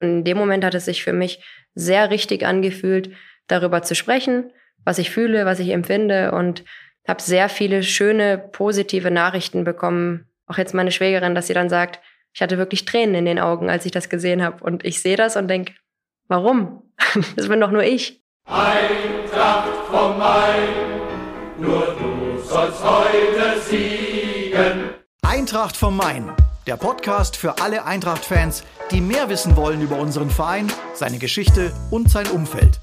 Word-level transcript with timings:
Und 0.00 0.08
in 0.08 0.24
dem 0.24 0.36
Moment 0.36 0.64
hat 0.64 0.74
es 0.74 0.84
sich 0.84 1.02
für 1.02 1.12
mich 1.12 1.42
sehr 1.74 2.10
richtig 2.10 2.46
angefühlt, 2.46 3.10
darüber 3.48 3.82
zu 3.82 3.94
sprechen, 3.94 4.52
was 4.84 4.98
ich 4.98 5.10
fühle, 5.10 5.46
was 5.46 5.60
ich 5.60 5.70
empfinde 5.70 6.32
und 6.32 6.64
habe 7.06 7.22
sehr 7.22 7.48
viele 7.48 7.82
schöne, 7.82 8.38
positive 8.38 9.10
Nachrichten 9.10 9.64
bekommen. 9.64 10.26
Auch 10.46 10.58
jetzt 10.58 10.74
meine 10.74 10.90
Schwägerin, 10.90 11.34
dass 11.34 11.46
sie 11.46 11.54
dann 11.54 11.68
sagt, 11.68 12.00
ich 12.34 12.42
hatte 12.42 12.58
wirklich 12.58 12.84
Tränen 12.84 13.14
in 13.14 13.24
den 13.24 13.38
Augen, 13.38 13.70
als 13.70 13.86
ich 13.86 13.92
das 13.92 14.08
gesehen 14.08 14.42
habe. 14.42 14.62
Und 14.62 14.84
ich 14.84 15.00
sehe 15.00 15.16
das 15.16 15.36
und 15.36 15.48
denke, 15.48 15.72
warum? 16.28 16.82
Das 17.36 17.48
bin 17.48 17.60
doch 17.60 17.70
nur 17.70 17.82
ich. 17.82 18.22
Eintracht 18.44 19.68
vom 19.90 20.18
Main, 20.18 20.68
nur 21.58 21.96
du 21.98 22.38
sollst 22.42 22.84
heute 22.84 23.60
siegen. 23.60 24.90
Eintracht 25.22 25.76
vom 25.76 25.96
Main, 25.96 26.30
der 26.66 26.76
Podcast 26.76 27.36
für 27.36 27.58
alle 27.60 27.84
Eintracht-Fans, 27.84 28.64
die 28.90 29.00
mehr 29.00 29.28
wissen 29.28 29.56
wollen 29.56 29.80
über 29.80 29.98
unseren 29.98 30.30
Verein, 30.30 30.66
seine 30.94 31.18
Geschichte 31.18 31.72
und 31.90 32.10
sein 32.10 32.26
Umfeld. 32.28 32.80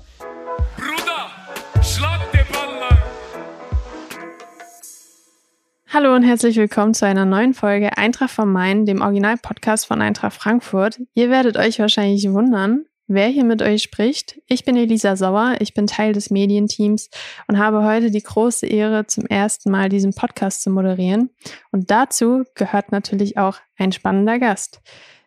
Hallo 5.92 6.16
und 6.16 6.24
herzlich 6.24 6.56
willkommen 6.56 6.94
zu 6.94 7.06
einer 7.06 7.26
neuen 7.26 7.54
Folge 7.54 7.98
Eintracht 7.98 8.32
vom 8.32 8.52
Main, 8.52 8.86
dem 8.86 9.02
Original-Podcast 9.02 9.86
von 9.86 10.02
Eintracht 10.02 10.34
Frankfurt. 10.34 11.00
Ihr 11.14 11.30
werdet 11.30 11.58
euch 11.58 11.78
wahrscheinlich 11.78 12.28
wundern, 12.32 12.86
wer 13.14 13.28
hier 13.28 13.44
mit 13.44 13.62
euch 13.62 13.84
spricht. 13.84 14.40
Ich 14.48 14.66
bin 14.66 14.76
Elisa 14.76 15.16
Sauer, 15.16 15.56
ich 15.60 15.74
bin 15.74 15.88
Teil 15.88 16.14
des 16.14 16.30
Medienteams 16.30 17.10
und 17.48 17.58
habe 17.58 17.84
heute 17.84 18.12
die 18.12 18.24
große 18.24 18.66
Ehre, 18.66 19.06
zum 19.08 19.26
ersten 19.26 19.72
Mal 19.72 19.90
diesen 19.90 20.14
Podcast 20.14 20.64
zu 20.64 20.70
moderieren. 20.70 21.30
Und 21.72 21.92
dazu 21.92 22.44
gehört 22.56 22.92
natürlich 22.92 23.38
auch 23.38 23.58
ein 23.78 23.92
spannender 23.92 24.40
Gast. 24.40 24.82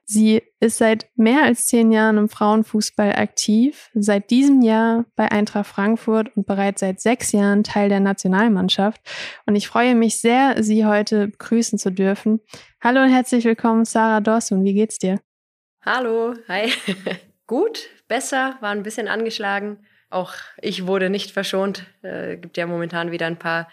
Sie 0.09 0.41
ist 0.61 0.79
seit 0.79 1.09
mehr 1.17 1.43
als 1.43 1.67
zehn 1.67 1.91
Jahren 1.91 2.17
im 2.17 2.29
Frauenfußball 2.29 3.17
aktiv, 3.17 3.91
seit 3.93 4.31
diesem 4.31 4.63
Jahr 4.63 5.05
bei 5.17 5.33
Eintracht 5.33 5.67
Frankfurt 5.67 6.37
und 6.37 6.47
bereits 6.47 6.81
seit 6.81 7.01
sechs 7.01 7.33
Jahren 7.33 7.65
Teil 7.65 7.89
der 7.89 7.99
Nationalmannschaft. 7.99 9.01
Und 9.47 9.57
ich 9.57 9.67
freue 9.67 9.97
mich 9.97 10.21
sehr, 10.21 10.63
Sie 10.63 10.87
heute 10.87 11.27
begrüßen 11.29 11.77
zu 11.77 11.91
dürfen. 11.91 12.41
Hallo 12.81 13.03
und 13.03 13.11
herzlich 13.11 13.45
willkommen, 13.45 13.85
Sarah 13.85 14.21
Dorsun. 14.21 14.63
Wie 14.63 14.75
geht's 14.75 14.99
dir? 14.99 15.21
Hallo, 15.85 16.35
hi. 16.49 16.73
Gut, 17.47 17.89
besser, 18.09 18.57
war 18.61 18.71
ein 18.71 18.83
bisschen 18.83 19.09
angeschlagen. 19.09 19.79
Auch 20.11 20.35
ich 20.61 20.87
wurde 20.87 21.11
nicht 21.11 21.31
verschont. 21.31 21.85
Äh, 22.03 22.37
gibt 22.37 22.57
ja 22.57 22.67
momentan 22.67 23.11
wieder 23.11 23.27
ein 23.27 23.39
paar 23.39 23.69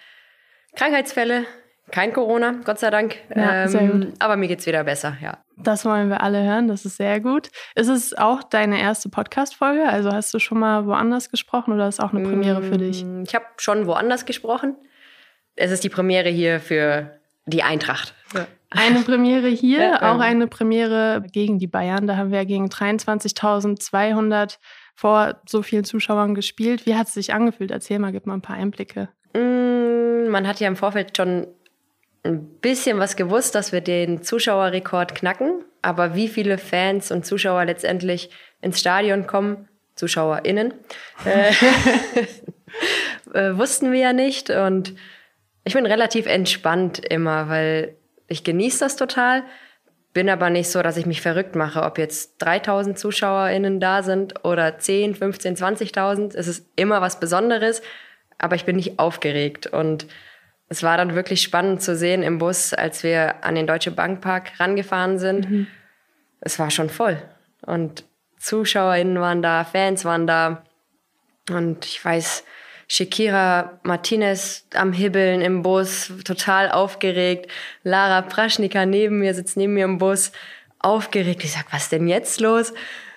Krankheitsfälle. 0.75 1.45
Kein 1.91 2.13
Corona, 2.13 2.55
Gott 2.63 2.79
sei 2.79 2.89
Dank. 2.89 3.17
Ja, 3.35 3.65
ähm, 3.65 4.13
aber 4.19 4.37
mir 4.37 4.47
geht's 4.47 4.65
wieder 4.65 4.83
besser, 4.83 5.17
ja. 5.21 5.39
Das 5.57 5.85
wollen 5.85 6.09
wir 6.09 6.21
alle 6.21 6.41
hören, 6.43 6.67
das 6.67 6.85
ist 6.85 6.97
sehr 6.97 7.19
gut. 7.19 7.49
Ist 7.75 7.89
es 7.89 8.17
auch 8.17 8.41
deine 8.41 8.79
erste 8.81 9.09
Podcast-Folge? 9.09 9.87
Also 9.87 10.11
hast 10.11 10.33
du 10.33 10.39
schon 10.39 10.59
mal 10.59 10.85
woanders 10.85 11.29
gesprochen 11.29 11.73
oder 11.73 11.87
ist 11.87 11.95
es 11.95 11.99
auch 11.99 12.13
eine 12.13 12.27
Premiere 12.27 12.63
für 12.63 12.77
dich? 12.77 13.03
Mm, 13.03 13.23
ich 13.27 13.35
habe 13.35 13.45
schon 13.57 13.85
woanders 13.85 14.25
gesprochen. 14.25 14.75
Es 15.55 15.71
ist 15.71 15.83
die 15.83 15.89
Premiere 15.89 16.29
hier 16.29 16.59
für 16.59 17.19
die 17.45 17.63
Eintracht. 17.63 18.13
Ja. 18.33 18.47
Eine 18.75 18.99
Premiere 19.05 19.47
hier, 19.47 19.79
ja, 19.79 20.01
ähm. 20.01 20.03
auch 20.03 20.19
eine 20.19 20.47
Premiere 20.47 21.23
gegen 21.31 21.59
die 21.59 21.67
Bayern. 21.67 22.07
Da 22.07 22.17
haben 22.17 22.31
wir 22.31 22.45
gegen 22.45 22.67
23.200 22.67 24.57
vor 24.95 25.41
so 25.47 25.61
vielen 25.61 25.83
Zuschauern 25.83 26.35
gespielt. 26.35 26.85
Wie 26.85 26.95
hat 26.95 27.07
es 27.07 27.13
sich 27.13 27.33
angefühlt? 27.33 27.71
Erzähl 27.71 27.99
mal, 27.99 28.11
gib 28.11 28.25
mal 28.25 28.35
ein 28.35 28.41
paar 28.41 28.57
Einblicke. 28.57 29.09
Mm, 29.33 30.29
man 30.29 30.47
hat 30.47 30.59
ja 30.59 30.67
im 30.67 30.75
Vorfeld 30.75 31.15
schon 31.17 31.47
ein 32.23 32.47
bisschen 32.59 32.99
was 32.99 33.15
gewusst, 33.15 33.55
dass 33.55 33.71
wir 33.71 33.81
den 33.81 34.21
Zuschauerrekord 34.23 35.15
knacken. 35.15 35.63
Aber 35.81 36.15
wie 36.15 36.27
viele 36.27 36.57
Fans 36.57 37.11
und 37.11 37.25
Zuschauer 37.25 37.65
letztendlich 37.65 38.29
ins 38.61 38.79
Stadion 38.79 39.27
kommen, 39.27 39.67
ZuschauerInnen, 39.95 40.73
äh, 41.25 41.51
äh, 43.33 43.57
wussten 43.57 43.91
wir 43.91 43.99
ja 43.99 44.13
nicht. 44.13 44.49
Und 44.49 44.93
ich 45.65 45.73
bin 45.73 45.85
relativ 45.85 46.25
entspannt 46.25 46.99
immer, 46.99 47.49
weil 47.49 47.97
ich 48.27 48.43
genieße 48.43 48.79
das 48.79 48.95
total. 48.95 49.43
Bin 50.13 50.29
aber 50.29 50.49
nicht 50.49 50.69
so, 50.69 50.83
dass 50.83 50.97
ich 50.97 51.07
mich 51.07 51.21
verrückt 51.21 51.55
mache, 51.55 51.81
ob 51.81 51.97
jetzt 51.97 52.35
3000 52.39 52.99
ZuschauerInnen 52.99 53.79
da 53.79 54.03
sind 54.03 54.45
oder 54.45 54.77
10, 54.77 55.15
15, 55.15 55.55
20.000. 55.55 56.35
Es 56.35 56.47
ist 56.47 56.67
immer 56.75 57.01
was 57.01 57.19
Besonderes, 57.19 57.81
aber 58.37 58.55
ich 58.55 58.65
bin 58.65 58.75
nicht 58.75 58.99
aufgeregt. 58.99 59.65
Und 59.67 60.05
es 60.69 60.83
war 60.83 60.97
dann 60.97 61.15
wirklich 61.15 61.41
spannend 61.41 61.81
zu 61.81 61.95
sehen 61.95 62.21
im 62.21 62.37
Bus, 62.37 62.73
als 62.73 63.03
wir 63.03 63.43
an 63.43 63.55
den 63.55 63.65
Deutsche 63.65 63.91
Bankpark 63.91 64.59
rangefahren 64.59 65.17
sind. 65.17 65.49
Mhm. 65.49 65.67
Es 66.41 66.59
war 66.59 66.69
schon 66.69 66.89
voll. 66.89 67.21
Und 67.65 68.05
ZuschauerInnen 68.37 69.19
waren 69.19 69.41
da, 69.41 69.63
Fans 69.63 70.05
waren 70.05 70.27
da. 70.27 70.63
Und 71.49 71.85
ich 71.85 72.03
weiß, 72.03 72.43
Shakira 72.93 73.79
Martinez 73.81 74.67
am 74.75 74.93
Hibbeln 74.93 75.41
im 75.41 75.63
Bus, 75.63 76.11
total 76.25 76.69
aufgeregt. 76.69 77.49
Lara 77.83 78.21
Praschnika 78.21 78.85
neben 78.85 79.17
mir, 79.17 79.33
sitzt 79.33 79.57
neben 79.57 79.73
mir 79.73 79.85
im 79.85 79.97
Bus, 79.97 80.31
aufgeregt. 80.77 81.43
Ich 81.43 81.53
sag, 81.53 81.73
was 81.73 81.89
denn 81.89 82.07
jetzt 82.07 82.39
los? 82.39 82.71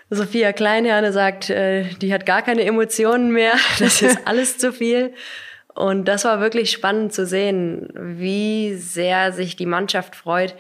Sophia 0.09 0.55
Kleinherne 0.55 1.13
sagt, 1.13 1.51
äh, 1.51 1.85
die 2.01 2.15
hat 2.15 2.25
gar 2.25 2.41
keine 2.41 2.65
Emotionen 2.65 3.33
mehr. 3.33 3.53
Das 3.79 4.01
ist 4.01 4.27
alles 4.27 4.57
zu 4.57 4.73
viel. 4.73 5.13
Und 5.75 6.07
das 6.07 6.25
war 6.25 6.41
wirklich 6.41 6.71
spannend 6.71 7.13
zu 7.13 7.27
sehen, 7.27 7.91
wie 7.95 8.77
sehr 8.77 9.31
sich 9.33 9.57
die 9.57 9.67
Mannschaft 9.67 10.17
freut, 10.17 10.55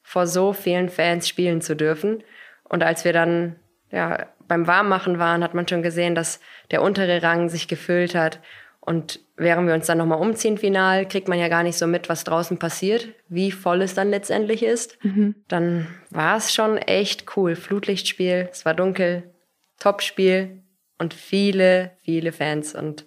vor 0.00 0.28
so 0.28 0.52
vielen 0.52 0.90
Fans 0.90 1.28
spielen 1.28 1.60
zu 1.60 1.74
dürfen. 1.74 2.22
Und 2.68 2.84
als 2.84 3.04
wir 3.04 3.12
dann 3.12 3.56
ja, 3.90 4.28
beim 4.50 4.66
Warmmachen 4.66 5.20
waren, 5.20 5.44
hat 5.44 5.54
man 5.54 5.68
schon 5.68 5.80
gesehen, 5.80 6.16
dass 6.16 6.40
der 6.72 6.82
untere 6.82 7.22
Rang 7.22 7.48
sich 7.48 7.68
gefüllt 7.68 8.16
hat. 8.16 8.40
Und 8.80 9.20
während 9.36 9.68
wir 9.68 9.74
uns 9.74 9.86
dann 9.86 9.98
nochmal 9.98 10.18
umziehen 10.18 10.58
final, 10.58 11.06
kriegt 11.06 11.28
man 11.28 11.38
ja 11.38 11.46
gar 11.46 11.62
nicht 11.62 11.78
so 11.78 11.86
mit, 11.86 12.08
was 12.08 12.24
draußen 12.24 12.58
passiert, 12.58 13.08
wie 13.28 13.52
voll 13.52 13.80
es 13.80 13.94
dann 13.94 14.10
letztendlich 14.10 14.64
ist. 14.64 14.98
Mhm. 15.04 15.36
Dann 15.46 15.86
war 16.10 16.36
es 16.36 16.52
schon 16.52 16.78
echt 16.78 17.36
cool. 17.36 17.54
Flutlichtspiel, 17.54 18.48
es 18.50 18.64
war 18.64 18.74
dunkel, 18.74 19.22
Topspiel 19.78 20.64
und 20.98 21.14
viele, 21.14 21.92
viele 22.02 22.32
Fans. 22.32 22.74
Und 22.74 23.06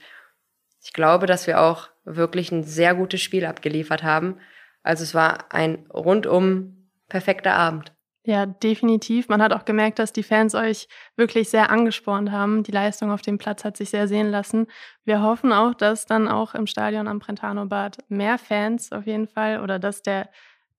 ich 0.82 0.94
glaube, 0.94 1.26
dass 1.26 1.46
wir 1.46 1.60
auch 1.60 1.90
wirklich 2.06 2.54
ein 2.54 2.64
sehr 2.64 2.96
gutes 2.96 3.20
Spiel 3.20 3.46
abgeliefert 3.46 4.02
haben. 4.02 4.38
Also 4.82 5.04
es 5.04 5.14
war 5.14 5.52
ein 5.54 5.86
rundum 5.94 6.88
perfekter 7.10 7.56
Abend. 7.56 7.93
Ja, 8.26 8.46
definitiv. 8.46 9.28
Man 9.28 9.42
hat 9.42 9.52
auch 9.52 9.66
gemerkt, 9.66 10.00
dass 10.00 10.14
die 10.14 10.24
Fans 10.24 10.56
euch 10.56 10.88
wirklich 11.18 11.50
sehr 11.50 11.70
angespornt 11.70 12.32
haben. 12.32 12.64
Die 12.64 12.72
Leistung 12.72 13.12
auf 13.12 13.22
dem 13.22 13.38
Platz 13.38 13.66
hat 13.66 13.76
sich 13.76 13.90
sehr 13.90 14.08
sehen 14.08 14.32
lassen. 14.32 14.68
Wir 15.04 15.22
hoffen 15.22 15.52
auch, 15.52 15.74
dass 15.74 16.06
dann 16.06 16.30
auch 16.30 16.56
im 16.56 16.66
Stadion 16.66 17.10
am 17.10 17.20
Brentano 17.20 17.66
Bad 17.66 17.98
mehr 18.08 18.38
Fans 18.38 18.94
auf 18.94 19.08
jeden 19.08 19.28
Fall 19.28 19.60
oder 19.60 19.78
dass 19.78 20.04
der, 20.04 20.30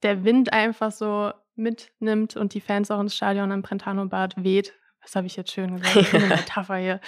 der 0.03 0.25
Wind 0.25 0.55
einfach 0.55 0.91
so 0.91 1.33
mitnimmt 1.55 2.35
und 2.35 2.55
die 2.55 2.63
Fans 2.63 2.91
auch 2.91 3.01
ins 3.01 3.15
Stadion 3.15 3.53
am 3.53 3.61
Brentano 3.61 4.07
Bad 4.07 4.43
weht. 4.43 4.73
Das 5.03 5.15
habe 5.15 5.27
ich 5.27 5.37
jetzt 5.37 5.53
schön 5.53 5.77
gesagt. 5.77 6.15
Eine 6.15 6.27
Metapher 6.29 6.77
hier. 6.77 7.01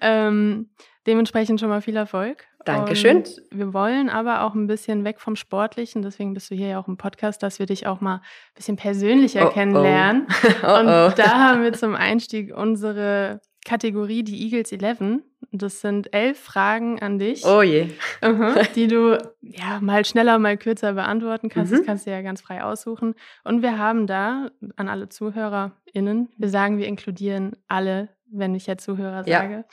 Ähm, 0.00 0.70
dementsprechend 1.06 1.60
schon 1.60 1.68
mal 1.68 1.80
viel 1.80 1.96
Erfolg. 1.96 2.46
Dankeschön. 2.64 3.18
Und 3.18 3.42
wir 3.50 3.74
wollen 3.74 4.08
aber 4.08 4.42
auch 4.42 4.54
ein 4.54 4.66
bisschen 4.66 5.04
weg 5.04 5.20
vom 5.20 5.36
Sportlichen, 5.36 6.02
deswegen 6.02 6.34
bist 6.34 6.50
du 6.50 6.54
hier 6.54 6.68
ja 6.68 6.80
auch 6.80 6.88
im 6.88 6.96
Podcast, 6.96 7.42
dass 7.42 7.58
wir 7.58 7.66
dich 7.66 7.86
auch 7.86 8.00
mal 8.00 8.16
ein 8.16 8.54
bisschen 8.54 8.76
persönlicher 8.76 9.48
oh, 9.48 9.50
kennenlernen. 9.50 10.26
Oh. 10.62 10.78
Und 10.78 10.86
oh, 10.86 11.10
da 11.16 11.38
haben 11.38 11.62
wir 11.62 11.72
zum 11.72 11.94
Einstieg 11.94 12.54
unsere 12.56 13.40
Kategorie, 13.64 14.22
die 14.22 14.42
Eagles 14.44 14.72
11. 14.72 15.20
Das 15.52 15.80
sind 15.80 16.12
elf 16.14 16.38
Fragen 16.38 17.00
an 17.00 17.18
dich. 17.18 17.44
Oh 17.44 17.62
je. 17.62 17.88
die 18.74 18.86
du 18.86 19.18
ja 19.40 19.80
mal 19.80 20.04
schneller, 20.04 20.38
mal 20.38 20.56
kürzer 20.56 20.92
beantworten 20.92 21.48
kannst. 21.48 21.72
Mhm. 21.72 21.78
Das 21.78 21.86
kannst 21.86 22.06
du 22.06 22.10
ja 22.10 22.22
ganz 22.22 22.40
frei 22.40 22.62
aussuchen. 22.62 23.14
Und 23.42 23.62
wir 23.62 23.78
haben 23.78 24.06
da 24.06 24.50
an 24.76 24.88
alle 24.88 25.08
ZuhörerInnen, 25.08 26.28
wir 26.36 26.48
sagen, 26.48 26.78
wir 26.78 26.86
inkludieren 26.86 27.56
alle, 27.68 28.10
wenn 28.30 28.54
ich 28.54 28.66
jetzt 28.66 28.84
Zuhörer 28.84 29.26
ja. 29.26 29.64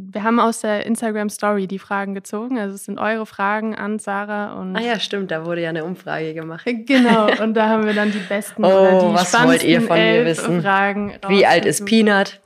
Wir 0.00 0.22
haben 0.22 0.38
aus 0.38 0.60
der 0.60 0.86
Instagram 0.86 1.28
Story 1.28 1.66
die 1.66 1.80
Fragen 1.80 2.14
gezogen. 2.14 2.56
Also 2.56 2.76
es 2.76 2.84
sind 2.84 3.00
eure 3.00 3.26
Fragen 3.26 3.74
an 3.74 3.98
Sarah 3.98 4.52
und. 4.52 4.76
Ah 4.76 4.80
ja, 4.80 5.00
stimmt, 5.00 5.32
da 5.32 5.44
wurde 5.44 5.62
ja 5.62 5.70
eine 5.70 5.84
Umfrage 5.84 6.34
gemacht. 6.34 6.64
Genau, 6.64 7.26
und 7.42 7.54
da 7.54 7.68
haben 7.68 7.84
wir 7.84 7.94
dann 7.94 8.12
die 8.12 8.20
besten 8.20 8.64
oh, 8.64 8.68
oder 8.68 9.00
die 9.00 9.14
was 9.14 9.44
wollt 9.44 9.64
ihr 9.64 9.82
von 9.82 9.98
mir 9.98 10.24
wissen? 10.24 10.62
Fragen. 10.62 11.14
Wie 11.26 11.44
alt 11.44 11.64
ist 11.64 11.84
Peanut? 11.84 12.40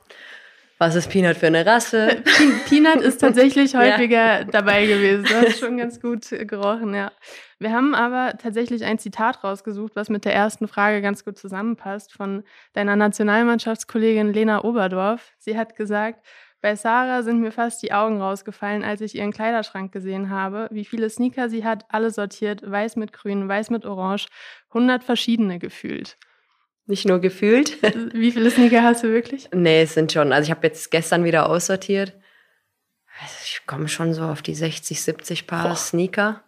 Was 0.79 0.95
ist 0.95 1.11
Peanut 1.11 1.37
für 1.37 1.45
eine 1.45 1.63
Rasse? 1.63 2.23
Peanut 2.67 3.01
ist 3.01 3.17
tatsächlich 3.21 3.75
häufiger 3.75 4.39
ja. 4.39 4.43
dabei 4.45 4.87
gewesen. 4.87 5.27
Das 5.31 5.49
ist 5.49 5.59
schon 5.59 5.77
ganz 5.77 6.01
gut 6.01 6.27
gerochen, 6.29 6.95
ja. 6.95 7.11
Wir 7.59 7.71
haben 7.71 7.93
aber 7.93 8.35
tatsächlich 8.37 8.83
ein 8.83 8.97
Zitat 8.97 9.43
rausgesucht, 9.43 9.95
was 9.95 10.09
mit 10.09 10.25
der 10.25 10.33
ersten 10.33 10.67
Frage 10.67 11.03
ganz 11.03 11.23
gut 11.23 11.37
zusammenpasst, 11.37 12.11
von 12.11 12.43
deiner 12.73 12.95
Nationalmannschaftskollegin 12.95 14.33
Lena 14.33 14.63
Oberdorf. 14.63 15.33
Sie 15.37 15.55
hat 15.55 15.75
gesagt, 15.75 16.25
bei 16.63 16.77
Sarah 16.77 17.23
sind 17.23 17.41
mir 17.41 17.51
fast 17.51 17.83
die 17.83 17.91
Augen 17.91 18.21
rausgefallen, 18.21 18.85
als 18.85 19.01
ich 19.01 19.15
ihren 19.15 19.33
Kleiderschrank 19.33 19.91
gesehen 19.91 20.29
habe, 20.29 20.69
wie 20.71 20.85
viele 20.85 21.09
Sneaker 21.09 21.49
sie 21.49 21.65
hat, 21.65 21.83
alle 21.89 22.09
sortiert, 22.09 22.61
weiß 22.65 22.95
mit 22.95 23.11
grün, 23.11 23.49
weiß 23.49 23.69
mit 23.69 23.85
orange, 23.85 24.27
hundert 24.73 25.03
verschiedene 25.03 25.59
gefühlt. 25.59 26.15
nicht 26.85 27.05
nur 27.05 27.19
gefühlt. 27.19 27.81
Wie 28.13 28.31
viele 28.31 28.49
Sneaker 28.49 28.81
hast 28.81 29.03
du 29.03 29.09
wirklich? 29.09 29.49
Nee, 29.53 29.81
es 29.83 29.93
sind 29.93 30.11
schon. 30.13 30.31
Also 30.31 30.47
ich 30.47 30.51
habe 30.51 30.65
jetzt 30.65 30.89
gestern 30.89 31.25
wieder 31.25 31.49
aussortiert. 31.49 32.13
Also 33.21 33.35
ich 33.43 33.61
komme 33.67 33.89
schon 33.89 34.13
so 34.13 34.23
auf 34.23 34.41
die 34.41 34.55
60, 34.55 35.01
70 35.01 35.47
Paar 35.47 35.67
Boah. 35.67 35.75
Sneaker. 35.75 36.43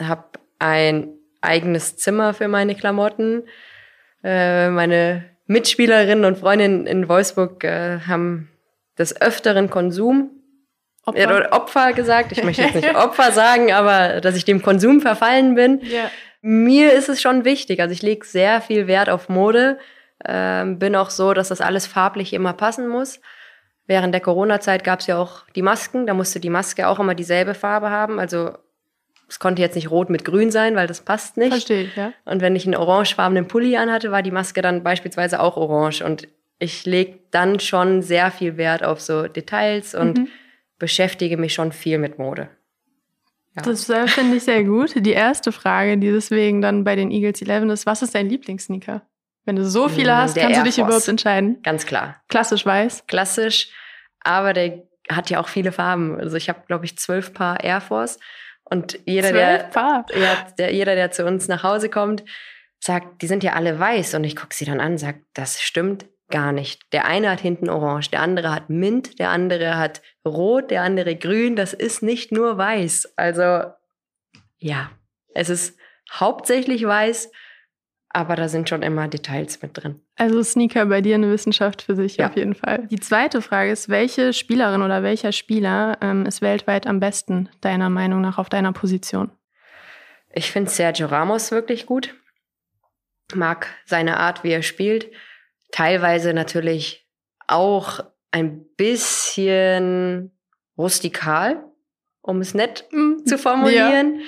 Habe 0.00 0.24
ein 0.58 1.14
eigenes 1.40 1.96
Zimmer 1.96 2.34
für 2.34 2.48
meine 2.48 2.74
Klamotten. 2.74 3.44
Äh, 4.24 4.70
meine 4.70 5.24
Mitspielerinnen 5.46 6.24
und 6.24 6.38
Freundinnen 6.38 6.86
in 6.86 7.08
Wolfsburg 7.08 7.62
äh, 7.64 8.00
haben 8.00 8.50
des 8.98 9.20
Öfteren 9.20 9.70
Konsum. 9.70 10.30
Opfer. 11.04 11.52
Opfer 11.52 11.92
gesagt. 11.92 12.32
Ich 12.32 12.42
möchte 12.42 12.62
jetzt 12.62 12.74
nicht 12.74 12.96
Opfer 12.96 13.30
sagen, 13.30 13.72
aber 13.72 14.20
dass 14.20 14.36
ich 14.36 14.44
dem 14.44 14.60
Konsum 14.60 15.00
verfallen 15.00 15.54
bin. 15.54 15.80
Yeah. 15.82 16.10
Mir 16.42 16.92
ist 16.92 17.08
es 17.08 17.22
schon 17.22 17.44
wichtig. 17.44 17.80
Also 17.80 17.92
ich 17.92 18.02
lege 18.02 18.26
sehr 18.26 18.60
viel 18.60 18.86
Wert 18.86 19.08
auf 19.08 19.28
Mode. 19.28 19.78
Ähm, 20.24 20.78
bin 20.78 20.96
auch 20.96 21.10
so, 21.10 21.32
dass 21.32 21.48
das 21.48 21.60
alles 21.60 21.86
farblich 21.86 22.32
immer 22.32 22.52
passen 22.54 22.88
muss. 22.88 23.20
Während 23.86 24.12
der 24.14 24.20
Corona-Zeit 24.20 24.82
gab 24.82 25.00
es 25.00 25.06
ja 25.06 25.16
auch 25.16 25.42
die 25.54 25.62
Masken. 25.62 26.06
Da 26.06 26.14
musste 26.14 26.40
die 26.40 26.50
Maske 26.50 26.88
auch 26.88 26.98
immer 26.98 27.14
dieselbe 27.14 27.54
Farbe 27.54 27.90
haben. 27.90 28.18
Also 28.18 28.52
es 29.28 29.38
konnte 29.38 29.62
jetzt 29.62 29.74
nicht 29.74 29.90
rot 29.90 30.10
mit 30.10 30.24
grün 30.24 30.50
sein, 30.50 30.74
weil 30.74 30.86
das 30.86 31.00
passt 31.00 31.36
nicht. 31.36 31.50
Verstehe 31.50 31.84
ich, 31.84 31.96
ja. 31.96 32.12
Und 32.24 32.40
wenn 32.40 32.56
ich 32.56 32.64
einen 32.64 32.76
orangefarbenen 32.76 33.46
Pulli 33.46 33.76
anhatte, 33.76 34.10
war 34.10 34.22
die 34.22 34.30
Maske 34.30 34.62
dann 34.62 34.82
beispielsweise 34.82 35.40
auch 35.40 35.56
orange. 35.56 36.02
Und 36.04 36.28
ich 36.58 36.86
lege 36.86 37.20
dann 37.30 37.60
schon 37.60 38.02
sehr 38.02 38.30
viel 38.30 38.56
Wert 38.56 38.82
auf 38.82 39.00
so 39.00 39.28
Details 39.28 39.94
und 39.94 40.18
mhm. 40.18 40.28
beschäftige 40.78 41.36
mich 41.36 41.54
schon 41.54 41.72
viel 41.72 41.98
mit 41.98 42.18
Mode. 42.18 42.48
Ja. 43.54 43.62
Das 43.62 43.88
äh, 43.88 44.06
finde 44.06 44.36
ich 44.36 44.44
sehr 44.44 44.64
gut. 44.64 44.94
Die 44.96 45.12
erste 45.12 45.52
Frage, 45.52 45.96
die 45.98 46.10
deswegen 46.10 46.60
dann 46.60 46.84
bei 46.84 46.96
den 46.96 47.10
Eagles 47.10 47.42
11 47.42 47.70
ist, 47.70 47.86
was 47.86 48.02
ist 48.02 48.14
dein 48.14 48.28
Lieblingssneaker? 48.28 49.02
Wenn 49.44 49.56
du 49.56 49.64
so 49.64 49.88
viele 49.88 50.12
hm, 50.12 50.18
hast, 50.18 50.36
kannst 50.36 50.56
Air 50.56 50.58
du 50.58 50.64
dich 50.64 50.74
Force. 50.76 50.88
überhaupt 50.88 51.08
entscheiden. 51.08 51.62
Ganz 51.62 51.86
klar. 51.86 52.20
Klassisch 52.28 52.66
weiß. 52.66 53.06
Klassisch, 53.06 53.70
aber 54.20 54.52
der 54.52 54.82
hat 55.08 55.30
ja 55.30 55.40
auch 55.40 55.48
viele 55.48 55.72
Farben. 55.72 56.18
Also 56.18 56.36
ich 56.36 56.48
habe, 56.48 56.62
glaube 56.66 56.84
ich, 56.84 56.98
zwölf 56.98 57.32
Paar 57.32 57.62
Air 57.62 57.80
Force. 57.80 58.18
Und 58.64 58.98
jeder, 59.06 59.32
der. 59.32 59.70
Ja, 59.72 60.04
der, 60.58 60.74
jeder, 60.74 60.96
der 60.96 61.12
zu 61.12 61.24
uns 61.24 61.46
nach 61.46 61.62
Hause 61.62 61.88
kommt, 61.88 62.24
sagt, 62.80 63.22
die 63.22 63.28
sind 63.28 63.44
ja 63.44 63.52
alle 63.52 63.78
weiß. 63.78 64.14
Und 64.14 64.24
ich 64.24 64.34
gucke 64.34 64.54
sie 64.54 64.64
dann 64.64 64.80
an, 64.80 64.98
sagt, 64.98 65.20
das 65.34 65.62
stimmt 65.62 66.06
gar 66.28 66.52
nicht. 66.52 66.92
Der 66.92 67.06
eine 67.06 67.30
hat 67.30 67.40
hinten 67.40 67.68
orange, 67.68 68.10
der 68.10 68.20
andere 68.20 68.52
hat 68.52 68.68
Mint, 68.70 69.18
der 69.18 69.30
andere 69.30 69.76
hat 69.76 70.02
rot, 70.24 70.70
der 70.70 70.82
andere 70.82 71.16
grün. 71.16 71.56
Das 71.56 71.72
ist 71.72 72.02
nicht 72.02 72.32
nur 72.32 72.58
weiß. 72.58 73.14
Also 73.16 73.70
ja, 74.58 74.90
es 75.34 75.50
ist 75.50 75.78
hauptsächlich 76.12 76.84
weiß, 76.84 77.30
aber 78.08 78.34
da 78.34 78.48
sind 78.48 78.68
schon 78.68 78.82
immer 78.82 79.08
Details 79.08 79.60
mit 79.60 79.76
drin. 79.76 80.00
Also 80.16 80.42
Sneaker 80.42 80.86
bei 80.86 81.02
dir 81.02 81.16
eine 81.16 81.30
Wissenschaft 81.30 81.82
für 81.82 81.94
sich 81.94 82.16
ja. 82.16 82.28
auf 82.28 82.36
jeden 82.36 82.54
Fall. 82.54 82.86
Die 82.90 82.98
zweite 82.98 83.42
Frage 83.42 83.70
ist, 83.70 83.88
welche 83.88 84.32
Spielerin 84.32 84.82
oder 84.82 85.02
welcher 85.02 85.32
Spieler 85.32 85.98
ähm, 86.00 86.24
ist 86.24 86.40
weltweit 86.40 86.86
am 86.86 86.98
besten, 86.98 87.50
deiner 87.60 87.90
Meinung 87.90 88.22
nach, 88.22 88.38
auf 88.38 88.48
deiner 88.48 88.72
Position? 88.72 89.30
Ich 90.32 90.50
finde 90.50 90.70
Sergio 90.70 91.06
Ramos 91.06 91.50
wirklich 91.50 91.86
gut. 91.86 92.14
Mag 93.34 93.68
seine 93.84 94.18
Art, 94.18 94.44
wie 94.44 94.52
er 94.52 94.62
spielt. 94.62 95.10
Teilweise 95.70 96.32
natürlich 96.32 97.06
auch 97.46 98.00
ein 98.30 98.64
bisschen 98.76 100.32
rustikal, 100.76 101.64
um 102.22 102.40
es 102.40 102.54
nett 102.54 102.86
mm, 102.90 103.24
zu 103.24 103.38
formulieren. 103.38 104.20
Ja. 104.20 104.26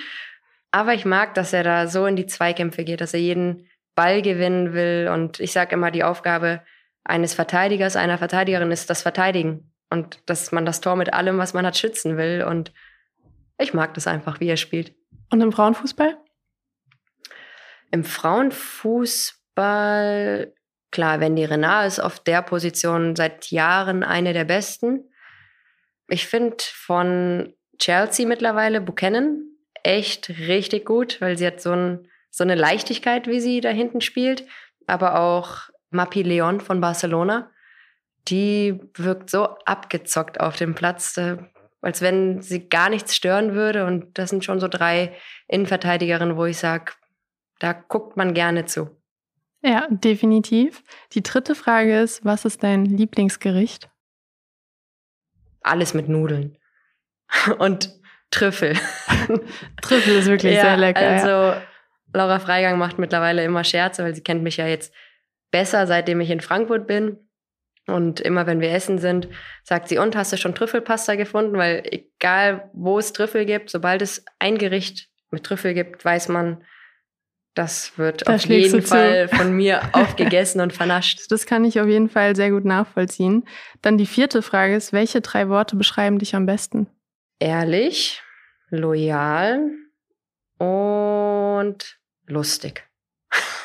Aber 0.70 0.94
ich 0.94 1.04
mag, 1.04 1.34
dass 1.34 1.52
er 1.52 1.62
da 1.62 1.86
so 1.86 2.06
in 2.06 2.16
die 2.16 2.26
Zweikämpfe 2.26 2.82
geht, 2.84 3.00
dass 3.00 3.14
er 3.14 3.20
jeden 3.20 3.68
Ball 3.94 4.22
gewinnen 4.22 4.74
will. 4.74 5.08
Und 5.12 5.38
ich 5.40 5.52
sage 5.52 5.74
immer, 5.74 5.90
die 5.90 6.04
Aufgabe 6.04 6.62
eines 7.04 7.34
Verteidigers, 7.34 7.96
einer 7.96 8.18
Verteidigerin 8.18 8.70
ist 8.70 8.90
das 8.90 9.02
Verteidigen. 9.02 9.72
Und 9.90 10.20
dass 10.26 10.52
man 10.52 10.66
das 10.66 10.80
Tor 10.80 10.94
mit 10.96 11.12
allem, 11.12 11.38
was 11.38 11.54
man 11.54 11.66
hat, 11.66 11.76
schützen 11.76 12.16
will. 12.16 12.44
Und 12.48 12.72
ich 13.58 13.74
mag 13.74 13.94
das 13.94 14.06
einfach, 14.06 14.38
wie 14.40 14.48
er 14.48 14.56
spielt. 14.56 14.94
Und 15.30 15.40
im 15.40 15.52
Frauenfußball? 15.52 16.16
Im 17.90 18.04
Frauenfußball, 18.04 20.52
klar, 20.90 21.20
Wendy 21.20 21.44
Renard 21.44 21.86
ist 21.86 22.00
auf 22.00 22.20
der 22.20 22.42
Position 22.42 23.16
seit 23.16 23.50
Jahren 23.50 24.02
eine 24.02 24.32
der 24.32 24.44
besten. 24.44 25.10
Ich 26.08 26.26
finde 26.26 26.56
von 26.60 27.54
Chelsea 27.78 28.26
mittlerweile 28.26 28.80
Buchanan 28.80 29.44
echt 29.82 30.30
richtig 30.30 30.86
gut, 30.86 31.20
weil 31.20 31.38
sie 31.38 31.46
hat 31.46 31.60
so 31.60 31.72
ein 31.72 32.08
so 32.30 32.44
eine 32.44 32.54
Leichtigkeit, 32.54 33.26
wie 33.26 33.40
sie 33.40 33.60
da 33.60 33.70
hinten 33.70 34.00
spielt. 34.00 34.46
Aber 34.86 35.20
auch 35.20 35.68
Mapi 35.90 36.22
Leon 36.22 36.60
von 36.60 36.80
Barcelona, 36.80 37.50
die 38.28 38.80
wirkt 38.94 39.30
so 39.30 39.56
abgezockt 39.64 40.40
auf 40.40 40.56
dem 40.56 40.74
Platz, 40.74 41.16
äh, 41.16 41.36
als 41.80 42.00
wenn 42.00 42.42
sie 42.42 42.68
gar 42.68 42.90
nichts 42.90 43.14
stören 43.14 43.54
würde. 43.54 43.84
Und 43.84 44.18
das 44.18 44.30
sind 44.30 44.44
schon 44.44 44.60
so 44.60 44.68
drei 44.68 45.16
Innenverteidigerinnen, 45.48 46.36
wo 46.36 46.44
ich 46.46 46.58
sage, 46.58 46.92
da 47.58 47.72
guckt 47.72 48.16
man 48.16 48.34
gerne 48.34 48.66
zu. 48.66 48.97
Ja, 49.62 49.88
definitiv. 49.90 50.82
Die 51.12 51.22
dritte 51.22 51.54
Frage 51.54 52.00
ist, 52.00 52.24
was 52.24 52.44
ist 52.44 52.62
dein 52.62 52.84
Lieblingsgericht? 52.84 53.90
Alles 55.62 55.94
mit 55.94 56.08
Nudeln. 56.08 56.56
Und 57.58 57.98
Trüffel. 58.30 58.74
Trüffel 59.82 60.16
ist 60.16 60.26
wirklich 60.26 60.54
ja, 60.54 60.62
sehr 60.62 60.76
lecker. 60.76 61.00
Also 61.00 61.28
ja. 61.28 61.62
Laura 62.12 62.38
Freigang 62.38 62.78
macht 62.78 62.98
mittlerweile 62.98 63.44
immer 63.44 63.64
Scherze, 63.64 64.04
weil 64.04 64.14
sie 64.14 64.22
kennt 64.22 64.42
mich 64.42 64.58
ja 64.58 64.66
jetzt 64.66 64.94
besser, 65.50 65.86
seitdem 65.86 66.20
ich 66.20 66.30
in 66.30 66.40
Frankfurt 66.40 66.86
bin. 66.86 67.18
Und 67.86 68.20
immer 68.20 68.46
wenn 68.46 68.60
wir 68.60 68.70
essen 68.70 68.98
sind, 68.98 69.28
sagt 69.64 69.88
sie, 69.88 69.96
und 69.98 70.14
hast 70.14 70.32
du 70.32 70.36
schon 70.36 70.54
Trüffelpasta 70.54 71.14
gefunden? 71.14 71.56
Weil 71.56 71.82
egal, 71.90 72.70
wo 72.74 72.98
es 72.98 73.14
Trüffel 73.14 73.46
gibt, 73.46 73.70
sobald 73.70 74.02
es 74.02 74.24
ein 74.38 74.58
Gericht 74.58 75.08
mit 75.30 75.44
Trüffel 75.44 75.72
gibt, 75.72 76.04
weiß 76.04 76.28
man, 76.28 76.62
das 77.54 77.98
wird 77.98 78.26
da 78.26 78.34
auf 78.34 78.44
jeden 78.46 78.82
Fall 78.82 79.28
von 79.28 79.52
mir 79.52 79.80
aufgegessen 79.92 80.60
und 80.60 80.72
vernascht. 80.72 81.30
Das 81.30 81.46
kann 81.46 81.64
ich 81.64 81.80
auf 81.80 81.88
jeden 81.88 82.08
Fall 82.08 82.36
sehr 82.36 82.50
gut 82.50 82.64
nachvollziehen. 82.64 83.44
Dann 83.82 83.98
die 83.98 84.06
vierte 84.06 84.42
Frage 84.42 84.76
ist, 84.76 84.92
welche 84.92 85.20
drei 85.20 85.48
Worte 85.48 85.76
beschreiben 85.76 86.18
dich 86.18 86.34
am 86.36 86.46
besten? 86.46 86.86
Ehrlich, 87.40 88.22
loyal 88.70 89.70
und 90.58 91.98
lustig. 92.26 92.84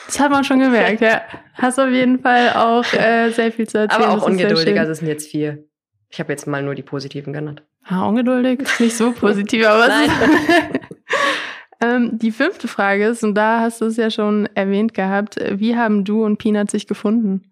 Das 0.06 0.20
hat 0.20 0.32
man 0.32 0.44
schon 0.44 0.60
gemerkt, 0.60 1.02
ja. 1.02 1.22
Hast 1.54 1.80
auf 1.80 1.90
jeden 1.90 2.20
Fall 2.20 2.54
auch 2.54 2.86
äh, 2.94 3.32
sehr 3.32 3.52
viel 3.52 3.68
zu 3.68 3.80
erzählen. 3.80 4.04
Aber 4.04 4.14
auch 4.14 4.28
ungeduldig, 4.28 4.78
also 4.80 4.92
es 4.92 5.00
sind 5.00 5.08
jetzt 5.08 5.30
vier. 5.30 5.64
Ich 6.10 6.20
habe 6.20 6.32
jetzt 6.32 6.46
mal 6.46 6.62
nur 6.62 6.76
die 6.76 6.84
positiven 6.84 7.34
genannt. 7.34 7.64
Ah, 7.86 8.06
ungeduldig? 8.08 8.60
Nicht 8.80 8.96
so 8.96 9.12
positiv, 9.12 9.66
aber 9.66 9.88
Nein. 9.88 10.10
Ähm, 11.84 12.18
Die 12.18 12.32
fünfte 12.32 12.68
Frage 12.68 13.06
ist, 13.06 13.24
und 13.24 13.36
da 13.36 13.60
hast 13.60 13.82
du 13.82 13.86
es 13.86 13.98
ja 13.98 14.10
schon 14.10 14.48
erwähnt 14.56 14.94
gehabt, 14.94 15.38
wie 15.60 15.76
haben 15.76 16.04
du 16.04 16.24
und 16.24 16.38
Peanut 16.38 16.72
sich 16.72 16.88
gefunden? 16.88 17.52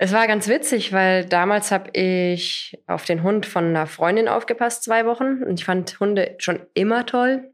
Es 0.00 0.12
war 0.12 0.28
ganz 0.28 0.46
witzig, 0.46 0.92
weil 0.92 1.24
damals 1.24 1.72
habe 1.72 1.90
ich 1.92 2.80
auf 2.86 3.04
den 3.04 3.24
Hund 3.24 3.46
von 3.46 3.64
einer 3.64 3.88
Freundin 3.88 4.28
aufgepasst, 4.28 4.84
zwei 4.84 5.06
Wochen. 5.06 5.42
Und 5.42 5.58
ich 5.58 5.64
fand 5.64 5.98
Hunde 5.98 6.36
schon 6.38 6.60
immer 6.74 7.04
toll. 7.04 7.52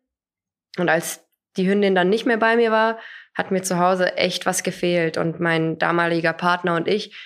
Und 0.79 0.91
als 0.91 1.27
die 1.57 1.67
Hündin 1.67 1.95
dann 1.95 2.11
nicht 2.11 2.27
mehr 2.27 2.37
bei 2.37 2.57
mir 2.57 2.71
war, 2.71 2.99
hat 3.35 3.51
mir 3.51 3.63
zu 3.63 3.79
Hause 3.79 4.17
echt 4.19 4.45
was 4.45 4.63
gefehlt. 4.63 5.17
Und 5.17 5.41
mein 5.41 5.79
damaliger 5.79 6.35
Partner 6.35 6.77
und 6.77 6.87
ich 6.87 7.17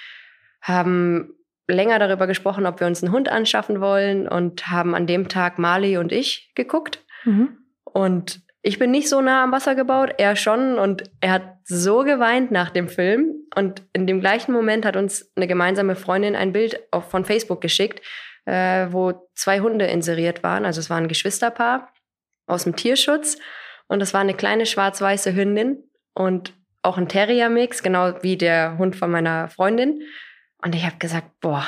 haben 0.60 1.34
länger 1.66 1.98
darüber 1.98 2.26
gesprochen, 2.26 2.64
ob 2.64 2.78
wir 2.78 2.86
uns 2.86 3.02
einen 3.02 3.12
Hund 3.12 3.28
anschaffen 3.28 3.80
wollen 3.80 4.28
und 4.28 4.68
haben 4.68 4.94
an 4.94 5.06
dem 5.06 5.28
Tag 5.28 5.58
Mali 5.58 5.98
und 5.98 6.12
ich 6.12 6.52
geguckt. 6.54 7.04
Mhm. 7.24 7.58
Und 7.92 8.40
ich 8.62 8.78
bin 8.78 8.90
nicht 8.90 9.08
so 9.08 9.20
nah 9.20 9.44
am 9.44 9.52
Wasser 9.52 9.74
gebaut, 9.74 10.14
er 10.18 10.36
schon. 10.36 10.78
Und 10.78 11.04
er 11.20 11.32
hat 11.32 11.56
so 11.64 12.02
geweint 12.02 12.50
nach 12.50 12.70
dem 12.70 12.88
Film. 12.88 13.34
Und 13.54 13.82
in 13.92 14.06
dem 14.06 14.20
gleichen 14.20 14.52
Moment 14.52 14.84
hat 14.84 14.96
uns 14.96 15.32
eine 15.36 15.46
gemeinsame 15.46 15.96
Freundin 15.96 16.36
ein 16.36 16.52
Bild 16.52 16.80
auf, 16.92 17.10
von 17.10 17.24
Facebook 17.24 17.60
geschickt, 17.60 18.04
äh, 18.46 18.88
wo 18.90 19.28
zwei 19.34 19.60
Hunde 19.60 19.86
inseriert 19.86 20.42
waren. 20.42 20.64
Also 20.64 20.80
es 20.80 20.90
war 20.90 20.98
ein 20.98 21.08
Geschwisterpaar 21.08 21.92
aus 22.46 22.64
dem 22.64 22.76
Tierschutz. 22.76 23.38
Und 23.86 24.00
das 24.00 24.12
war 24.12 24.20
eine 24.20 24.34
kleine 24.34 24.66
schwarz-weiße 24.66 25.34
Hündin 25.34 25.84
und 26.14 26.52
auch 26.82 26.98
ein 26.98 27.08
Terrier-Mix, 27.08 27.82
genau 27.82 28.22
wie 28.22 28.36
der 28.36 28.76
Hund 28.78 28.96
von 28.96 29.10
meiner 29.10 29.48
Freundin. 29.48 30.02
Und 30.62 30.74
ich 30.74 30.84
habe 30.84 30.96
gesagt, 30.98 31.30
boah, 31.40 31.64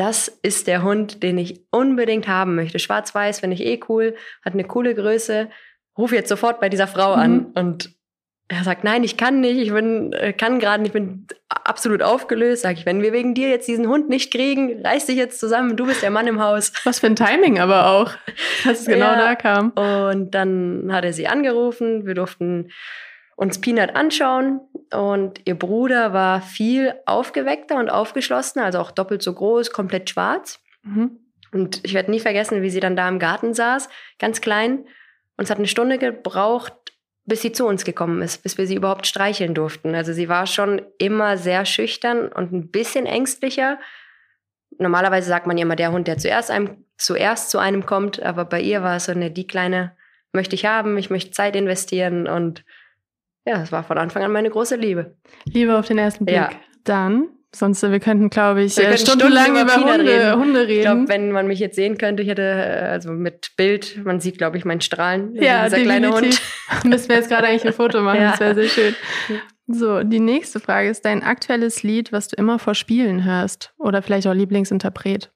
das 0.00 0.28
ist 0.28 0.66
der 0.66 0.82
Hund, 0.82 1.22
den 1.22 1.36
ich 1.36 1.60
unbedingt 1.70 2.26
haben 2.26 2.54
möchte. 2.54 2.78
Schwarz-Weiß 2.78 3.40
finde 3.40 3.54
ich 3.54 3.66
eh 3.66 3.80
cool, 3.90 4.16
hat 4.42 4.54
eine 4.54 4.64
coole 4.64 4.94
Größe. 4.94 5.50
Ruf 5.98 6.12
jetzt 6.12 6.30
sofort 6.30 6.58
bei 6.58 6.70
dieser 6.70 6.86
Frau 6.86 7.12
an. 7.12 7.32
Mhm. 7.32 7.46
Und 7.54 7.90
er 8.48 8.64
sagt, 8.64 8.82
nein, 8.82 9.04
ich 9.04 9.18
kann 9.18 9.40
nicht, 9.40 9.58
ich 9.58 9.70
bin, 9.70 10.14
äh, 10.14 10.32
kann 10.32 10.58
gerade 10.58 10.82
nicht, 10.82 10.94
ich 10.94 11.00
bin 11.00 11.26
absolut 11.50 12.02
aufgelöst. 12.02 12.62
Sag 12.62 12.78
ich, 12.78 12.86
wenn 12.86 13.02
wir 13.02 13.12
wegen 13.12 13.34
dir 13.34 13.50
jetzt 13.50 13.68
diesen 13.68 13.88
Hund 13.88 14.08
nicht 14.08 14.32
kriegen, 14.32 14.84
reiß 14.86 15.04
dich 15.04 15.16
jetzt 15.16 15.38
zusammen, 15.38 15.76
du 15.76 15.84
bist 15.84 16.02
der 16.02 16.10
Mann 16.10 16.26
im 16.26 16.40
Haus. 16.40 16.72
Was 16.84 17.00
für 17.00 17.06
ein 17.06 17.16
Timing 17.16 17.60
aber 17.60 17.90
auch, 17.90 18.12
dass 18.64 18.80
es 18.80 18.86
genau 18.86 19.04
ja, 19.04 19.16
da 19.16 19.34
kam. 19.34 19.70
Und 19.72 20.30
dann 20.30 20.88
hat 20.92 21.04
er 21.04 21.12
sie 21.12 21.28
angerufen, 21.28 22.06
wir 22.06 22.14
durften 22.14 22.70
uns 23.40 23.58
Peanut 23.58 23.96
anschauen. 23.96 24.60
Und 24.92 25.40
ihr 25.46 25.54
Bruder 25.54 26.12
war 26.12 26.42
viel 26.42 26.94
aufgeweckter 27.06 27.76
und 27.76 27.88
aufgeschlossener, 27.88 28.66
also 28.66 28.78
auch 28.78 28.90
doppelt 28.90 29.22
so 29.22 29.32
groß, 29.32 29.72
komplett 29.72 30.10
schwarz. 30.10 30.60
Mhm. 30.82 31.18
Und 31.50 31.80
ich 31.82 31.94
werde 31.94 32.10
nie 32.10 32.20
vergessen, 32.20 32.60
wie 32.60 32.68
sie 32.68 32.80
dann 32.80 32.96
da 32.96 33.08
im 33.08 33.18
Garten 33.18 33.54
saß, 33.54 33.88
ganz 34.18 34.42
klein. 34.42 34.84
Und 35.38 35.44
es 35.44 35.50
hat 35.50 35.56
eine 35.56 35.68
Stunde 35.68 35.96
gebraucht, 35.96 36.74
bis 37.24 37.40
sie 37.40 37.50
zu 37.50 37.66
uns 37.66 37.84
gekommen 37.84 38.20
ist, 38.20 38.42
bis 38.42 38.58
wir 38.58 38.66
sie 38.66 38.74
überhaupt 38.74 39.06
streicheln 39.06 39.54
durften. 39.54 39.94
Also 39.94 40.12
sie 40.12 40.28
war 40.28 40.46
schon 40.46 40.82
immer 40.98 41.38
sehr 41.38 41.64
schüchtern 41.64 42.28
und 42.28 42.52
ein 42.52 42.70
bisschen 42.70 43.06
ängstlicher. 43.06 43.78
Normalerweise 44.78 45.28
sagt 45.28 45.46
man 45.46 45.56
ja 45.56 45.62
immer 45.62 45.76
der 45.76 45.92
Hund, 45.92 46.08
der 46.08 46.18
zuerst, 46.18 46.50
einem, 46.50 46.84
zuerst 46.98 47.48
zu 47.48 47.58
einem 47.58 47.86
kommt, 47.86 48.22
aber 48.22 48.44
bei 48.44 48.60
ihr 48.60 48.82
war 48.82 48.96
es 48.96 49.06
so 49.06 49.12
eine, 49.12 49.30
die 49.30 49.46
kleine 49.46 49.96
möchte 50.32 50.54
ich 50.54 50.66
haben, 50.66 50.98
ich 50.98 51.08
möchte 51.08 51.30
Zeit 51.30 51.56
investieren 51.56 52.28
und 52.28 52.64
ja, 53.46 53.62
es 53.62 53.72
war 53.72 53.82
von 53.84 53.98
Anfang 53.98 54.22
an 54.22 54.32
meine 54.32 54.50
große 54.50 54.76
Liebe. 54.76 55.16
Liebe 55.44 55.78
auf 55.78 55.86
den 55.86 55.98
ersten 55.98 56.24
Blick. 56.24 56.36
Ja. 56.36 56.50
Dann 56.84 57.28
Sonst, 57.52 57.82
wir 57.82 57.98
könnten, 57.98 58.30
glaube 58.30 58.62
ich, 58.62 58.76
wir 58.76 58.96
stundenlang 58.96 59.50
über, 59.50 59.62
über 59.62 59.74
Hunde, 59.74 60.04
reden. 60.04 60.40
Hunde 60.40 60.60
reden. 60.68 60.70
Ich 60.70 60.82
glaube, 60.82 61.08
wenn 61.08 61.32
man 61.32 61.48
mich 61.48 61.58
jetzt 61.58 61.74
sehen 61.74 61.98
könnte, 61.98 62.22
ich 62.22 62.28
hätte, 62.28 62.42
äh, 62.42 62.88
also 62.90 63.10
mit 63.10 63.56
Bild, 63.56 64.04
man 64.04 64.20
sieht, 64.20 64.38
glaube 64.38 64.56
ich, 64.56 64.64
meinen 64.64 64.80
Strahlen. 64.80 65.34
Ja, 65.34 65.64
dieser 65.64 65.82
kleine 65.82 66.12
Hund. 66.12 66.40
Müssen 66.84 67.08
wir 67.08 67.16
jetzt 67.16 67.28
gerade 67.28 67.48
eigentlich 67.48 67.66
ein 67.66 67.72
Foto 67.72 68.02
machen, 68.02 68.20
ja. 68.20 68.30
das 68.30 68.40
wäre 68.40 68.54
sehr 68.54 68.68
schön. 68.68 68.94
So, 69.66 70.04
die 70.04 70.20
nächste 70.20 70.60
Frage 70.60 70.90
ist 70.90 71.04
dein 71.04 71.24
aktuelles 71.24 71.82
Lied, 71.82 72.12
was 72.12 72.28
du 72.28 72.36
immer 72.36 72.60
vor 72.60 72.76
Spielen 72.76 73.24
hörst 73.24 73.74
oder 73.78 74.00
vielleicht 74.00 74.28
auch 74.28 74.34
Lieblingsinterpret? 74.34 75.32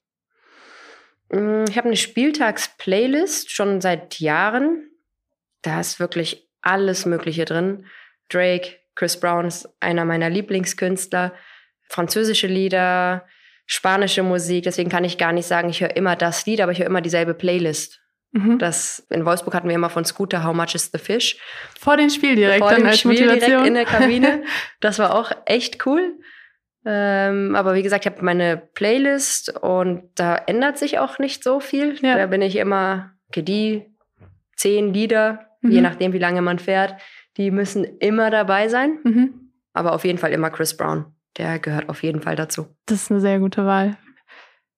Mm, 1.30 1.64
ich 1.68 1.76
habe 1.76 1.88
eine 1.88 1.96
Spieltags-Playlist 1.96 3.50
schon 3.50 3.80
seit 3.80 4.20
Jahren. 4.20 4.88
Da 5.62 5.80
ist 5.80 5.98
wirklich 5.98 6.48
alles 6.64 7.06
Mögliche 7.06 7.44
drin. 7.44 7.86
Drake, 8.28 8.76
Chris 8.94 9.18
Brown 9.18 9.46
ist 9.46 9.68
einer 9.80 10.04
meiner 10.04 10.30
Lieblingskünstler 10.30 11.32
französische 11.88 12.46
Lieder, 12.46 13.26
spanische 13.66 14.22
Musik. 14.22 14.64
Deswegen 14.64 14.90
kann 14.90 15.04
ich 15.04 15.18
gar 15.18 15.32
nicht 15.32 15.46
sagen, 15.46 15.68
ich 15.68 15.80
höre 15.80 15.96
immer 15.96 16.16
das 16.16 16.46
Lied, 16.46 16.60
aber 16.60 16.72
ich 16.72 16.78
höre 16.78 16.86
immer 16.86 17.00
dieselbe 17.00 17.34
Playlist. 17.34 18.00
Mhm. 18.32 18.58
Das, 18.58 19.06
in 19.10 19.24
Wolfsburg 19.24 19.54
hatten 19.54 19.68
wir 19.68 19.76
immer 19.76 19.90
von 19.90 20.04
Scooter 20.04 20.42
How 20.42 20.54
Much 20.54 20.74
is 20.74 20.90
the 20.92 20.98
Fish. 20.98 21.38
Vor 21.78 21.96
dem 21.96 22.10
Spiel 22.10 22.34
direkt 22.34 22.64
Vor 22.64 22.74
dem 22.74 22.92
Spiel 22.92 23.12
Motivation. 23.12 23.40
direkt 23.48 23.66
in 23.66 23.74
der 23.74 23.84
Kabine. 23.84 24.42
Das 24.80 24.98
war 24.98 25.14
auch 25.14 25.30
echt 25.46 25.86
cool. 25.86 26.18
Ähm, 26.84 27.54
aber 27.54 27.74
wie 27.74 27.82
gesagt, 27.82 28.04
ich 28.04 28.12
habe 28.12 28.24
meine 28.24 28.56
Playlist 28.56 29.56
und 29.62 30.10
da 30.16 30.36
ändert 30.36 30.78
sich 30.78 30.98
auch 30.98 31.18
nicht 31.18 31.42
so 31.42 31.60
viel. 31.60 31.96
Ja. 32.02 32.18
Da 32.18 32.26
bin 32.26 32.42
ich 32.42 32.56
immer, 32.56 33.12
okay, 33.28 33.42
die 33.42 33.86
zehn 34.56 34.92
Lieder, 34.92 35.46
mhm. 35.64 35.72
je 35.72 35.80
nachdem, 35.80 36.12
wie 36.12 36.18
lange 36.18 36.42
man 36.42 36.58
fährt, 36.58 36.94
die 37.36 37.50
müssen 37.50 37.84
immer 37.98 38.30
dabei 38.30 38.68
sein. 38.68 38.98
Mhm. 39.02 39.50
Aber 39.72 39.92
auf 39.92 40.04
jeden 40.04 40.18
Fall 40.18 40.32
immer 40.32 40.50
Chris 40.50 40.76
Brown 40.76 41.06
der 41.36 41.58
gehört 41.58 41.88
auf 41.88 42.02
jeden 42.02 42.20
Fall 42.20 42.36
dazu. 42.36 42.68
Das 42.86 43.02
ist 43.02 43.10
eine 43.10 43.20
sehr 43.20 43.38
gute 43.38 43.64
Wahl. 43.64 43.96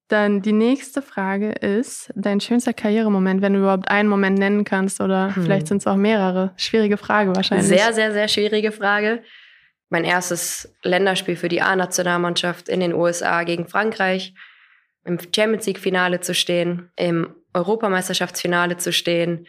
Dann 0.08 0.40
die 0.40 0.52
nächste 0.52 1.02
Frage 1.02 1.50
ist, 1.50 2.12
dein 2.14 2.40
schönster 2.40 2.72
Karrieremoment, 2.72 3.42
wenn 3.42 3.54
du 3.54 3.58
überhaupt 3.58 3.90
einen 3.90 4.08
Moment 4.08 4.38
nennen 4.38 4.64
kannst 4.64 5.00
oder 5.00 5.34
hm. 5.34 5.42
vielleicht 5.42 5.66
sind 5.66 5.78
es 5.78 5.86
auch 5.86 5.96
mehrere. 5.96 6.52
Schwierige 6.56 6.96
Frage 6.96 7.34
wahrscheinlich. 7.34 7.66
Sehr, 7.66 7.92
sehr, 7.92 8.12
sehr 8.12 8.28
schwierige 8.28 8.70
Frage. 8.70 9.22
Mein 9.88 10.04
erstes 10.04 10.72
Länderspiel 10.82 11.36
für 11.36 11.48
die 11.48 11.60
A-Nationalmannschaft 11.60 12.68
in 12.68 12.80
den 12.80 12.94
USA 12.94 13.42
gegen 13.42 13.66
Frankreich, 13.66 14.34
im 15.04 15.18
Champions 15.18 15.66
League-Finale 15.66 16.20
zu 16.20 16.34
stehen, 16.34 16.90
im 16.96 17.34
Europameisterschaftsfinale 17.52 18.76
zu 18.76 18.92
stehen. 18.92 19.46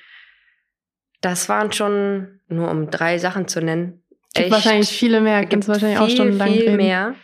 Das 1.21 1.49
waren 1.49 1.71
schon, 1.71 2.39
nur 2.47 2.69
um 2.69 2.89
drei 2.89 3.17
Sachen 3.17 3.47
zu 3.47 3.61
nennen, 3.61 4.03
gibt 4.33 4.51
wahrscheinlich 4.51 4.89
viele 4.89 5.21
mehr, 5.21 5.45
gibt 5.45 5.63
es 5.63 5.69
wahrscheinlich 5.69 5.97
viel, 5.97 6.07
auch 6.07 6.11
stundenlang 6.11 6.51
viel 6.51 6.61
reden. 6.61 6.77
mehr. 6.77 7.15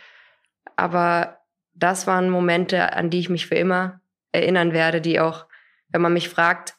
Aber 0.76 1.38
das 1.74 2.06
waren 2.06 2.30
Momente, 2.30 2.92
an 2.92 3.10
die 3.10 3.20
ich 3.20 3.28
mich 3.28 3.46
für 3.46 3.54
immer 3.54 4.00
erinnern 4.32 4.72
werde, 4.72 5.00
die 5.00 5.20
auch, 5.20 5.46
wenn 5.88 6.00
man 6.00 6.12
mich 6.12 6.28
fragt, 6.28 6.74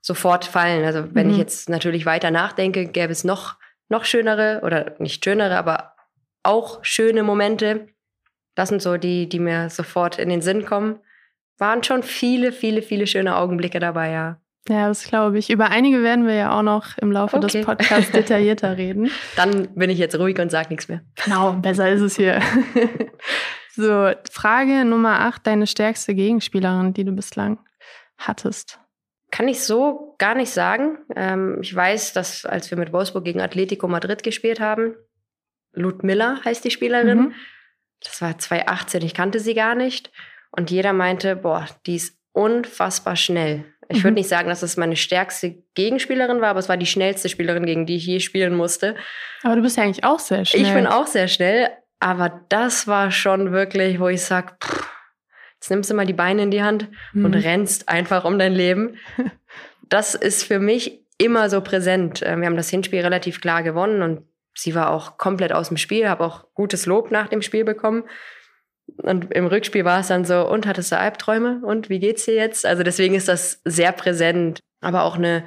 sofort 0.00 0.44
fallen. 0.44 0.84
Also 0.84 1.14
wenn 1.14 1.26
mhm. 1.26 1.32
ich 1.32 1.38
jetzt 1.38 1.68
natürlich 1.68 2.06
weiter 2.06 2.30
nachdenke, 2.30 2.86
gäbe 2.86 3.12
es 3.12 3.24
noch, 3.24 3.56
noch 3.88 4.04
schönere 4.04 4.60
oder 4.62 4.94
nicht 4.98 5.24
schönere, 5.24 5.56
aber 5.56 5.94
auch 6.42 6.84
schöne 6.84 7.22
Momente. 7.22 7.88
Das 8.54 8.68
sind 8.68 8.82
so 8.82 8.96
die, 8.96 9.28
die 9.28 9.38
mir 9.38 9.70
sofort 9.70 10.18
in 10.18 10.28
den 10.28 10.42
Sinn 10.42 10.64
kommen. 10.64 11.00
Waren 11.58 11.82
schon 11.82 12.02
viele, 12.02 12.52
viele, 12.52 12.82
viele 12.82 13.06
schöne 13.06 13.36
Augenblicke 13.36 13.80
dabei, 13.80 14.10
ja. 14.10 14.40
Ja, 14.68 14.88
das 14.88 15.04
glaube 15.04 15.38
ich. 15.38 15.50
Über 15.50 15.70
einige 15.70 16.02
werden 16.02 16.26
wir 16.26 16.34
ja 16.34 16.58
auch 16.58 16.62
noch 16.62 16.96
im 16.98 17.12
Laufe 17.12 17.36
okay. 17.36 17.58
des 17.58 17.66
Podcasts 17.66 18.12
detaillierter 18.12 18.76
reden. 18.76 19.10
Dann 19.36 19.74
bin 19.74 19.90
ich 19.90 19.98
jetzt 19.98 20.18
ruhig 20.18 20.38
und 20.38 20.50
sage 20.50 20.70
nichts 20.70 20.88
mehr. 20.88 21.02
Genau, 21.22 21.52
besser 21.52 21.90
ist 21.90 22.00
es 22.00 22.16
hier. 22.16 22.40
so, 23.74 24.12
Frage 24.30 24.84
Nummer 24.84 25.20
8, 25.20 25.46
deine 25.46 25.66
stärkste 25.66 26.14
Gegenspielerin, 26.14 26.94
die 26.94 27.04
du 27.04 27.12
bislang 27.12 27.58
hattest. 28.16 28.78
Kann 29.30 29.48
ich 29.48 29.62
so 29.62 30.14
gar 30.18 30.34
nicht 30.34 30.50
sagen. 30.50 30.98
Ähm, 31.14 31.58
ich 31.60 31.74
weiß, 31.74 32.14
dass 32.14 32.46
als 32.46 32.70
wir 32.70 32.78
mit 32.78 32.92
Wolfsburg 32.92 33.24
gegen 33.24 33.42
Atletico 33.42 33.86
Madrid 33.86 34.22
gespielt 34.22 34.60
haben, 34.60 34.94
Ludmilla 35.72 36.40
heißt 36.44 36.64
die 36.64 36.70
Spielerin. 36.70 37.18
Mhm. 37.18 37.34
Das 38.02 38.22
war 38.22 38.38
2018, 38.38 39.02
ich 39.02 39.14
kannte 39.14 39.40
sie 39.40 39.54
gar 39.54 39.74
nicht. 39.74 40.10
Und 40.50 40.70
jeder 40.70 40.92
meinte, 40.92 41.36
boah, 41.36 41.66
die 41.84 41.96
ist 41.96 42.16
unfassbar 42.32 43.16
schnell. 43.16 43.64
Ich 43.88 43.98
würde 43.98 44.10
mhm. 44.10 44.14
nicht 44.14 44.28
sagen, 44.28 44.48
dass 44.48 44.62
es 44.62 44.76
meine 44.76 44.96
stärkste 44.96 45.56
Gegenspielerin 45.74 46.40
war, 46.40 46.48
aber 46.48 46.58
es 46.58 46.68
war 46.68 46.76
die 46.76 46.86
schnellste 46.86 47.28
Spielerin, 47.28 47.66
gegen 47.66 47.86
die 47.86 47.96
ich 47.96 48.06
je 48.06 48.20
spielen 48.20 48.54
musste. 48.54 48.94
Aber 49.42 49.56
du 49.56 49.62
bist 49.62 49.76
ja 49.76 49.84
eigentlich 49.84 50.04
auch 50.04 50.18
sehr 50.18 50.44
schnell. 50.44 50.62
Ich 50.62 50.72
bin 50.72 50.86
auch 50.86 51.06
sehr 51.06 51.28
schnell, 51.28 51.70
aber 52.00 52.40
das 52.48 52.86
war 52.86 53.10
schon 53.10 53.52
wirklich, 53.52 54.00
wo 54.00 54.08
ich 54.08 54.22
sage, 54.22 54.54
jetzt 55.54 55.70
nimmst 55.70 55.90
du 55.90 55.94
mal 55.94 56.06
die 56.06 56.12
Beine 56.12 56.42
in 56.42 56.50
die 56.50 56.62
Hand 56.62 56.88
mhm. 57.12 57.24
und 57.24 57.34
rennst 57.34 57.88
einfach 57.88 58.24
um 58.24 58.38
dein 58.38 58.54
Leben. 58.54 58.96
Das 59.90 60.14
ist 60.14 60.44
für 60.44 60.58
mich 60.58 61.04
immer 61.18 61.50
so 61.50 61.60
präsent. 61.60 62.22
Äh, 62.22 62.36
wir 62.38 62.46
haben 62.46 62.56
das 62.56 62.70
Hinspiel 62.70 63.00
relativ 63.02 63.40
klar 63.40 63.62
gewonnen 63.62 64.02
und 64.02 64.22
sie 64.54 64.74
war 64.74 64.90
auch 64.90 65.18
komplett 65.18 65.52
aus 65.52 65.68
dem 65.68 65.76
Spiel, 65.76 66.08
habe 66.08 66.24
auch 66.24 66.46
gutes 66.54 66.86
Lob 66.86 67.10
nach 67.10 67.28
dem 67.28 67.42
Spiel 67.42 67.64
bekommen. 67.64 68.04
Und 68.96 69.32
im 69.32 69.46
Rückspiel 69.46 69.84
war 69.84 70.00
es 70.00 70.08
dann 70.08 70.24
so, 70.24 70.48
und 70.48 70.66
hattest 70.66 70.92
du 70.92 70.98
Albträume? 70.98 71.60
Und 71.64 71.88
wie 71.88 71.98
geht's 71.98 72.24
dir 72.24 72.34
jetzt? 72.34 72.64
Also 72.64 72.82
deswegen 72.82 73.14
ist 73.14 73.28
das 73.28 73.60
sehr 73.64 73.92
präsent. 73.92 74.60
Aber 74.80 75.02
auch 75.02 75.16
eine 75.16 75.44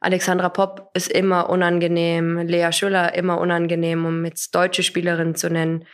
Alexandra 0.00 0.48
Popp 0.48 0.90
ist 0.94 1.10
immer 1.10 1.48
unangenehm, 1.48 2.38
Lea 2.38 2.72
Schüller 2.72 3.14
immer 3.14 3.38
unangenehm, 3.38 4.04
um 4.04 4.24
jetzt 4.24 4.54
deutsche 4.54 4.82
Spielerinnen 4.82 5.36
zu 5.36 5.48
nennen. 5.48 5.86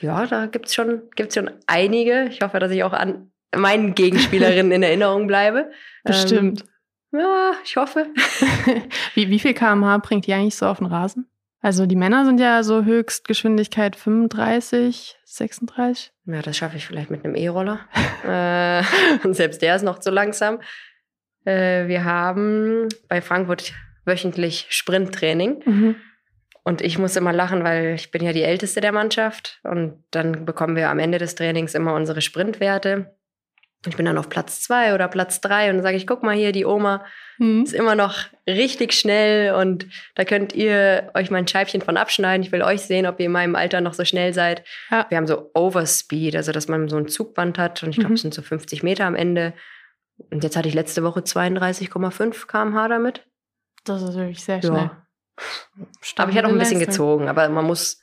Ja, 0.00 0.26
da 0.26 0.46
gibt's 0.46 0.74
schon, 0.74 1.02
gibt's 1.16 1.34
schon 1.34 1.50
einige. 1.66 2.26
Ich 2.30 2.42
hoffe, 2.42 2.58
dass 2.58 2.70
ich 2.70 2.84
auch 2.84 2.92
an 2.92 3.32
meinen 3.54 3.94
Gegenspielerinnen 3.94 4.72
in 4.72 4.82
Erinnerung 4.82 5.26
bleibe. 5.26 5.70
Bestimmt. 6.04 6.64
Ähm, 7.12 7.20
ja, 7.20 7.52
ich 7.64 7.76
hoffe. 7.76 8.06
wie, 9.14 9.30
wie 9.30 9.38
viel 9.38 9.54
kmh 9.54 9.98
bringt 9.98 10.26
die 10.26 10.34
eigentlich 10.34 10.56
so 10.56 10.66
auf 10.66 10.78
den 10.78 10.86
Rasen? 10.86 11.28
Also 11.64 11.86
die 11.86 11.96
Männer 11.96 12.26
sind 12.26 12.40
ja 12.40 12.62
so 12.62 12.84
Höchstgeschwindigkeit 12.84 13.96
35, 13.96 15.16
36. 15.24 16.12
Ja, 16.26 16.42
das 16.42 16.58
schaffe 16.58 16.76
ich 16.76 16.86
vielleicht 16.86 17.10
mit 17.10 17.24
einem 17.24 17.34
E-Roller. 17.34 17.80
äh, 18.22 18.82
und 19.26 19.32
selbst 19.32 19.62
der 19.62 19.74
ist 19.74 19.82
noch 19.82 19.98
zu 19.98 20.10
langsam. 20.10 20.60
Äh, 21.46 21.88
wir 21.88 22.04
haben 22.04 22.90
bei 23.08 23.22
Frankfurt 23.22 23.72
wöchentlich 24.04 24.66
Sprinttraining. 24.68 25.62
Mhm. 25.64 25.96
Und 26.64 26.82
ich 26.82 26.98
muss 26.98 27.16
immer 27.16 27.32
lachen, 27.32 27.64
weil 27.64 27.94
ich 27.94 28.10
bin 28.10 28.22
ja 28.22 28.34
die 28.34 28.42
Älteste 28.42 28.82
der 28.82 28.92
Mannschaft. 28.92 29.60
Und 29.62 30.04
dann 30.10 30.44
bekommen 30.44 30.76
wir 30.76 30.90
am 30.90 30.98
Ende 30.98 31.16
des 31.16 31.34
Trainings 31.34 31.74
immer 31.74 31.94
unsere 31.94 32.20
Sprintwerte. 32.20 33.16
Ich 33.86 33.96
bin 33.96 34.06
dann 34.06 34.18
auf 34.18 34.28
Platz 34.28 34.60
zwei 34.60 34.94
oder 34.94 35.08
Platz 35.08 35.40
drei 35.40 35.68
und 35.68 35.76
dann 35.76 35.82
sage 35.82 35.96
ich, 35.96 36.06
guck 36.06 36.22
mal 36.22 36.34
hier, 36.34 36.52
die 36.52 36.64
Oma 36.64 37.04
mhm. 37.38 37.64
ist 37.64 37.74
immer 37.74 37.94
noch 37.94 38.16
richtig 38.48 38.92
schnell 38.92 39.54
und 39.54 39.86
da 40.14 40.24
könnt 40.24 40.54
ihr 40.54 41.10
euch 41.14 41.30
mal 41.30 41.38
ein 41.38 41.48
Scheibchen 41.48 41.82
von 41.82 41.96
abschneiden. 41.96 42.44
Ich 42.44 42.52
will 42.52 42.62
euch 42.62 42.82
sehen, 42.82 43.06
ob 43.06 43.20
ihr 43.20 43.26
in 43.26 43.32
meinem 43.32 43.56
Alter 43.56 43.80
noch 43.80 43.94
so 43.94 44.04
schnell 44.04 44.32
seid. 44.32 44.64
Ja. 44.90 45.06
Wir 45.08 45.18
haben 45.18 45.26
so 45.26 45.50
Overspeed, 45.54 46.36
also 46.36 46.52
dass 46.52 46.68
man 46.68 46.88
so 46.88 46.96
ein 46.96 47.08
Zugband 47.08 47.58
hat 47.58 47.82
und 47.82 47.90
ich 47.90 47.96
glaube, 47.96 48.10
mhm. 48.10 48.14
es 48.14 48.22
sind 48.22 48.34
so 48.34 48.42
50 48.42 48.82
Meter 48.82 49.04
am 49.04 49.14
Ende. 49.14 49.54
Und 50.30 50.44
jetzt 50.44 50.56
hatte 50.56 50.68
ich 50.68 50.74
letzte 50.74 51.02
Woche 51.02 51.20
32,5 51.20 52.46
kmh 52.46 52.88
damit. 52.88 53.26
Das 53.84 54.02
ist 54.02 54.14
wirklich 54.14 54.42
sehr 54.42 54.60
schnell. 54.62 54.90
Ja. 54.90 55.06
Aber 56.16 56.30
ich 56.30 56.38
hatte 56.38 56.46
auch 56.46 56.52
ein 56.52 56.58
bisschen 56.58 56.80
gezogen, 56.80 57.28
aber 57.28 57.48
man 57.48 57.64
muss, 57.64 58.02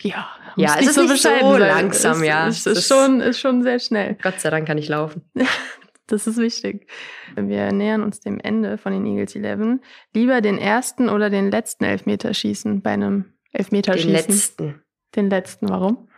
ja, 0.00 0.28
ja, 0.56 0.76
es 0.78 0.88
ist 0.88 0.94
so 0.94 1.02
nicht 1.02 1.22
so 1.22 1.56
langsam, 1.56 2.22
ist, 2.22 2.26
ja. 2.26 2.48
Es 2.48 2.66
ist, 2.66 2.78
ist, 2.78 2.88
schon, 2.88 3.20
ist 3.20 3.40
schon 3.40 3.62
sehr 3.62 3.78
schnell. 3.78 4.16
Gott 4.22 4.40
sei 4.40 4.50
Dank 4.50 4.66
kann 4.66 4.78
ich 4.78 4.88
laufen. 4.88 5.22
das 6.06 6.26
ist 6.26 6.38
wichtig. 6.38 6.88
Wir 7.34 7.72
nähern 7.72 8.02
uns 8.02 8.20
dem 8.20 8.40
Ende 8.40 8.78
von 8.78 8.92
den 8.92 9.06
Eagles 9.06 9.34
11. 9.34 9.80
Lieber 10.14 10.40
den 10.40 10.58
ersten 10.58 11.08
oder 11.08 11.30
den 11.30 11.50
letzten 11.50 11.84
Elfmeterschießen 11.84 12.82
bei 12.82 12.92
einem 12.92 13.32
Elfmeterschießen? 13.52 14.08
Den 14.08 14.14
letzten. 14.14 14.82
Den 15.14 15.30
letzten, 15.30 15.68
warum? 15.68 16.08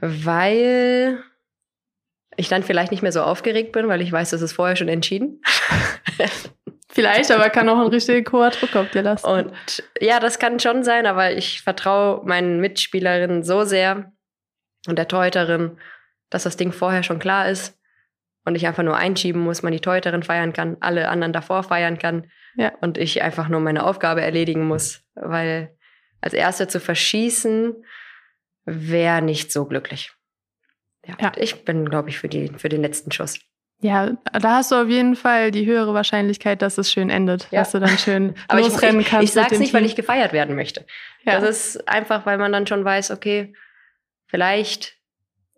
Weil 0.00 1.22
ich 2.36 2.48
dann 2.48 2.62
vielleicht 2.62 2.90
nicht 2.90 3.02
mehr 3.02 3.12
so 3.12 3.22
aufgeregt 3.22 3.72
bin, 3.72 3.88
weil 3.88 4.00
ich 4.00 4.10
weiß, 4.10 4.30
das 4.30 4.42
ist 4.42 4.52
vorher 4.52 4.76
schon 4.76 4.88
entschieden. 4.88 5.42
Vielleicht, 6.92 7.30
aber 7.30 7.50
kann 7.50 7.68
auch 7.68 7.78
ein 7.78 7.86
richtig 7.86 8.30
hoher 8.32 8.50
Druck 8.50 8.74
auf 8.74 8.90
dir 8.90 9.02
lassen. 9.02 9.26
Und 9.26 9.82
ja, 10.00 10.18
das 10.18 10.38
kann 10.38 10.58
schon 10.58 10.82
sein, 10.82 11.06
aber 11.06 11.32
ich 11.32 11.62
vertraue 11.62 12.24
meinen 12.26 12.60
Mitspielerinnen 12.60 13.44
so 13.44 13.64
sehr 13.64 14.12
und 14.88 14.98
der 14.98 15.08
Teuterin, 15.08 15.78
dass 16.30 16.42
das 16.42 16.56
Ding 16.56 16.72
vorher 16.72 17.02
schon 17.02 17.20
klar 17.20 17.48
ist 17.48 17.78
und 18.44 18.56
ich 18.56 18.66
einfach 18.66 18.82
nur 18.82 18.96
einschieben 18.96 19.40
muss, 19.40 19.62
man 19.62 19.72
die 19.72 19.80
Teuterin 19.80 20.22
feiern 20.22 20.52
kann, 20.52 20.76
alle 20.80 21.08
anderen 21.08 21.32
davor 21.32 21.62
feiern 21.62 21.98
kann 21.98 22.30
ja. 22.56 22.72
und 22.80 22.98
ich 22.98 23.22
einfach 23.22 23.48
nur 23.48 23.60
meine 23.60 23.84
Aufgabe 23.84 24.22
erledigen 24.22 24.66
muss, 24.66 25.02
weil 25.14 25.76
als 26.20 26.34
Erste 26.34 26.66
zu 26.66 26.80
verschießen 26.80 27.84
wäre 28.64 29.22
nicht 29.22 29.52
so 29.52 29.64
glücklich. 29.64 30.12
Ja, 31.06 31.16
ja. 31.20 31.32
ich 31.36 31.64
bin, 31.64 31.88
glaube 31.88 32.10
ich, 32.10 32.18
für, 32.18 32.28
die, 32.28 32.48
für 32.56 32.68
den 32.68 32.82
letzten 32.82 33.10
Schuss. 33.10 33.40
Ja, 33.82 34.12
da 34.32 34.56
hast 34.56 34.70
du 34.72 34.76
auf 34.76 34.88
jeden 34.88 35.16
Fall 35.16 35.50
die 35.50 35.64
höhere 35.64 35.94
Wahrscheinlichkeit, 35.94 36.60
dass 36.60 36.76
es 36.76 36.92
schön 36.92 37.08
endet, 37.08 37.48
ja. 37.50 37.60
dass 37.60 37.72
du 37.72 37.80
dann 37.80 37.96
schön 37.96 38.34
Aber 38.48 38.60
losrennen 38.60 39.00
ich, 39.00 39.06
kannst. 39.06 39.24
Ich, 39.24 39.30
ich 39.30 39.34
sage 39.34 39.54
es 39.54 39.58
nicht, 39.58 39.70
Team. 39.70 39.80
weil 39.80 39.86
ich 39.86 39.96
gefeiert 39.96 40.32
werden 40.32 40.54
möchte. 40.54 40.84
Ja. 41.24 41.40
Das 41.40 41.48
ist 41.48 41.88
einfach, 41.88 42.26
weil 42.26 42.36
man 42.36 42.52
dann 42.52 42.66
schon 42.66 42.84
weiß, 42.84 43.10
okay, 43.10 43.54
vielleicht 44.26 44.98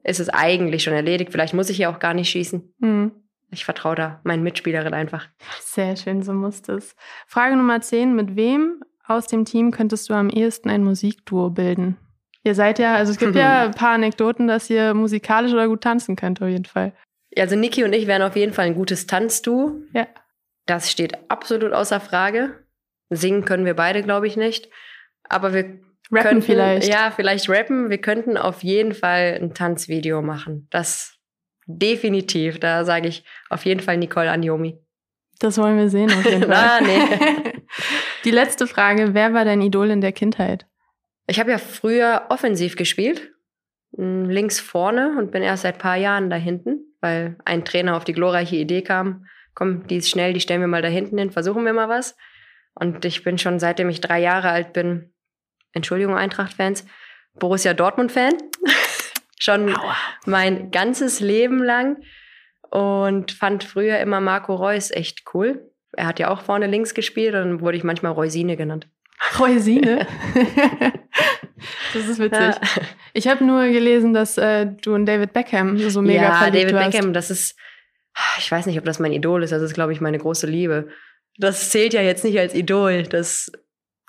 ist 0.04 0.20
es 0.20 0.28
eigentlich 0.28 0.84
schon 0.84 0.92
erledigt, 0.92 1.32
vielleicht 1.32 1.54
muss 1.54 1.68
ich 1.68 1.78
ja 1.78 1.92
auch 1.92 1.98
gar 1.98 2.14
nicht 2.14 2.30
schießen. 2.30 2.74
Mhm. 2.78 3.12
Ich 3.50 3.64
vertraue 3.64 3.96
da 3.96 4.20
meinen 4.24 4.42
Mitspielerin 4.42 4.94
einfach. 4.94 5.28
Sehr 5.60 5.96
schön, 5.96 6.22
so 6.22 6.32
muss 6.32 6.62
das. 6.62 6.96
Frage 7.26 7.56
Nummer 7.56 7.80
10. 7.80 8.14
Mit 8.14 8.34
wem 8.34 8.82
aus 9.04 9.26
dem 9.26 9.44
Team 9.44 9.72
könntest 9.72 10.08
du 10.08 10.14
am 10.14 10.30
ehesten 10.30 10.70
ein 10.70 10.84
Musikduo 10.84 11.50
bilden? 11.50 11.98
Ihr 12.44 12.54
seid 12.54 12.78
ja, 12.78 12.94
also 12.94 13.12
es 13.12 13.18
gibt 13.18 13.36
ja 13.36 13.62
ein 13.64 13.72
paar 13.72 13.90
Anekdoten, 13.92 14.46
dass 14.48 14.70
ihr 14.70 14.94
musikalisch 14.94 15.52
oder 15.52 15.68
gut 15.68 15.82
tanzen 15.82 16.16
könnt, 16.16 16.40
auf 16.40 16.48
jeden 16.48 16.64
Fall. 16.64 16.92
Also 17.38 17.56
Niki 17.56 17.84
und 17.84 17.92
ich 17.92 18.06
wären 18.06 18.22
auf 18.22 18.36
jeden 18.36 18.52
Fall 18.52 18.66
ein 18.66 18.74
gutes 18.74 19.06
Tanzduo. 19.06 19.80
Ja. 19.94 20.06
Das 20.66 20.90
steht 20.90 21.18
absolut 21.30 21.72
außer 21.72 22.00
Frage. 22.00 22.64
Singen 23.10 23.44
können 23.44 23.64
wir 23.64 23.74
beide, 23.74 24.02
glaube 24.02 24.26
ich, 24.26 24.36
nicht. 24.36 24.68
Aber 25.24 25.52
wir 25.52 25.64
rappen 26.10 26.22
könnten, 26.22 26.42
vielleicht. 26.42 26.88
Ja, 26.88 27.10
vielleicht 27.14 27.48
rappen. 27.48 27.90
Wir 27.90 27.98
könnten 27.98 28.36
auf 28.36 28.62
jeden 28.62 28.94
Fall 28.94 29.38
ein 29.40 29.54
Tanzvideo 29.54 30.22
machen. 30.22 30.68
Das 30.70 31.18
definitiv. 31.66 32.60
Da 32.60 32.84
sage 32.84 33.08
ich 33.08 33.24
auf 33.48 33.64
jeden 33.64 33.80
Fall 33.80 33.96
Nicole 33.96 34.30
Anjomi. 34.30 34.78
Das 35.38 35.58
wollen 35.58 35.76
wir 35.76 35.88
sehen 35.88 36.10
auf 36.10 36.24
jeden 36.24 36.42
Fall. 36.52 36.54
ah, 36.54 36.80
nee. 36.80 37.52
Die 38.24 38.30
letzte 38.30 38.66
Frage, 38.66 39.14
wer 39.14 39.34
war 39.34 39.44
dein 39.44 39.60
Idol 39.60 39.90
in 39.90 40.00
der 40.00 40.12
Kindheit? 40.12 40.66
Ich 41.26 41.40
habe 41.40 41.50
ja 41.50 41.58
früher 41.58 42.26
offensiv 42.28 42.76
gespielt, 42.76 43.32
hm, 43.96 44.28
links 44.28 44.60
vorne 44.60 45.16
und 45.18 45.32
bin 45.32 45.42
erst 45.42 45.62
seit 45.62 45.76
ein 45.76 45.80
paar 45.80 45.96
Jahren 45.96 46.30
da 46.30 46.36
hinten 46.36 46.91
weil 47.02 47.36
ein 47.44 47.64
Trainer 47.64 47.96
auf 47.96 48.04
die 48.04 48.14
glorreiche 48.14 48.56
Idee 48.56 48.82
kam, 48.82 49.26
komm, 49.54 49.86
die 49.86 49.96
ist 49.96 50.08
schnell, 50.08 50.32
die 50.32 50.40
stellen 50.40 50.60
wir 50.60 50.68
mal 50.68 50.82
da 50.82 50.88
hinten 50.88 51.18
hin, 51.18 51.30
versuchen 51.30 51.64
wir 51.64 51.72
mal 51.72 51.88
was. 51.88 52.16
Und 52.74 53.04
ich 53.04 53.22
bin 53.22 53.36
schon 53.36 53.58
seitdem 53.58 53.90
ich 53.90 54.00
drei 54.00 54.20
Jahre 54.20 54.48
alt 54.48 54.72
bin, 54.72 55.12
Entschuldigung, 55.72 56.16
Eintracht-Fans, 56.16 56.86
Borussia 57.34 57.74
Dortmund-Fan. 57.74 58.32
schon 59.38 59.74
Aua. 59.76 59.96
mein 60.24 60.70
ganzes 60.70 61.20
Leben 61.20 61.62
lang 61.62 62.02
und 62.70 63.32
fand 63.32 63.64
früher 63.64 63.98
immer 63.98 64.20
Marco 64.20 64.54
Reus 64.54 64.90
echt 64.90 65.24
cool. 65.34 65.70
Er 65.92 66.06
hat 66.06 66.18
ja 66.18 66.30
auch 66.30 66.40
vorne 66.40 66.66
links 66.68 66.94
gespielt 66.94 67.34
und 67.34 67.40
dann 67.40 67.60
wurde 67.60 67.76
ich 67.76 67.84
manchmal 67.84 68.12
Reusine 68.12 68.56
genannt. 68.56 68.88
Reusine? 69.38 70.06
das 71.94 72.08
ist 72.08 72.18
witzig. 72.18 72.40
Ja. 72.40 72.60
Ich 73.14 73.28
habe 73.28 73.44
nur 73.44 73.64
gelesen, 73.68 74.12
dass 74.14 74.38
äh, 74.38 74.66
du 74.66 74.94
und 74.94 75.06
David 75.06 75.32
Beckham 75.32 75.78
so 75.90 76.02
mega 76.02 76.22
ja, 76.22 76.34
verliebt 76.34 76.70
David 76.70 76.76
hast. 76.76 76.92
Beckham, 76.92 77.12
das 77.12 77.30
ist, 77.30 77.56
ich 78.38 78.50
weiß 78.50 78.66
nicht, 78.66 78.78
ob 78.78 78.84
das 78.84 78.98
mein 78.98 79.12
Idol 79.12 79.42
ist, 79.42 79.50
das 79.50 79.62
ist, 79.62 79.74
glaube 79.74 79.92
ich, 79.92 80.00
meine 80.00 80.18
große 80.18 80.46
Liebe. 80.46 80.88
Das 81.38 81.70
zählt 81.70 81.94
ja 81.94 82.02
jetzt 82.02 82.24
nicht 82.24 82.38
als 82.38 82.54
Idol. 82.54 83.04
Das 83.04 83.50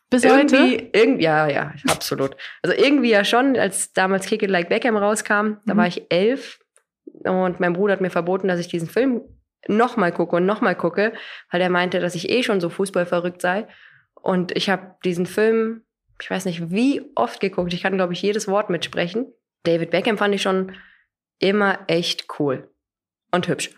bis 0.10 0.24
irgendwie, 0.24 0.56
heute? 0.56 0.90
Irgendwie, 0.94 1.24
ja, 1.24 1.48
ja, 1.48 1.74
absolut. 1.90 2.36
Also 2.62 2.78
irgendwie 2.78 3.10
ja 3.10 3.26
schon, 3.26 3.58
als 3.58 3.94
damals 3.94 4.28
Kick 4.28 4.44
It 4.44 4.50
Like 4.50 4.70
Beckham 4.70 4.96
rauskam, 4.96 5.58
da 5.66 5.74
mhm. 5.74 5.78
war 5.78 5.88
ich 5.88 6.04
elf 6.10 6.60
und 7.24 7.60
mein 7.60 7.74
Bruder 7.74 7.94
hat 7.94 8.02
mir 8.02 8.10
verboten, 8.10 8.48
dass 8.48 8.60
ich 8.60 8.68
diesen 8.68 8.88
Film 8.88 9.22
nochmal 9.68 10.12
gucke 10.12 10.36
und 10.36 10.46
nochmal 10.46 10.76
gucke, 10.76 11.14
weil 11.52 11.62
er 11.62 11.70
meinte, 11.70 12.00
dass 12.00 12.16
ich 12.16 12.30
eh 12.30 12.44
schon 12.44 12.62
so 12.62 12.70
fußballverrückt 12.70 13.42
sei. 13.42 13.68
Und 14.14 14.56
ich 14.56 14.70
habe 14.70 14.96
diesen 15.04 15.26
Film, 15.26 15.84
ich 16.24 16.32
weiß 16.32 16.46
nicht 16.46 16.72
wie 16.72 17.02
oft 17.16 17.42
geguckt, 17.42 17.74
ich 17.74 17.84
kann, 17.84 17.98
glaube 17.98 18.14
ich, 18.14 18.22
jedes 18.22 18.48
Wort 18.48 18.70
mitsprechen. 18.70 19.34
David 19.64 19.92
Beckham 19.92 20.18
fand 20.18 20.34
ich 20.34 20.42
schon 20.42 20.72
immer 21.40 21.80
echt 21.88 22.28
cool 22.40 22.70
und 23.32 23.50
hübsch. 23.50 23.72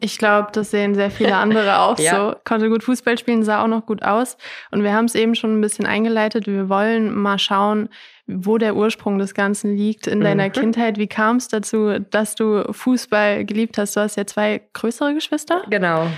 Ich 0.00 0.18
glaube, 0.18 0.48
das 0.52 0.72
sehen 0.72 0.96
sehr 0.96 1.12
viele 1.12 1.36
andere 1.36 1.78
auch 1.78 1.96
ja. 2.00 2.16
so. 2.16 2.36
Konnte 2.44 2.68
gut 2.68 2.82
Fußball 2.82 3.16
spielen, 3.16 3.44
sah 3.44 3.62
auch 3.62 3.68
noch 3.68 3.86
gut 3.86 4.02
aus. 4.02 4.38
Und 4.72 4.82
wir 4.82 4.92
haben 4.92 5.04
es 5.04 5.14
eben 5.14 5.36
schon 5.36 5.56
ein 5.56 5.60
bisschen 5.60 5.86
eingeleitet. 5.86 6.48
Wir 6.48 6.68
wollen 6.68 7.14
mal 7.14 7.38
schauen, 7.38 7.90
wo 8.26 8.58
der 8.58 8.74
Ursprung 8.74 9.18
des 9.18 9.32
Ganzen 9.32 9.76
liegt 9.76 10.08
in 10.08 10.22
deiner 10.22 10.48
mhm. 10.48 10.52
Kindheit. 10.52 10.98
Wie 10.98 11.06
kam 11.06 11.36
es 11.36 11.46
dazu, 11.46 12.00
dass 12.10 12.34
du 12.34 12.64
Fußball 12.72 13.44
geliebt 13.44 13.78
hast? 13.78 13.94
Du 13.94 14.00
hast 14.00 14.16
ja 14.16 14.26
zwei 14.26 14.62
größere 14.72 15.14
Geschwister. 15.14 15.62
Genau. 15.70 16.08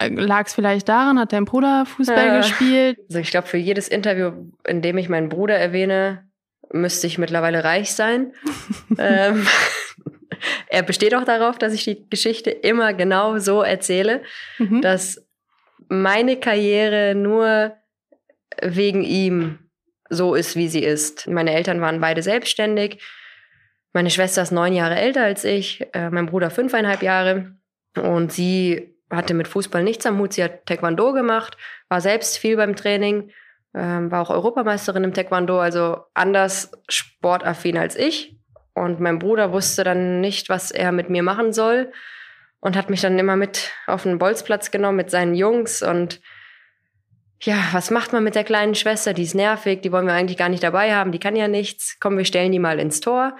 Lag 0.00 0.46
es 0.46 0.54
vielleicht 0.54 0.88
daran, 0.88 1.18
hat 1.18 1.32
dein 1.32 1.44
Bruder 1.44 1.84
Fußball 1.84 2.26
ja. 2.26 2.36
gespielt? 2.38 2.98
Also 3.08 3.18
ich 3.18 3.30
glaube, 3.30 3.48
für 3.48 3.56
jedes 3.56 3.88
Interview, 3.88 4.32
in 4.66 4.80
dem 4.80 4.96
ich 4.96 5.08
meinen 5.08 5.28
Bruder 5.28 5.56
erwähne, 5.56 6.28
müsste 6.72 7.06
ich 7.08 7.18
mittlerweile 7.18 7.64
reich 7.64 7.92
sein. 7.92 8.32
ähm, 8.98 9.46
er 10.68 10.82
besteht 10.82 11.14
auch 11.14 11.24
darauf, 11.24 11.58
dass 11.58 11.72
ich 11.72 11.84
die 11.84 12.08
Geschichte 12.08 12.50
immer 12.50 12.94
genau 12.94 13.38
so 13.38 13.62
erzähle, 13.62 14.22
mhm. 14.58 14.82
dass 14.82 15.26
meine 15.88 16.36
Karriere 16.36 17.14
nur 17.16 17.76
wegen 18.62 19.02
ihm 19.02 19.58
so 20.10 20.34
ist, 20.34 20.54
wie 20.54 20.68
sie 20.68 20.82
ist. 20.82 21.26
Meine 21.26 21.52
Eltern 21.52 21.80
waren 21.80 22.00
beide 22.00 22.22
selbstständig. 22.22 23.02
Meine 23.92 24.10
Schwester 24.10 24.42
ist 24.42 24.52
neun 24.52 24.74
Jahre 24.74 24.96
älter 24.96 25.24
als 25.24 25.44
ich, 25.44 25.86
äh, 25.92 26.10
mein 26.10 26.26
Bruder 26.26 26.50
fünfeinhalb 26.50 27.02
Jahre. 27.02 27.56
Und 27.96 28.32
sie 28.32 28.94
hatte 29.10 29.34
mit 29.34 29.48
Fußball 29.48 29.82
nichts 29.82 30.06
am 30.06 30.18
Hut. 30.18 30.32
Sie 30.32 30.44
hat 30.44 30.66
Taekwondo 30.66 31.12
gemacht, 31.12 31.56
war 31.88 32.00
selbst 32.00 32.38
viel 32.38 32.56
beim 32.56 32.76
Training, 32.76 33.30
ähm, 33.74 34.10
war 34.10 34.22
auch 34.22 34.30
Europameisterin 34.30 35.04
im 35.04 35.14
Taekwondo, 35.14 35.58
also 35.60 36.04
anders 36.14 36.70
sportaffin 36.88 37.78
als 37.78 37.96
ich. 37.96 38.36
Und 38.74 39.00
mein 39.00 39.18
Bruder 39.18 39.52
wusste 39.52 39.84
dann 39.84 40.20
nicht, 40.20 40.48
was 40.48 40.70
er 40.70 40.92
mit 40.92 41.10
mir 41.10 41.22
machen 41.22 41.52
soll 41.52 41.92
und 42.60 42.76
hat 42.76 42.90
mich 42.90 43.00
dann 43.00 43.18
immer 43.18 43.36
mit 43.36 43.70
auf 43.86 44.02
den 44.04 44.18
Bolzplatz 44.18 44.70
genommen 44.70 44.96
mit 44.96 45.10
seinen 45.10 45.34
Jungs 45.34 45.82
und 45.82 46.20
ja, 47.40 47.68
was 47.70 47.92
macht 47.92 48.12
man 48.12 48.24
mit 48.24 48.34
der 48.34 48.42
kleinen 48.42 48.74
Schwester? 48.74 49.14
Die 49.14 49.22
ist 49.22 49.34
nervig, 49.34 49.80
die 49.82 49.92
wollen 49.92 50.06
wir 50.06 50.14
eigentlich 50.14 50.38
gar 50.38 50.48
nicht 50.48 50.62
dabei 50.62 50.94
haben, 50.94 51.12
die 51.12 51.20
kann 51.20 51.36
ja 51.36 51.46
nichts. 51.46 51.96
Komm, 52.00 52.18
wir 52.18 52.24
stellen 52.24 52.50
die 52.50 52.58
mal 52.58 52.80
ins 52.80 53.00
Tor. 53.00 53.36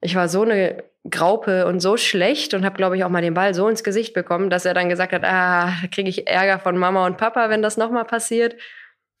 Ich 0.00 0.14
war 0.14 0.28
so 0.28 0.42
eine 0.42 0.82
Graupe 1.10 1.66
und 1.66 1.80
so 1.80 1.96
schlecht 1.96 2.54
und 2.54 2.64
habe, 2.64 2.76
glaube 2.76 2.96
ich, 2.96 3.04
auch 3.04 3.08
mal 3.08 3.22
den 3.22 3.34
Ball 3.34 3.54
so 3.54 3.68
ins 3.68 3.84
Gesicht 3.84 4.14
bekommen, 4.14 4.50
dass 4.50 4.64
er 4.64 4.74
dann 4.74 4.88
gesagt 4.88 5.12
hat, 5.12 5.24
ah, 5.24 5.72
kriege 5.90 6.08
ich 6.08 6.26
Ärger 6.26 6.58
von 6.58 6.76
Mama 6.76 7.06
und 7.06 7.16
Papa, 7.16 7.50
wenn 7.50 7.62
das 7.62 7.76
nochmal 7.76 8.04
passiert. 8.04 8.56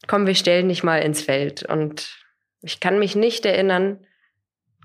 Komm, 0.06 0.26
wir 0.26 0.34
stellen 0.34 0.68
dich 0.68 0.82
mal 0.82 0.98
ins 0.98 1.22
Feld. 1.22 1.62
Und 1.62 2.16
ich 2.62 2.80
kann 2.80 2.98
mich 2.98 3.16
nicht 3.16 3.46
erinnern, 3.46 4.06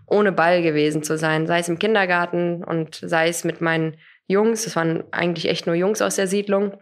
ohne 0.05 0.31
Ball 0.31 0.61
gewesen 0.61 1.03
zu 1.03 1.17
sein, 1.17 1.47
sei 1.47 1.59
es 1.59 1.69
im 1.69 1.79
Kindergarten 1.79 2.63
und 2.63 2.95
sei 2.95 3.29
es 3.29 3.43
mit 3.43 3.61
meinen 3.61 3.97
Jungs. 4.27 4.63
Das 4.63 4.75
waren 4.75 5.03
eigentlich 5.11 5.47
echt 5.47 5.67
nur 5.67 5.75
Jungs 5.75 6.01
aus 6.01 6.17
der 6.17 6.27
Siedlung. 6.27 6.77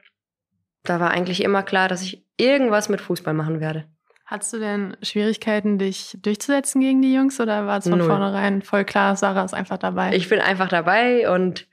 Da 0.83 0.99
war 0.99 1.11
eigentlich 1.11 1.43
immer 1.43 1.63
klar, 1.63 1.87
dass 1.87 2.01
ich 2.01 2.25
irgendwas 2.37 2.89
mit 2.89 3.01
Fußball 3.01 3.33
machen 3.33 3.59
werde. 3.59 3.85
Hattest 4.29 4.53
du 4.53 4.59
denn 4.59 4.95
Schwierigkeiten, 5.01 5.79
dich 5.79 6.15
durchzusetzen 6.21 6.81
gegen 6.81 7.01
die 7.01 7.15
Jungs 7.15 7.39
oder 7.39 7.65
war 7.65 7.79
es 7.79 7.89
von 7.89 7.97
Null. 7.97 8.07
vornherein 8.07 8.61
voll 8.61 8.85
klar, 8.85 9.15
Sarah 9.15 9.43
ist 9.43 9.55
einfach 9.55 9.79
dabei? 9.79 10.13
Ich 10.13 10.29
bin 10.29 10.39
einfach 10.39 10.69
dabei 10.69 11.27
und 11.33 11.65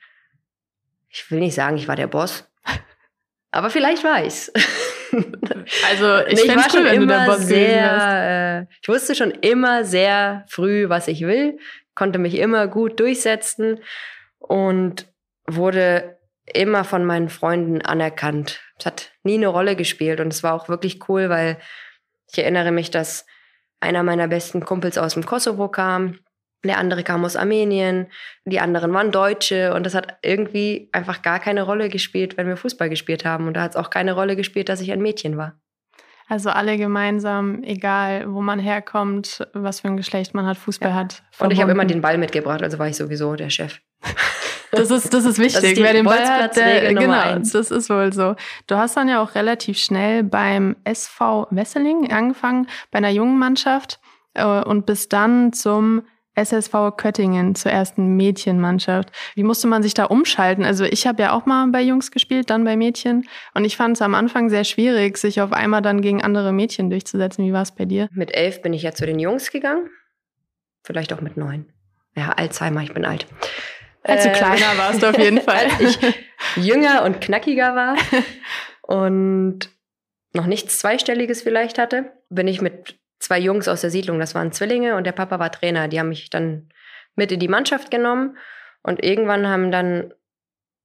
ich 1.11 1.31
will 1.31 1.41
nicht 1.41 1.55
sagen, 1.55 1.77
ich 1.77 1.87
war 1.87 1.97
der 1.97 2.07
Boss. 2.07 2.51
Aber 3.51 3.69
vielleicht 3.69 4.05
war 4.05 4.25
ich's. 4.25 4.51
Also 5.89 6.19
ich, 6.27 6.45
ich 6.45 6.57
war 6.57 6.69
schon 6.69 6.83
cool, 6.83 7.03
immer 7.03 7.39
sehr, 7.39 8.67
äh, 8.69 8.75
ich 8.83 8.89
wusste 8.89 9.15
schon 9.15 9.31
immer 9.31 9.85
sehr 9.85 10.45
früh, 10.49 10.89
was 10.89 11.09
ich 11.09 11.23
will, 11.23 11.59
konnte 11.95 12.19
mich 12.19 12.37
immer 12.37 12.67
gut 12.67 13.01
durchsetzen 13.01 13.81
und 14.39 15.07
wurde 15.47 16.19
immer 16.45 16.85
von 16.85 17.05
meinen 17.05 17.29
Freunden 17.29 17.83
anerkannt. 17.83 18.61
Es 18.79 18.87
hat 18.87 19.13
nie 19.23 19.35
eine 19.35 19.47
Rolle 19.49 19.75
gespielt 19.75 20.21
und 20.21 20.33
es 20.33 20.43
war 20.43 20.55
auch 20.55 20.69
wirklich 20.69 21.09
cool, 21.09 21.31
weil 21.31 21.59
ich 22.31 22.39
erinnere 22.39 22.73
mich, 22.73 22.91
dass 22.91 23.27
einer 23.81 24.03
meiner 24.03 24.29
besten 24.29 24.65
Kumpels 24.65 24.99
aus 24.99 25.15
dem 25.15 25.27
Kosovo 25.27 25.69
kam, 25.69 26.19
der 26.65 26.79
andere 26.79 27.05
kam 27.05 27.25
aus 27.25 27.37
Armenien, 27.37 28.09
die 28.45 28.61
anderen 28.61 28.93
waren 28.93 29.13
Deutsche 29.13 29.75
und 29.75 29.85
das 29.85 29.95
hat 29.95 30.19
irgendwie 30.23 30.89
einfach 30.93 31.23
gar 31.23 31.39
keine 31.39 31.63
Rolle 31.63 31.89
gespielt, 31.89 32.37
wenn 32.37 32.49
wir 32.49 32.57
Fußball 32.57 32.89
gespielt 32.89 33.25
haben. 33.25 33.47
Und 33.47 33.55
da 33.55 33.63
hat 33.63 33.71
es 33.73 33.77
auch 33.77 33.91
keine 33.91 34.15
Rolle 34.15 34.37
gespielt, 34.37 34.69
dass 34.69 34.81
ich 34.81 34.93
ein 34.93 35.03
Mädchen 35.03 35.37
war. 35.37 35.61
Also 36.29 36.51
alle 36.51 36.77
gemeinsam, 36.77 37.63
egal 37.63 38.33
wo 38.33 38.41
man 38.41 38.59
herkommt, 38.59 39.47
was 39.53 39.81
für 39.81 39.89
ein 39.89 39.97
Geschlecht 39.97 40.35
man 40.35 40.45
hat, 40.45 40.57
Fußball 40.57 40.91
ja. 40.91 40.97
hat. 40.97 41.13
Verbunden. 41.31 41.45
Und 41.45 41.51
ich 41.53 41.61
habe 41.61 41.71
immer 41.71 41.85
den 41.85 42.01
Ball 42.01 42.19
mitgebracht, 42.19 42.63
also 42.63 42.81
war 42.81 42.89
ich 42.89 42.97
sowieso 42.97 43.37
der 43.37 43.51
Chef. 43.51 43.81
Das 44.77 44.91
ist, 44.91 45.13
das 45.13 45.25
ist 45.25 45.39
wichtig. 45.39 45.63
Das 45.63 45.73
ist 45.73 45.83
Wer 45.83 45.93
den 45.93 46.05
Ball 46.05 46.27
hat, 46.27 46.57
der, 46.57 46.95
genau, 46.95 47.39
das 47.39 47.55
ist 47.71 47.91
wohl 47.91 48.13
so. 48.13 48.37
Du 48.67 48.77
hast 48.77 48.97
dann 48.97 49.09
ja 49.09 49.23
auch 49.23 49.35
relativ 49.35 49.79
schnell 49.79 50.23
beim 50.23 50.77
SV 50.85 51.49
Wesseling 51.51 52.13
angefangen, 52.13 52.69
bei 52.91 52.99
einer 52.99 53.11
jungen 53.11 53.39
Mannschaft 53.39 54.01
äh, 54.35 54.45
und 54.45 54.87
bis 54.87 55.09
dann 55.09 55.53
zum 55.53 56.03
SSV 56.37 56.97
Köttingen 56.97 57.55
zur 57.55 57.73
ersten 57.73 58.17
Mädchenmannschaft. 58.17 59.11
Wie 59.35 59.43
musste 59.43 59.67
man 59.67 59.83
sich 59.83 59.95
da 59.95 60.05
umschalten? 60.05 60.65
Also 60.65 60.85
ich 60.85 61.07
habe 61.07 61.23
ja 61.23 61.33
auch 61.33 61.47
mal 61.47 61.67
bei 61.69 61.81
Jungs 61.81 62.11
gespielt, 62.11 62.51
dann 62.51 62.65
bei 62.65 62.77
Mädchen. 62.77 63.27
Und 63.55 63.65
ich 63.65 63.77
fand 63.77 63.97
es 63.97 64.03
am 64.03 64.15
Anfang 64.15 64.51
sehr 64.51 64.65
schwierig, 64.65 65.17
sich 65.17 65.41
auf 65.41 65.53
einmal 65.53 65.81
dann 65.81 66.03
gegen 66.03 66.23
andere 66.23 66.53
Mädchen 66.53 66.91
durchzusetzen. 66.91 67.47
Wie 67.47 67.53
war 67.53 67.63
es 67.63 67.73
bei 67.73 67.87
dir? 67.87 68.09
Mit 68.13 68.35
elf 68.35 68.61
bin 68.61 68.75
ich 68.75 68.83
ja 68.83 68.93
zu 68.93 69.07
den 69.07 69.19
Jungs 69.19 69.51
gegangen. 69.51 69.89
Vielleicht 70.85 71.13
auch 71.13 71.23
mit 71.23 71.37
neun. 71.37 71.67
Ja, 72.15 72.31
Alzheimer, 72.31 72.83
ich 72.83 72.93
bin 72.93 73.05
alt. 73.05 73.27
Als 74.07 74.23
du 74.23 74.31
äh, 74.31 74.33
kleiner 74.33 74.67
warst 74.77 75.05
auf 75.05 75.19
jeden 75.19 75.41
Fall. 75.41 75.67
als 75.67 75.81
ich 75.81 75.99
jünger 76.57 77.03
und 77.05 77.21
knackiger 77.21 77.75
war 77.75 77.97
und 78.83 79.71
noch 80.33 80.47
nichts 80.47 80.79
Zweistelliges 80.79 81.43
vielleicht 81.43 81.79
hatte, 81.79 82.13
bin 82.29 82.49
ich 82.49 82.61
mit 82.61 82.99
zwei 83.19 83.39
Jungs 83.39 83.69
aus 83.69 83.81
der 83.81 83.91
Siedlung, 83.91 84.19
das 84.19 84.35
waren 84.35 84.53
Zwillinge 84.53 84.97
und 84.97 85.05
der 85.05 85.13
Papa 85.13 85.39
war 85.39 85.51
Trainer. 85.51 85.89
Die 85.89 85.99
haben 85.99 86.11
mich 86.11 86.31
dann 86.31 86.69
mit 87.15 87.33
in 87.33 87.41
die 87.41 87.49
Mannschaft 87.49 87.91
genommen 87.91 88.37
und 88.83 89.03
irgendwann 89.03 89.47
haben 89.47 89.73
dann 89.73 90.13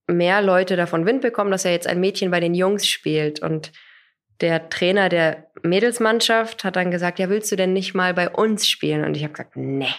mehr 0.07 0.41
Leute 0.41 0.75
davon 0.75 1.05
Wind 1.05 1.21
bekommen, 1.21 1.51
dass 1.51 1.65
er 1.65 1.71
jetzt 1.71 1.87
ein 1.87 1.99
Mädchen 1.99 2.31
bei 2.31 2.39
den 2.39 2.53
Jungs 2.53 2.87
spielt 2.87 3.41
und 3.41 3.71
der 4.41 4.69
Trainer 4.69 5.09
der 5.09 5.51
Mädelsmannschaft 5.61 6.63
hat 6.63 6.75
dann 6.75 6.89
gesagt, 6.89 7.19
ja, 7.19 7.29
willst 7.29 7.51
du 7.51 7.55
denn 7.55 7.73
nicht 7.73 7.93
mal 7.93 8.13
bei 8.13 8.29
uns 8.29 8.67
spielen? 8.67 9.05
Und 9.05 9.15
ich 9.15 9.23
habe 9.23 9.33
gesagt, 9.33 9.55
nee, 9.55 9.93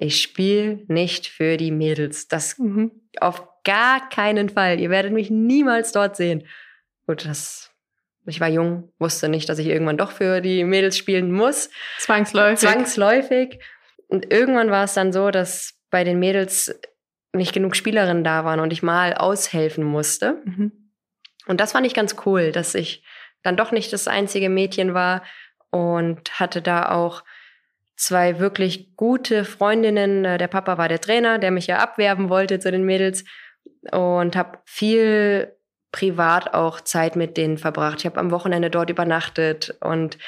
ich 0.00 0.20
spiele 0.22 0.84
nicht 0.86 1.26
für 1.26 1.56
die 1.56 1.72
Mädels. 1.72 2.28
Das 2.28 2.58
mhm. 2.58 2.92
auf 3.20 3.46
gar 3.64 4.08
keinen 4.08 4.48
Fall. 4.48 4.78
Ihr 4.80 4.90
werdet 4.90 5.12
mich 5.12 5.28
niemals 5.30 5.92
dort 5.92 6.16
sehen. 6.16 6.46
Gut, 7.06 7.24
das 7.24 7.70
ich 8.26 8.40
war 8.40 8.48
jung, 8.48 8.92
wusste 8.98 9.28
nicht, 9.28 9.48
dass 9.48 9.58
ich 9.58 9.66
irgendwann 9.66 9.96
doch 9.96 10.12
für 10.12 10.40
die 10.40 10.62
Mädels 10.64 10.98
spielen 10.98 11.32
muss. 11.32 11.70
Zwangsläufig. 11.98 12.58
Zwangsläufig. 12.58 13.58
Und 14.06 14.30
irgendwann 14.30 14.70
war 14.70 14.84
es 14.84 14.94
dann 14.94 15.12
so, 15.12 15.30
dass 15.30 15.74
bei 15.90 16.04
den 16.04 16.18
Mädels 16.18 16.78
nicht 17.32 17.52
genug 17.52 17.74
Spielerinnen 17.74 18.24
da 18.24 18.44
waren 18.44 18.60
und 18.60 18.72
ich 18.72 18.82
mal 18.82 19.14
aushelfen 19.14 19.84
musste. 19.84 20.42
Mhm. 20.44 20.92
Und 21.46 21.60
das 21.60 21.72
fand 21.72 21.86
ich 21.86 21.94
ganz 21.94 22.16
cool, 22.26 22.52
dass 22.52 22.74
ich 22.74 23.02
dann 23.42 23.56
doch 23.56 23.72
nicht 23.72 23.92
das 23.92 24.08
einzige 24.08 24.50
Mädchen 24.50 24.92
war 24.92 25.22
und 25.70 26.38
hatte 26.38 26.60
da 26.60 26.90
auch 26.90 27.24
zwei 27.98 28.38
wirklich 28.38 28.96
gute 28.96 29.44
Freundinnen. 29.44 30.22
Der 30.22 30.48
Papa 30.48 30.78
war 30.78 30.88
der 30.88 31.00
Trainer, 31.00 31.38
der 31.38 31.50
mich 31.50 31.66
ja 31.66 31.78
abwerben 31.78 32.30
wollte 32.30 32.58
zu 32.60 32.70
den 32.70 32.84
Mädels 32.84 33.24
und 33.92 34.36
habe 34.36 34.58
viel 34.64 35.52
privat 35.92 36.54
auch 36.54 36.80
Zeit 36.80 37.16
mit 37.16 37.36
denen 37.36 37.58
verbracht. 37.58 37.98
Ich 37.98 38.06
habe 38.06 38.20
am 38.20 38.30
Wochenende 38.30 38.70
dort 38.70 38.88
übernachtet 38.88 39.76
und 39.80 40.18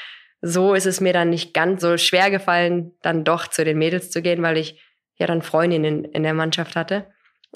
so 0.41 0.73
ist 0.73 0.87
es 0.87 1.01
mir 1.01 1.13
dann 1.13 1.29
nicht 1.29 1.53
ganz 1.53 1.81
so 1.81 1.97
schwer 1.97 2.29
gefallen, 2.31 2.93
dann 3.03 3.23
doch 3.23 3.47
zu 3.47 3.63
den 3.63 3.77
Mädels 3.77 4.09
zu 4.09 4.21
gehen, 4.21 4.41
weil 4.41 4.57
ich 4.57 4.81
ja 5.17 5.27
dann 5.27 5.43
Freundinnen 5.43 6.03
in 6.03 6.23
der 6.23 6.33
Mannschaft 6.33 6.75
hatte. 6.75 7.05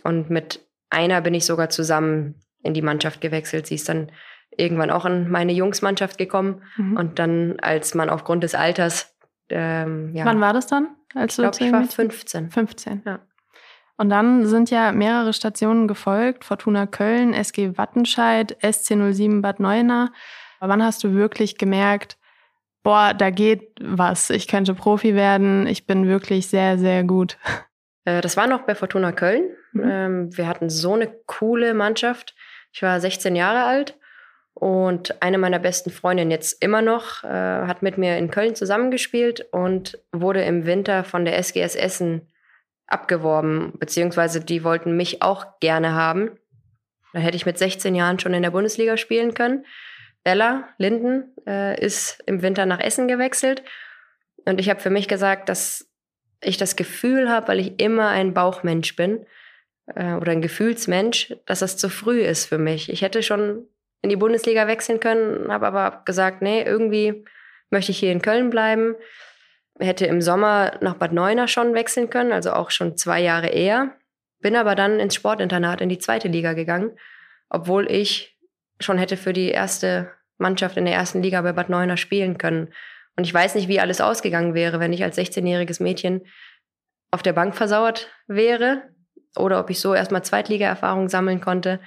Und 0.04 0.30
mit 0.30 0.62
einer 0.92 1.22
bin 1.22 1.34
ich 1.34 1.46
sogar 1.46 1.70
zusammen 1.70 2.36
in 2.62 2.74
die 2.74 2.84
Mannschaft 2.84 3.22
gewechselt. 3.22 3.66
Sie 3.68 3.76
ist 3.76 3.90
dann 3.90 4.12
irgendwann 4.56 4.92
auch 4.92 5.06
in 5.06 5.30
meine 5.30 5.52
Jungsmannschaft 5.52 6.18
gekommen. 6.18 6.62
Mhm. 6.78 6.98
Und 6.98 7.20
dann, 7.20 7.60
als 7.60 7.96
man 7.96 8.10
aufgrund 8.10 8.44
des 8.44 8.56
Alters. 8.56 9.15
Ähm, 9.50 10.16
ja, 10.16 10.26
Wann 10.26 10.42
war 10.42 10.54
das 10.54 10.68
dann? 10.68 10.96
Als 11.14 11.34
ich 11.34 11.44
glaube, 11.44 11.58
ich 11.60 11.72
war 11.72 11.84
15. 11.84 12.50
15. 12.50 13.04
Ja. 13.06 13.20
Und 13.98 14.10
dann 14.10 14.46
sind 14.46 14.70
ja 14.72 14.92
mehrere 14.92 15.34
Stationen 15.34 15.88
gefolgt. 15.88 16.44
Fortuna 16.44 16.86
Köln, 16.86 17.34
SG 17.34 17.78
Wattenscheid, 17.78 18.58
SC07 18.62 19.42
Bad 19.42 19.60
Neuenahr. 19.60 20.12
Wann 20.60 20.84
hast 20.84 21.04
du 21.04 21.14
wirklich 21.14 21.58
gemerkt, 21.58 22.18
boah, 22.84 23.14
da 23.14 23.30
geht 23.30 23.72
was. 23.82 24.30
Ich 24.30 24.48
könnte 24.48 24.74
Profi 24.74 25.16
werden. 25.16 25.68
Ich 25.68 25.86
bin 25.86 26.08
wirklich 26.08 26.48
sehr, 26.48 26.78
sehr 26.78 27.04
gut. 27.04 27.38
Äh, 28.06 28.22
das 28.22 28.38
war 28.38 28.48
noch 28.48 28.62
bei 28.62 28.76
Fortuna 28.76 29.12
Köln. 29.12 29.50
Mhm. 29.74 29.84
Ähm, 29.90 30.38
wir 30.38 30.48
hatten 30.48 30.70
so 30.70 30.94
eine 30.94 31.08
coole 31.26 31.74
Mannschaft. 31.74 32.36
Ich 32.72 32.82
war 32.82 33.00
16 33.00 33.36
Jahre 33.36 33.64
alt 33.64 33.98
und 34.56 35.22
eine 35.22 35.38
meiner 35.38 35.60
besten 35.60 35.92
Freundinnen 35.92 36.32
jetzt 36.32 36.64
immer 36.64 36.82
noch 36.82 37.26
äh, 37.26 37.28
hat 37.28 37.84
mit 37.84 37.98
mir 37.98 38.18
in 38.18 38.32
Köln 38.32 38.56
zusammengespielt 38.56 39.46
und 39.52 40.00
wurde 40.14 40.44
im 40.44 40.66
Winter 40.66 41.04
von 41.04 41.26
der 41.26 41.38
SGS 41.38 41.76
Essen 41.76 42.32
abgeworben, 42.88 43.74
beziehungsweise 43.78 44.40
die 44.40 44.64
wollten 44.64 44.96
mich 44.96 45.22
auch 45.22 45.60
gerne 45.60 45.94
haben. 45.94 46.40
Dann 47.12 47.22
hätte 47.22 47.36
ich 47.36 47.46
mit 47.46 47.58
16 47.58 47.96
Jahren 47.96 48.18
schon 48.18 48.34
in 48.34 48.44
der 48.44 48.52
Bundesliga 48.52 48.96
spielen 48.96 49.34
können. 49.34 49.66
Bella 50.24 50.70
Linden 50.78 51.36
äh, 51.46 51.80
ist 51.84 52.24
im 52.26 52.42
Winter 52.42 52.66
nach 52.66 52.80
Essen 52.80 53.10
gewechselt. 53.10 53.62
Und 54.46 54.62
ich 54.62 54.70
habe 54.70 54.80
für 54.80 54.90
mich 54.90 55.10
gesagt, 55.10 55.50
dass 55.50 55.92
ich 56.42 56.56
das 56.56 56.78
Gefühl 56.78 57.30
habe, 57.30 57.50
weil 57.50 57.60
ich 57.60 57.82
immer 57.82 58.08
ein 58.08 58.34
Bauchmensch 58.34 58.96
bin 58.96 59.26
äh, 59.88 60.14
oder 60.14 60.32
ein 60.32 60.42
Gefühlsmensch, 60.42 61.36
dass 61.46 61.60
das 61.60 61.76
zu 61.76 61.90
früh 61.90 62.22
ist 62.22 62.46
für 62.46 62.58
mich. 62.58 62.90
Ich 62.90 63.02
hätte 63.02 63.22
schon 63.22 63.68
in 64.06 64.10
die 64.10 64.16
Bundesliga 64.16 64.68
wechseln 64.68 65.00
können, 65.00 65.52
habe 65.52 65.68
aber 65.68 66.02
gesagt, 66.06 66.42
nee, 66.42 66.64
irgendwie 66.64 67.26
möchte 67.70 67.92
ich 67.92 68.00
hier 68.00 68.12
in 68.12 68.22
Köln 68.22 68.50
bleiben 68.50 68.96
hätte 69.80 70.06
im 70.06 70.22
Sommer 70.22 70.78
nach 70.82 70.96
Bad 70.96 71.12
Neuenahr 71.12 71.48
schon 71.48 71.74
wechseln 71.74 72.10
können, 72.10 72.32
also 72.32 72.54
auch 72.54 72.72
schon 72.72 72.98
zwei 72.98 73.22
Jahre 73.22 73.48
eher. 73.48 73.94
Bin 74.40 74.56
aber 74.56 74.76
dann 74.76 75.00
ins 75.00 75.16
Sportinternat 75.16 75.82
in 75.82 75.90
die 75.90 75.98
zweite 75.98 76.28
Liga 76.28 76.54
gegangen, 76.54 76.98
obwohl 77.50 77.92
ich 77.92 78.38
schon 78.80 78.98
hätte 78.98 79.18
für 79.18 79.34
die 79.34 79.50
erste 79.50 80.12
Mannschaft 80.38 80.78
in 80.78 80.86
der 80.86 80.94
ersten 80.94 81.22
Liga 81.22 81.42
bei 81.42 81.54
Bad 81.54 81.70
Neuenahr 81.70 81.98
spielen 81.98 82.38
können. 82.38 82.74
Und 83.16 83.24
ich 83.24 83.34
weiß 83.34 83.56
nicht, 83.56 83.68
wie 83.68 83.80
alles 83.80 84.02
ausgegangen 84.02 84.54
wäre, 84.54 84.80
wenn 84.80 84.94
ich 84.94 85.04
als 85.04 85.18
16-jähriges 85.18 85.82
Mädchen 85.82 86.26
auf 87.12 87.24
der 87.24 87.34
Bank 87.34 87.56
versauert 87.56 88.10
wäre 88.28 88.84
oder 89.38 89.60
ob 89.60 89.70
ich 89.70 89.80
so 89.80 89.94
erstmal 89.94 90.24
Zweitliga-Erfahrung 90.24 91.08
sammeln 91.10 91.40
konnte. 91.40 91.80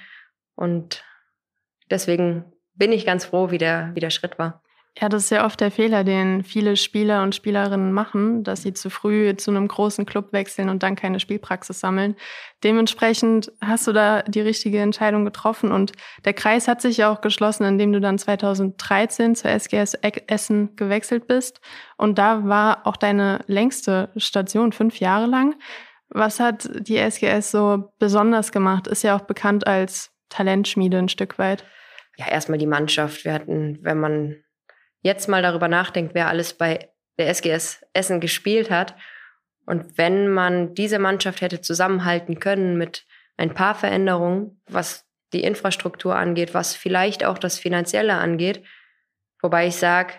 Und 0.55 1.03
deswegen 1.89 2.45
bin 2.75 2.91
ich 2.91 3.05
ganz 3.05 3.25
froh, 3.25 3.51
wie 3.51 3.57
der, 3.57 3.91
wie 3.93 3.99
der 3.99 4.09
Schritt 4.09 4.39
war. 4.39 4.61
Ja, 4.99 5.07
das 5.07 5.25
ist 5.25 5.29
ja 5.29 5.45
oft 5.45 5.61
der 5.61 5.71
Fehler, 5.71 6.03
den 6.03 6.43
viele 6.43 6.75
Spieler 6.75 7.23
und 7.23 7.33
Spielerinnen 7.33 7.93
machen, 7.93 8.43
dass 8.43 8.63
sie 8.63 8.73
zu 8.73 8.89
früh 8.89 9.33
zu 9.37 9.51
einem 9.51 9.67
großen 9.67 10.05
Club 10.05 10.33
wechseln 10.33 10.67
und 10.67 10.83
dann 10.83 10.95
keine 10.95 11.21
Spielpraxis 11.21 11.79
sammeln. 11.79 12.15
Dementsprechend 12.63 13.51
hast 13.61 13.87
du 13.87 13.93
da 13.93 14.23
die 14.23 14.41
richtige 14.41 14.79
Entscheidung 14.79 15.23
getroffen 15.23 15.71
und 15.71 15.93
der 16.25 16.33
Kreis 16.33 16.67
hat 16.67 16.81
sich 16.81 16.97
ja 16.97 17.13
auch 17.13 17.21
geschlossen, 17.21 17.63
indem 17.63 17.93
du 17.93 18.01
dann 18.01 18.17
2013 18.17 19.35
zur 19.35 19.51
SGS 19.51 19.93
Essen 20.27 20.75
gewechselt 20.75 21.27
bist 21.27 21.61
und 21.95 22.17
da 22.17 22.45
war 22.45 22.85
auch 22.85 22.97
deine 22.97 23.39
längste 23.47 24.09
Station, 24.17 24.73
fünf 24.73 24.99
Jahre 24.99 25.27
lang. 25.27 25.55
Was 26.09 26.41
hat 26.41 26.67
die 26.79 26.97
SGS 26.97 27.51
so 27.51 27.93
besonders 27.99 28.51
gemacht? 28.51 28.87
Ist 28.87 29.03
ja 29.03 29.15
auch 29.15 29.21
bekannt 29.21 29.65
als 29.65 30.11
Talentschmiede 30.27 30.97
ein 30.97 31.09
Stück 31.09 31.37
weit. 31.37 31.63
Ja, 32.19 32.27
erstmal 32.27 32.57
die 32.57 32.67
Mannschaft. 32.67 33.23
Wir 33.23 33.31
hatten, 33.31 33.79
wenn 33.81 33.97
man 33.97 34.43
jetzt 35.01 35.29
mal 35.29 35.41
darüber 35.41 35.69
nachdenkt, 35.69 36.13
wer 36.13 36.27
alles 36.27 36.53
bei 36.53 36.89
der 37.17 37.29
SGS 37.29 37.85
Essen 37.93 38.19
gespielt 38.19 38.69
hat. 38.69 38.93
Und 39.65 39.97
wenn 39.97 40.27
man 40.27 40.73
diese 40.73 40.99
Mannschaft 40.99 41.39
hätte 41.39 41.61
zusammenhalten 41.61 42.41
können 42.41 42.77
mit 42.77 43.05
ein 43.37 43.53
paar 43.53 43.73
Veränderungen, 43.73 44.61
was 44.67 45.05
die 45.31 45.43
Infrastruktur 45.43 46.13
angeht, 46.13 46.53
was 46.53 46.75
vielleicht 46.75 47.23
auch 47.23 47.37
das 47.37 47.57
Finanzielle 47.57 48.15
angeht, 48.15 48.65
wobei 49.41 49.67
ich 49.67 49.77
sage, 49.77 50.15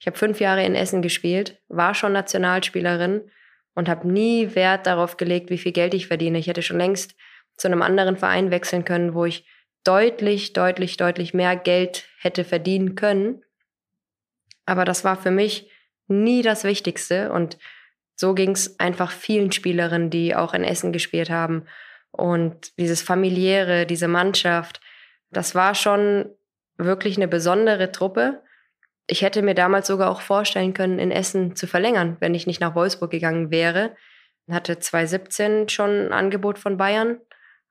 ich 0.00 0.08
habe 0.08 0.18
fünf 0.18 0.40
Jahre 0.40 0.64
in 0.64 0.74
Essen 0.74 1.00
gespielt, 1.00 1.62
war 1.68 1.94
schon 1.94 2.12
Nationalspielerin 2.12 3.30
und 3.76 3.88
habe 3.88 4.08
nie 4.08 4.56
Wert 4.56 4.86
darauf 4.88 5.16
gelegt, 5.16 5.50
wie 5.50 5.58
viel 5.58 5.72
Geld 5.72 5.94
ich 5.94 6.08
verdiene. 6.08 6.38
Ich 6.38 6.48
hätte 6.48 6.62
schon 6.62 6.78
längst 6.78 7.14
zu 7.56 7.68
einem 7.68 7.82
anderen 7.82 8.16
Verein 8.16 8.50
wechseln 8.50 8.84
können, 8.84 9.14
wo 9.14 9.26
ich 9.26 9.46
deutlich, 9.86 10.52
deutlich, 10.52 10.96
deutlich 10.96 11.32
mehr 11.34 11.56
Geld 11.56 12.08
hätte 12.18 12.44
verdienen 12.44 12.94
können. 12.94 13.42
Aber 14.64 14.84
das 14.84 15.04
war 15.04 15.16
für 15.16 15.30
mich 15.30 15.70
nie 16.08 16.42
das 16.42 16.64
Wichtigste. 16.64 17.32
Und 17.32 17.56
so 18.16 18.34
ging 18.34 18.50
es 18.50 18.80
einfach 18.80 19.12
vielen 19.12 19.52
Spielerinnen, 19.52 20.10
die 20.10 20.34
auch 20.34 20.54
in 20.54 20.64
Essen 20.64 20.92
gespielt 20.92 21.30
haben. 21.30 21.66
Und 22.10 22.76
dieses 22.78 23.02
familiäre, 23.02 23.86
diese 23.86 24.08
Mannschaft, 24.08 24.80
das 25.30 25.54
war 25.54 25.74
schon 25.74 26.30
wirklich 26.78 27.16
eine 27.16 27.28
besondere 27.28 27.92
Truppe. 27.92 28.42
Ich 29.06 29.22
hätte 29.22 29.42
mir 29.42 29.54
damals 29.54 29.86
sogar 29.86 30.10
auch 30.10 30.20
vorstellen 30.20 30.74
können, 30.74 30.98
in 30.98 31.10
Essen 31.12 31.54
zu 31.54 31.66
verlängern, 31.66 32.16
wenn 32.20 32.34
ich 32.34 32.46
nicht 32.46 32.60
nach 32.60 32.74
Wolfsburg 32.74 33.10
gegangen 33.10 33.50
wäre. 33.50 33.94
Hatte 34.50 34.78
2017 34.78 35.68
schon 35.68 36.06
ein 36.06 36.12
Angebot 36.12 36.58
von 36.58 36.76
Bayern. 36.76 37.20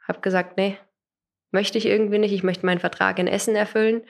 Hab 0.07 0.21
gesagt, 0.21 0.57
nee, 0.57 0.77
möchte 1.55 1.77
ich 1.79 1.87
irgendwie 1.87 2.19
nicht. 2.19 2.33
Ich 2.33 2.43
möchte 2.43 2.65
meinen 2.65 2.79
Vertrag 2.79 3.17
in 3.17 3.27
Essen 3.27 3.55
erfüllen. 3.55 4.03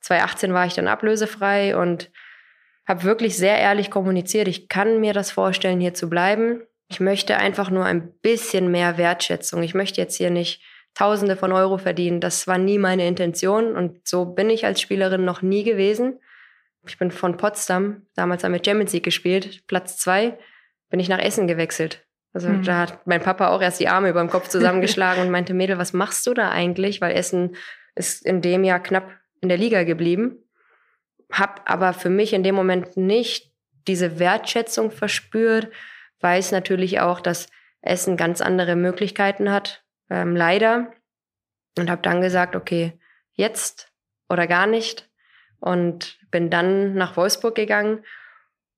2018 0.00 0.52
war 0.52 0.66
ich 0.66 0.74
dann 0.74 0.88
ablösefrei 0.88 1.76
und 1.76 2.10
habe 2.86 3.04
wirklich 3.04 3.36
sehr 3.36 3.56
ehrlich 3.58 3.90
kommuniziert. 3.90 4.48
Ich 4.48 4.68
kann 4.68 5.00
mir 5.00 5.14
das 5.14 5.30
vorstellen, 5.30 5.80
hier 5.80 5.94
zu 5.94 6.10
bleiben. 6.10 6.62
Ich 6.88 6.98
möchte 6.98 7.36
einfach 7.36 7.70
nur 7.70 7.84
ein 7.84 8.12
bisschen 8.20 8.70
mehr 8.72 8.98
Wertschätzung. 8.98 9.62
Ich 9.62 9.74
möchte 9.74 10.00
jetzt 10.00 10.16
hier 10.16 10.30
nicht 10.30 10.62
Tausende 10.94 11.36
von 11.36 11.52
Euro 11.52 11.78
verdienen. 11.78 12.20
Das 12.20 12.48
war 12.48 12.58
nie 12.58 12.76
meine 12.76 13.06
Intention 13.06 13.76
und 13.76 14.08
so 14.08 14.24
bin 14.24 14.50
ich 14.50 14.66
als 14.66 14.80
Spielerin 14.80 15.24
noch 15.24 15.40
nie 15.40 15.62
gewesen. 15.62 16.18
Ich 16.84 16.98
bin 16.98 17.12
von 17.12 17.36
Potsdam, 17.36 18.06
damals 18.16 18.42
haben 18.42 18.52
wir 18.52 18.64
Champions 18.64 18.92
League 18.92 19.04
gespielt, 19.04 19.66
Platz 19.68 19.98
zwei, 19.98 20.36
bin 20.88 20.98
ich 20.98 21.08
nach 21.08 21.20
Essen 21.20 21.46
gewechselt. 21.46 22.04
Also 22.32 22.48
mhm. 22.48 22.62
da 22.62 22.78
hat 22.78 23.06
mein 23.06 23.22
Papa 23.22 23.48
auch 23.48 23.60
erst 23.60 23.80
die 23.80 23.88
Arme 23.88 24.08
über 24.08 24.20
dem 24.20 24.30
Kopf 24.30 24.48
zusammengeschlagen 24.48 25.22
und 25.22 25.30
meinte, 25.30 25.54
Mädel, 25.54 25.78
was 25.78 25.92
machst 25.92 26.26
du 26.26 26.34
da 26.34 26.50
eigentlich? 26.50 27.00
Weil 27.00 27.16
Essen 27.16 27.56
ist 27.94 28.24
in 28.24 28.40
dem 28.40 28.64
Jahr 28.64 28.80
knapp 28.80 29.10
in 29.40 29.48
der 29.48 29.58
Liga 29.58 29.84
geblieben. 29.84 30.38
Hab 31.32 31.68
aber 31.70 31.92
für 31.92 32.10
mich 32.10 32.32
in 32.32 32.42
dem 32.42 32.54
Moment 32.54 32.96
nicht 32.96 33.52
diese 33.86 34.18
Wertschätzung 34.18 34.90
verspürt, 34.90 35.72
weiß 36.20 36.52
natürlich 36.52 37.00
auch, 37.00 37.20
dass 37.20 37.48
Essen 37.82 38.16
ganz 38.16 38.40
andere 38.40 38.76
Möglichkeiten 38.76 39.50
hat, 39.50 39.84
ähm, 40.10 40.36
leider. 40.36 40.92
Und 41.78 41.90
habe 41.90 42.02
dann 42.02 42.20
gesagt, 42.20 42.56
okay, 42.56 42.98
jetzt 43.32 43.92
oder 44.28 44.46
gar 44.46 44.66
nicht. 44.66 45.08
Und 45.60 46.18
bin 46.30 46.50
dann 46.50 46.94
nach 46.94 47.16
Wolfsburg 47.16 47.54
gegangen. 47.54 48.04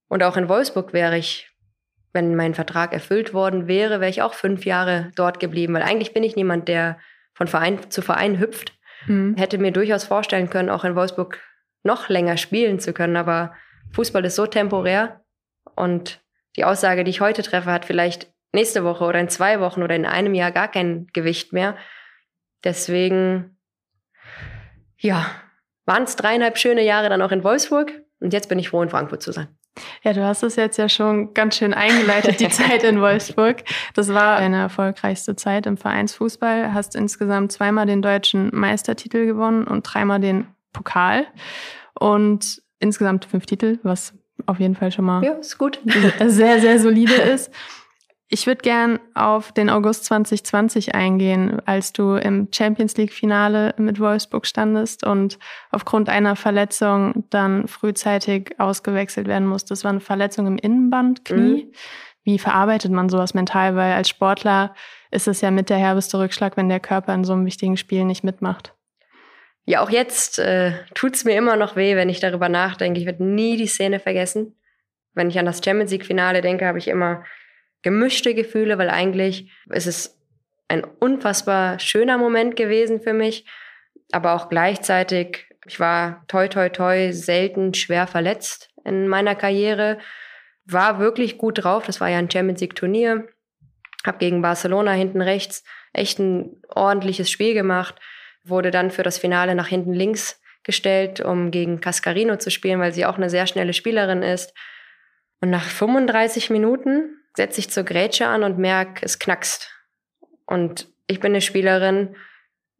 Und 0.09 0.23
auch 0.23 0.37
in 0.37 0.49
Wolfsburg 0.49 0.93
wäre 0.93 1.17
ich, 1.17 1.52
wenn 2.13 2.37
mein 2.37 2.55
Vertrag 2.55 2.93
erfüllt 2.93 3.33
worden 3.33 3.67
wäre, 3.67 4.01
wäre 4.01 4.11
ich 4.11 4.23
auch 4.23 4.35
fünf 4.35 4.65
Jahre 4.67 5.11
dort 5.15 5.41
geblieben. 5.41 5.75
Weil 5.75 5.83
eigentlich 5.83 6.13
bin 6.13 6.25
ich 6.25 6.37
niemand, 6.37 6.69
der 6.69 6.99
von 7.35 7.49
Verein 7.49 7.91
zu 7.91 8.03
Verein 8.03 8.39
hüpft. 8.39 8.73
Mhm. 9.07 9.37
Hätte 9.37 9.59
mir 9.59 9.73
durchaus 9.73 10.05
vorstellen 10.05 10.51
können, 10.51 10.71
auch 10.71 10.85
in 10.85 10.95
Wolfsburg 10.95 11.41
noch 11.83 12.09
länger 12.09 12.37
spielen 12.37 12.79
zu 12.81 12.93
können. 12.93 13.17
Aber 13.17 13.55
Fußball 13.93 14.25
ist 14.25 14.37
so 14.37 14.47
temporär 14.47 15.23
und 15.75 16.21
die 16.57 16.65
Aussage, 16.65 17.05
die 17.05 17.11
ich 17.11 17.21
heute 17.21 17.43
treffe, 17.43 17.73
hat 17.73 17.85
vielleicht 17.85 18.31
nächste 18.53 18.85
Woche 18.85 19.05
oder 19.05 19.19
in 19.19 19.29
zwei 19.29 19.61
Wochen 19.61 19.83
oder 19.83 19.97
in 19.97 20.07
einem 20.07 20.35
Jahr 20.35 20.53
gar 20.53 20.69
kein 20.69 21.07
Gewicht 21.15 21.53
mehr. 21.53 21.77
Deswegen, 22.65 23.57
ja, 24.99 25.27
waren 25.87 26.05
es 26.05 26.17
dreieinhalb 26.17 26.59
schöne 26.59 26.83
Jahre 26.83 27.09
dann 27.09 27.23
auch 27.23 27.33
in 27.33 27.43
Wolfsburg 27.43 27.93
und 28.21 28.33
jetzt 28.33 28.49
bin 28.49 28.59
ich 28.59 28.69
froh, 28.69 28.83
in 28.83 28.91
Frankfurt 28.91 29.23
zu 29.23 29.33
sein. 29.33 29.49
Ja, 30.03 30.13
du 30.13 30.25
hast 30.25 30.43
es 30.43 30.57
jetzt 30.57 30.77
ja 30.77 30.89
schon 30.89 31.33
ganz 31.35 31.57
schön 31.57 31.73
eingeleitet, 31.73 32.41
die 32.41 32.49
Zeit 32.51 32.83
in 32.83 33.01
Wolfsburg. 33.01 33.65
Das 33.95 34.09
war 34.13 34.39
deine 34.39 34.59
erfolgreichste 34.59 35.37
Zeit 35.37 35.67
im 35.67 35.77
Vereinsfußball. 35.77 36.75
Hast 36.75 36.95
insgesamt 36.95 37.53
zweimal 37.53 37.87
den 37.87 38.03
deutschen 38.03 38.51
Meistertitel 38.53 39.27
gewonnen 39.27 39.65
und 39.65 39.83
dreimal 39.83 40.21
den 40.21 40.47
Pokal. 40.73 41.27
Und 41.99 42.63
insgesamt 42.81 43.25
fünf 43.25 43.47
Titel, 43.47 43.79
was 43.83 44.15
auf 44.47 44.59
jeden 44.59 44.75
Fall 44.75 44.91
schon 44.91 45.05
mal 45.05 45.25
ja, 45.25 45.33
ist 45.33 45.59
gut. 45.59 45.81
sehr, 46.27 46.61
sehr 46.61 46.79
solide 46.79 47.15
ist. 47.15 47.51
Ich 48.35 48.47
würde 48.47 48.63
gern 48.63 48.99
auf 49.13 49.53
den 49.53 49.69
August 49.69 50.07
2020 50.07 50.95
eingehen, 50.95 51.61
als 51.67 51.93
du 51.93 52.15
im 52.15 52.49
Champions 52.51 52.97
League 52.97 53.13
Finale 53.13 53.75
mit 53.77 54.01
Wolfsburg 54.01 54.47
standest 54.47 55.05
und 55.05 55.39
aufgrund 55.71 56.09
einer 56.09 56.35
Verletzung 56.35 57.25
dann 57.29 57.69
frühzeitig 57.69 58.59
ausgewechselt 58.59 59.29
werden 59.29 59.47
musste. 59.47 59.69
Das 59.69 59.85
war 59.85 59.91
eine 59.91 60.01
Verletzung 60.01 60.47
im 60.47 60.57
Innenbandknie. 60.57 61.67
Mhm. 61.67 61.73
Wie 62.25 62.39
verarbeitet 62.39 62.91
man 62.91 63.11
sowas 63.11 63.35
mental? 63.35 63.77
Weil 63.77 63.93
als 63.93 64.09
Sportler 64.09 64.75
ist 65.11 65.29
es 65.29 65.43
ja 65.43 65.51
mit 65.51 65.69
der 65.69 65.77
herbeste 65.77 66.19
Rückschlag, 66.19 66.57
wenn 66.57 66.71
der 66.71 66.81
Körper 66.81 67.13
in 67.13 67.25
so 67.25 67.35
einem 67.35 67.45
wichtigen 67.45 67.77
Spiel 67.77 68.05
nicht 68.07 68.25
mitmacht. 68.25 68.73
Ja, 69.67 69.83
auch 69.83 69.91
jetzt 69.91 70.39
äh, 70.39 70.73
tut 70.95 71.17
es 71.17 71.27
mir 71.27 71.37
immer 71.37 71.57
noch 71.57 71.77
weh, 71.77 71.97
wenn 71.97 72.09
ich 72.09 72.21
darüber 72.21 72.49
nachdenke. 72.49 72.99
Ich 72.99 73.05
werde 73.05 73.25
nie 73.25 73.59
die 73.59 73.67
Szene 73.67 74.01
vergessen. 74.01 74.57
Wenn 75.13 75.29
ich 75.29 75.39
an 75.39 75.45
das 75.45 75.63
Champions 75.63 75.91
League 75.91 76.07
Finale 76.07 76.41
denke, 76.41 76.67
habe 76.67 76.79
ich 76.79 76.89
immer 76.89 77.25
gemischte 77.83 78.35
Gefühle, 78.35 78.79
weil 78.79 78.91
eigentlich 78.91 79.51
ist 79.71 79.87
es 79.87 80.19
ein 80.69 80.85
unfassbar 80.85 81.79
schöner 81.79 82.19
Moment 82.19 82.57
gewesen 82.57 83.01
für 83.01 83.13
mich, 83.13 83.47
aber 84.13 84.35
auch 84.35 84.49
gleichzeitig, 84.49 85.47
ich 85.67 85.79
war 85.79 86.25
toi 86.29 86.49
toi 86.49 86.69
toi 86.69 87.13
selten 87.13 87.75
schwer 87.75 88.07
verletzt 88.07 88.71
in 88.85 89.09
meiner 89.09 89.35
Karriere, 89.35 89.99
war 90.65 90.99
wirklich 90.99 91.39
gut 91.39 91.63
drauf, 91.63 91.85
das 91.85 92.01
war 92.01 92.09
ja 92.09 92.19
ein 92.19 92.31
Champions 92.31 92.61
League 92.61 92.75
Turnier, 92.75 93.29
habe 94.07 94.19
gegen 94.19 94.43
Barcelona 94.43 94.93
hinten 94.93 95.21
rechts 95.21 95.65
echt 95.93 96.19
ein 96.19 96.63
ordentliches 96.69 97.31
Spiel 97.31 97.55
gemacht, 97.55 97.97
wurde 98.45 98.71
dann 98.71 98.91
für 98.91 99.03
das 99.03 99.19
Finale 99.19 99.55
nach 99.55 99.69
hinten 99.69 99.93
links 99.93 100.41
gestellt, 100.65 101.21
um 101.21 101.51
gegen 101.51 101.81
Cascarino 101.81 102.37
zu 102.37 102.51
spielen, 102.51 102.81
weil 102.81 102.93
sie 102.93 103.05
auch 103.05 103.17
eine 103.17 103.31
sehr 103.31 103.47
schnelle 103.47 103.73
Spielerin 103.73 104.23
ist. 104.23 104.55
Und 105.41 105.51
nach 105.51 105.65
35 105.65 106.51
Minuten 106.51 107.22
setze 107.37 107.61
ich 107.61 107.71
zur 107.71 107.85
Grätsche 107.85 108.27
an 108.27 108.43
und 108.43 108.59
merke, 108.59 109.05
es 109.05 109.19
knackst. 109.19 109.71
Und 110.47 110.89
ich 111.07 111.21
bin 111.21 111.33
eine 111.33 111.41
Spielerin, 111.41 112.17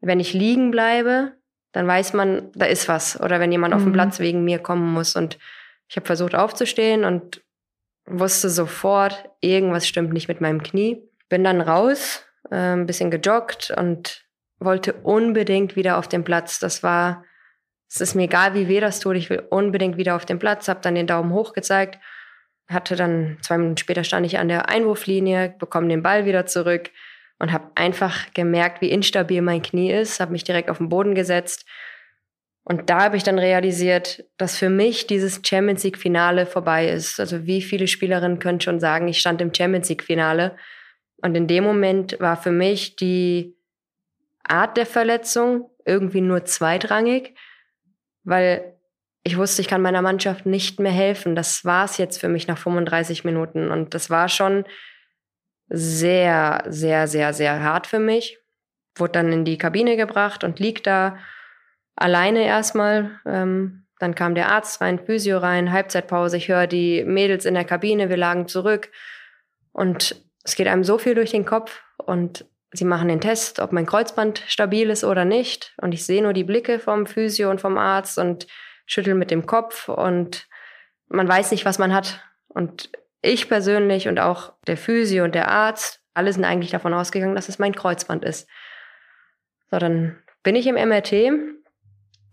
wenn 0.01 0.21
ich 0.21 0.33
liegen 0.33 0.71
bleibe, 0.71 1.33
dann 1.73 1.87
weiß 1.87 2.13
man, 2.13 2.51
da 2.55 2.67
ist 2.67 2.89
was. 2.89 3.21
Oder 3.21 3.41
wenn 3.41 3.53
jemand 3.53 3.73
mhm. 3.73 3.77
auf 3.77 3.85
den 3.85 3.91
mhm. 3.91 3.95
Platz 3.95 4.19
wegen 4.19 4.45
mir 4.45 4.59
kommen 4.59 4.93
muss. 4.93 5.17
Und 5.17 5.39
ich 5.89 5.97
habe 5.97 6.07
versucht 6.07 6.35
aufzustehen 6.35 7.05
und 7.05 7.43
wusste 8.05 8.51
sofort, 8.51 9.31
irgendwas 9.41 9.87
stimmt 9.87 10.13
nicht 10.13 10.29
mit 10.29 10.41
meinem 10.41 10.63
Knie. 10.63 11.03
Bin 11.29 11.45
dann 11.45 11.61
raus, 11.61 12.27
äh, 12.51 12.57
ein 12.57 12.87
bisschen 12.87 13.11
gejoggt 13.11 13.73
und 13.77 14.25
wollte 14.59 14.93
unbedingt 14.93 15.77
wieder 15.77 15.99
auf 15.99 16.09
den 16.09 16.25
Platz. 16.25 16.59
Das 16.59 16.83
war, 16.83 17.25
es 17.89 18.01
ist 18.01 18.15
mir 18.15 18.25
egal, 18.25 18.55
wie 18.55 18.69
weh 18.69 18.81
das 18.81 19.01
tut, 19.01 19.17
ich 19.17 19.31
will 19.31 19.43
unbedingt 19.51 19.97
wieder 19.97 20.17
auf 20.17 20.27
den 20.27 20.39
Platz, 20.39 20.69
habe 20.69 20.81
dann 20.83 20.95
den 20.95 21.07
Daumen 21.07 21.33
hoch 21.33 21.53
gezeigt 21.53 21.99
hatte 22.69 22.97
dann 22.97 23.39
zwei 23.43 23.59
Minuten 23.59 23.77
später 23.77 24.05
stand 24.05 24.27
ich 24.27 24.39
an 24.39 24.49
der 24.49 24.69
Einwurflinie, 24.69 25.55
bekomme 25.59 25.89
den 25.89 26.03
Ball 26.03 26.25
wieder 26.25 26.47
zurück 26.47 26.91
und 27.39 27.53
habe 27.53 27.71
einfach 27.75 28.33
gemerkt, 28.35 28.81
wie 28.81 28.91
instabil 28.91 29.43
mein 29.43 29.63
Knie 29.63 29.93
ist, 29.93 30.21
habe 30.21 30.33
mich 30.33 30.45
direkt 30.45 30.71
auf 30.71 30.79
den 30.79 30.89
Boden 30.89 31.15
gesetzt 31.15 31.67
und 32.65 32.91
da 32.91 33.03
habe 33.03 33.17
ich 33.17 33.25
dann 33.25 33.39
realisiert, 33.39 34.25
dass 34.37 34.57
für 34.57 34.71
mich 34.71 35.07
dieses 35.07 35.41
Champions 35.45 35.83
League 35.83 35.99
Finale 35.99 36.47
vorbei 36.47 36.89
ist. 36.89 37.19
Also 37.19 37.45
wie 37.47 37.61
viele 37.61 37.89
Spielerinnen 37.89 38.39
können 38.39 38.61
schon 38.61 38.79
sagen, 38.79 39.09
ich 39.09 39.19
stand 39.19 39.41
im 39.41 39.53
Champions 39.53 39.89
League 39.89 40.05
Finale 40.05 40.57
und 41.17 41.35
in 41.35 41.49
dem 41.49 41.65
Moment 41.65 42.21
war 42.21 42.37
für 42.37 42.53
mich 42.53 42.95
die 42.97 43.57
Art 44.45 44.77
der 44.77 44.87
Verletzung 44.87 45.71
irgendwie 45.85 46.21
nur 46.21 46.45
zweitrangig, 46.45 47.35
weil 48.23 48.77
ich 49.25 49.37
wusste, 49.37 49.63
ich 49.63 49.69
kann 49.69 49.83
meiner 49.83 50.03
Mannschaft 50.03 50.47
nicht 50.47 50.81
mehr 50.81 50.93
helfen. 50.93 51.37
Das 51.37 51.65
war 51.65 51.85
es 51.85 51.97
jetzt 51.97 52.19
für 52.19 52.29
mich 52.29 52.49
nach 52.49 52.59
35 52.59 53.25
Minuten. 53.25 53.71
Und 53.71 53.95
das 53.95 54.11
war 54.11 54.29
schon 54.29 54.65
sehr, 55.69 56.65
sehr, 56.69 57.07
sehr, 57.07 57.33
sehr 57.33 57.63
hart 57.63 57.87
für 57.87 58.01
mich. 58.01 58.39
Wurde 58.97 59.13
dann 59.13 59.33
in 59.33 59.45
die 59.45 59.59
Kabine 59.59 59.97
gebracht 59.97 60.43
und 60.45 60.59
liegt 60.59 60.87
da 60.87 61.19
alleine 61.95 62.45
erstmal. 62.45 63.21
Ähm, 63.25 63.87
dann 64.01 64.17
kam 64.17 64.35
der 64.35 64.51
Arzt 64.51 64.81
rein, 64.81 64.99
Physio 64.99 65.39
rein, 65.39 65.71
Halbzeitpause. 65.71 66.37
Ich 66.37 66.49
höre 66.49 66.67
die 66.67 67.05
Mädels 67.05 67.45
in 67.45 67.55
der 67.55 67.65
Kabine, 67.65 68.09
wir 68.09 68.17
lagen 68.17 68.49
zurück. 68.49 68.91
Und 69.71 70.21
es 70.43 70.57
geht 70.57 70.67
einem 70.67 70.83
so 70.83 70.99
viel 70.99 71.15
durch 71.15 71.31
den 71.31 71.47
Kopf. 71.47 71.81
Und 71.97 72.45
sie 72.73 72.85
machen 72.85 73.07
den 73.07 73.21
Test, 73.21 73.61
ob 73.61 73.71
mein 73.71 73.87
Kreuzband 73.87 74.43
stabil 74.49 74.91
ist 74.91 75.05
oder 75.05 75.25
nicht. 75.25 75.75
Und 75.81 75.95
ich 75.95 76.05
sehe 76.05 76.23
nur 76.23 76.33
die 76.33 76.43
Blicke 76.43 76.81
vom 76.81 77.07
Physio 77.07 77.51
und 77.51 77.61
vom 77.61 77.79
Arzt 77.79 78.19
und 78.19 78.49
schütteln 78.87 79.19
mit 79.19 79.31
dem 79.31 79.47
Kopf 79.47 79.89
und 79.89 80.49
man 81.09 81.29
weiß 81.29 81.51
nicht, 81.51 81.65
was 81.65 81.79
man 81.79 81.93
hat. 81.93 82.25
Und 82.49 82.91
ich 83.23 83.49
persönlich 83.49 84.09
und 84.09 84.19
auch 84.19 84.53
der 84.67 84.77
Physio 84.77 85.25
und 85.25 85.35
der 85.35 85.49
Arzt, 85.49 86.01
alle 86.15 86.33
sind 86.33 86.45
eigentlich 86.45 86.71
davon 86.71 86.95
ausgegangen, 86.95 87.35
dass 87.35 87.49
es 87.49 87.59
mein 87.59 87.75
Kreuzband 87.75 88.25
ist. 88.25 88.49
So, 89.71 89.79
dann 89.79 90.19
bin 90.43 90.57
ich 90.57 90.67
im 90.67 90.75
MRT, 90.75 91.33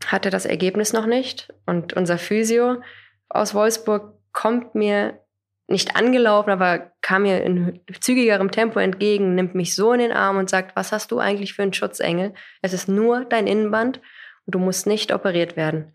hatte 0.08 0.30
das 0.30 0.46
Ergebnis 0.46 0.94
noch 0.94 1.06
nicht 1.06 1.54
und 1.66 1.94
unser 1.94 2.18
Physio 2.18 2.82
aus 3.30 3.54
Wolfsburg 3.54 4.14
kommt 4.34 4.76
mir 4.76 5.20
nicht 5.68 5.96
angelaufen, 5.96 6.50
aber 6.50 6.92
kam 7.02 7.24
mir 7.24 7.44
in 7.44 7.80
zügigerem 8.02 8.50
Tempo 8.50 8.80
entgegen, 8.80 9.36
nimmt 9.36 9.54
mich 9.54 9.76
so 9.76 9.94
in 9.94 10.00
den 10.00 10.12
Arm 10.12 10.38
und 10.38 10.50
sagt, 10.50 10.76
was 10.76 10.92
hast 10.92 11.12
du 11.12 11.20
eigentlich 11.20 11.54
für 11.54 11.62
einen 11.62 11.74
Schutzengel? 11.74 12.34
Es 12.62 12.74
ist 12.74 12.88
nur 12.88 13.24
dein 13.26 13.46
Innenband 13.46 14.02
und 14.46 14.56
du 14.56 14.60
musst 14.60 14.88
nicht 14.88 15.14
operiert 15.14 15.56
werden. 15.56 15.94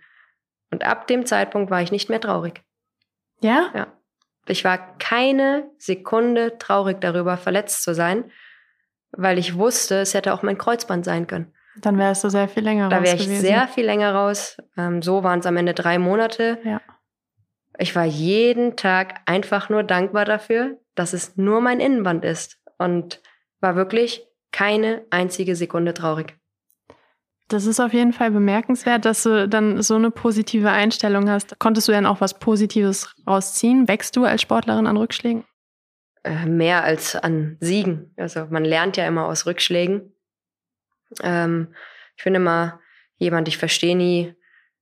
Und 0.74 0.84
ab 0.84 1.06
dem 1.06 1.24
Zeitpunkt 1.24 1.70
war 1.70 1.82
ich 1.82 1.92
nicht 1.92 2.08
mehr 2.08 2.20
traurig. 2.20 2.64
Ja? 3.40 3.70
Ja. 3.76 3.86
Ich 4.48 4.64
war 4.64 4.98
keine 4.98 5.70
Sekunde 5.78 6.58
traurig 6.58 7.00
darüber, 7.00 7.36
verletzt 7.36 7.84
zu 7.84 7.94
sein, 7.94 8.24
weil 9.12 9.38
ich 9.38 9.56
wusste, 9.56 10.00
es 10.00 10.14
hätte 10.14 10.34
auch 10.34 10.42
mein 10.42 10.58
Kreuzband 10.58 11.04
sein 11.04 11.28
können. 11.28 11.54
Dann 11.76 11.96
wärst 11.96 12.24
du 12.24 12.28
sehr 12.28 12.48
viel 12.48 12.64
länger 12.64 12.88
da 12.88 12.96
raus. 12.96 13.04
Da 13.04 13.06
wäre 13.06 13.16
ich 13.18 13.26
gewesen. 13.26 13.40
sehr 13.40 13.68
viel 13.68 13.84
länger 13.84 14.16
raus. 14.16 14.56
Ähm, 14.76 15.00
so 15.00 15.22
waren 15.22 15.38
es 15.38 15.46
am 15.46 15.56
Ende 15.56 15.74
drei 15.74 16.00
Monate. 16.00 16.58
Ja. 16.64 16.80
Ich 17.78 17.94
war 17.94 18.04
jeden 18.04 18.74
Tag 18.74 19.20
einfach 19.26 19.68
nur 19.68 19.84
dankbar 19.84 20.24
dafür, 20.24 20.80
dass 20.96 21.12
es 21.12 21.36
nur 21.36 21.60
mein 21.60 21.78
Innenband 21.78 22.24
ist 22.24 22.58
und 22.78 23.22
war 23.60 23.76
wirklich 23.76 24.26
keine 24.50 25.04
einzige 25.10 25.54
Sekunde 25.54 25.94
traurig. 25.94 26.36
Das 27.48 27.66
ist 27.66 27.78
auf 27.78 27.92
jeden 27.92 28.12
Fall 28.12 28.30
bemerkenswert, 28.30 29.04
dass 29.04 29.22
du 29.22 29.48
dann 29.48 29.82
so 29.82 29.96
eine 29.96 30.10
positive 30.10 30.70
Einstellung 30.70 31.28
hast. 31.28 31.58
Konntest 31.58 31.88
du 31.88 31.92
denn 31.92 32.06
auch 32.06 32.20
was 32.20 32.38
Positives 32.38 33.14
rausziehen? 33.26 33.86
Wächst 33.86 34.16
du 34.16 34.24
als 34.24 34.40
Sportlerin 34.42 34.86
an 34.86 34.96
Rückschlägen? 34.96 35.44
äh, 36.24 36.46
mehr 36.46 36.82
als 36.82 37.14
an 37.14 37.56
Siegen. 37.60 38.12
Also 38.16 38.46
man 38.46 38.64
lernt 38.64 38.96
ja 38.96 39.06
immer 39.06 39.26
aus 39.26 39.46
Rückschlägen. 39.46 40.12
Ähm, 41.22 41.74
ich 42.16 42.24
bin 42.24 42.34
immer 42.34 42.80
jemand, 43.16 43.46
ich 43.46 43.58
verstehe 43.58 43.96
nie 43.96 44.34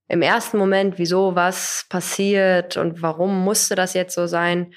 im 0.09 0.23
ersten 0.23 0.59
Moment, 0.59 0.99
wieso 0.99 1.35
was 1.35 1.87
passiert 1.89 2.77
und 2.77 3.03
warum 3.03 3.45
musste 3.45 3.75
das 3.75 3.95
jetzt 3.95 4.15
so 4.15 4.27
sein. 4.27 4.73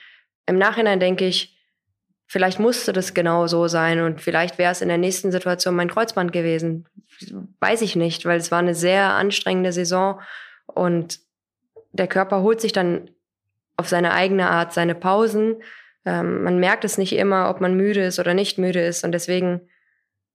Im 0.45 0.57
Nachhinein 0.57 0.99
denke 0.99 1.25
ich, 1.25 1.54
vielleicht 2.27 2.59
musste 2.59 2.93
das 2.93 3.13
genau 3.13 3.47
so 3.47 3.67
sein 3.67 4.01
und 4.01 4.21
vielleicht 4.21 4.57
wäre 4.57 4.71
es 4.71 4.81
in 4.81 4.87
der 4.87 4.97
nächsten 4.97 5.31
Situation 5.31 5.75
mein 5.75 5.89
Kreuzband 5.89 6.31
gewesen. 6.31 6.87
Weiß 7.59 7.81
ich 7.81 7.95
nicht, 7.95 8.25
weil 8.25 8.37
es 8.37 8.51
war 8.51 8.59
eine 8.59 8.75
sehr 8.75 9.13
anstrengende 9.13 9.71
Saison 9.71 10.19
und 10.65 11.19
der 11.91 12.07
Körper 12.07 12.41
holt 12.41 12.61
sich 12.61 12.73
dann 12.73 13.09
auf 13.77 13.87
seine 13.87 14.13
eigene 14.13 14.49
Art 14.49 14.73
seine 14.73 14.95
Pausen. 14.95 15.61
Ähm, 16.05 16.43
man 16.43 16.59
merkt 16.59 16.83
es 16.83 16.97
nicht 16.97 17.13
immer, 17.13 17.49
ob 17.49 17.61
man 17.61 17.75
müde 17.75 18.03
ist 18.05 18.19
oder 18.19 18.33
nicht 18.33 18.57
müde 18.57 18.85
ist 18.85 19.03
und 19.03 19.11
deswegen 19.11 19.61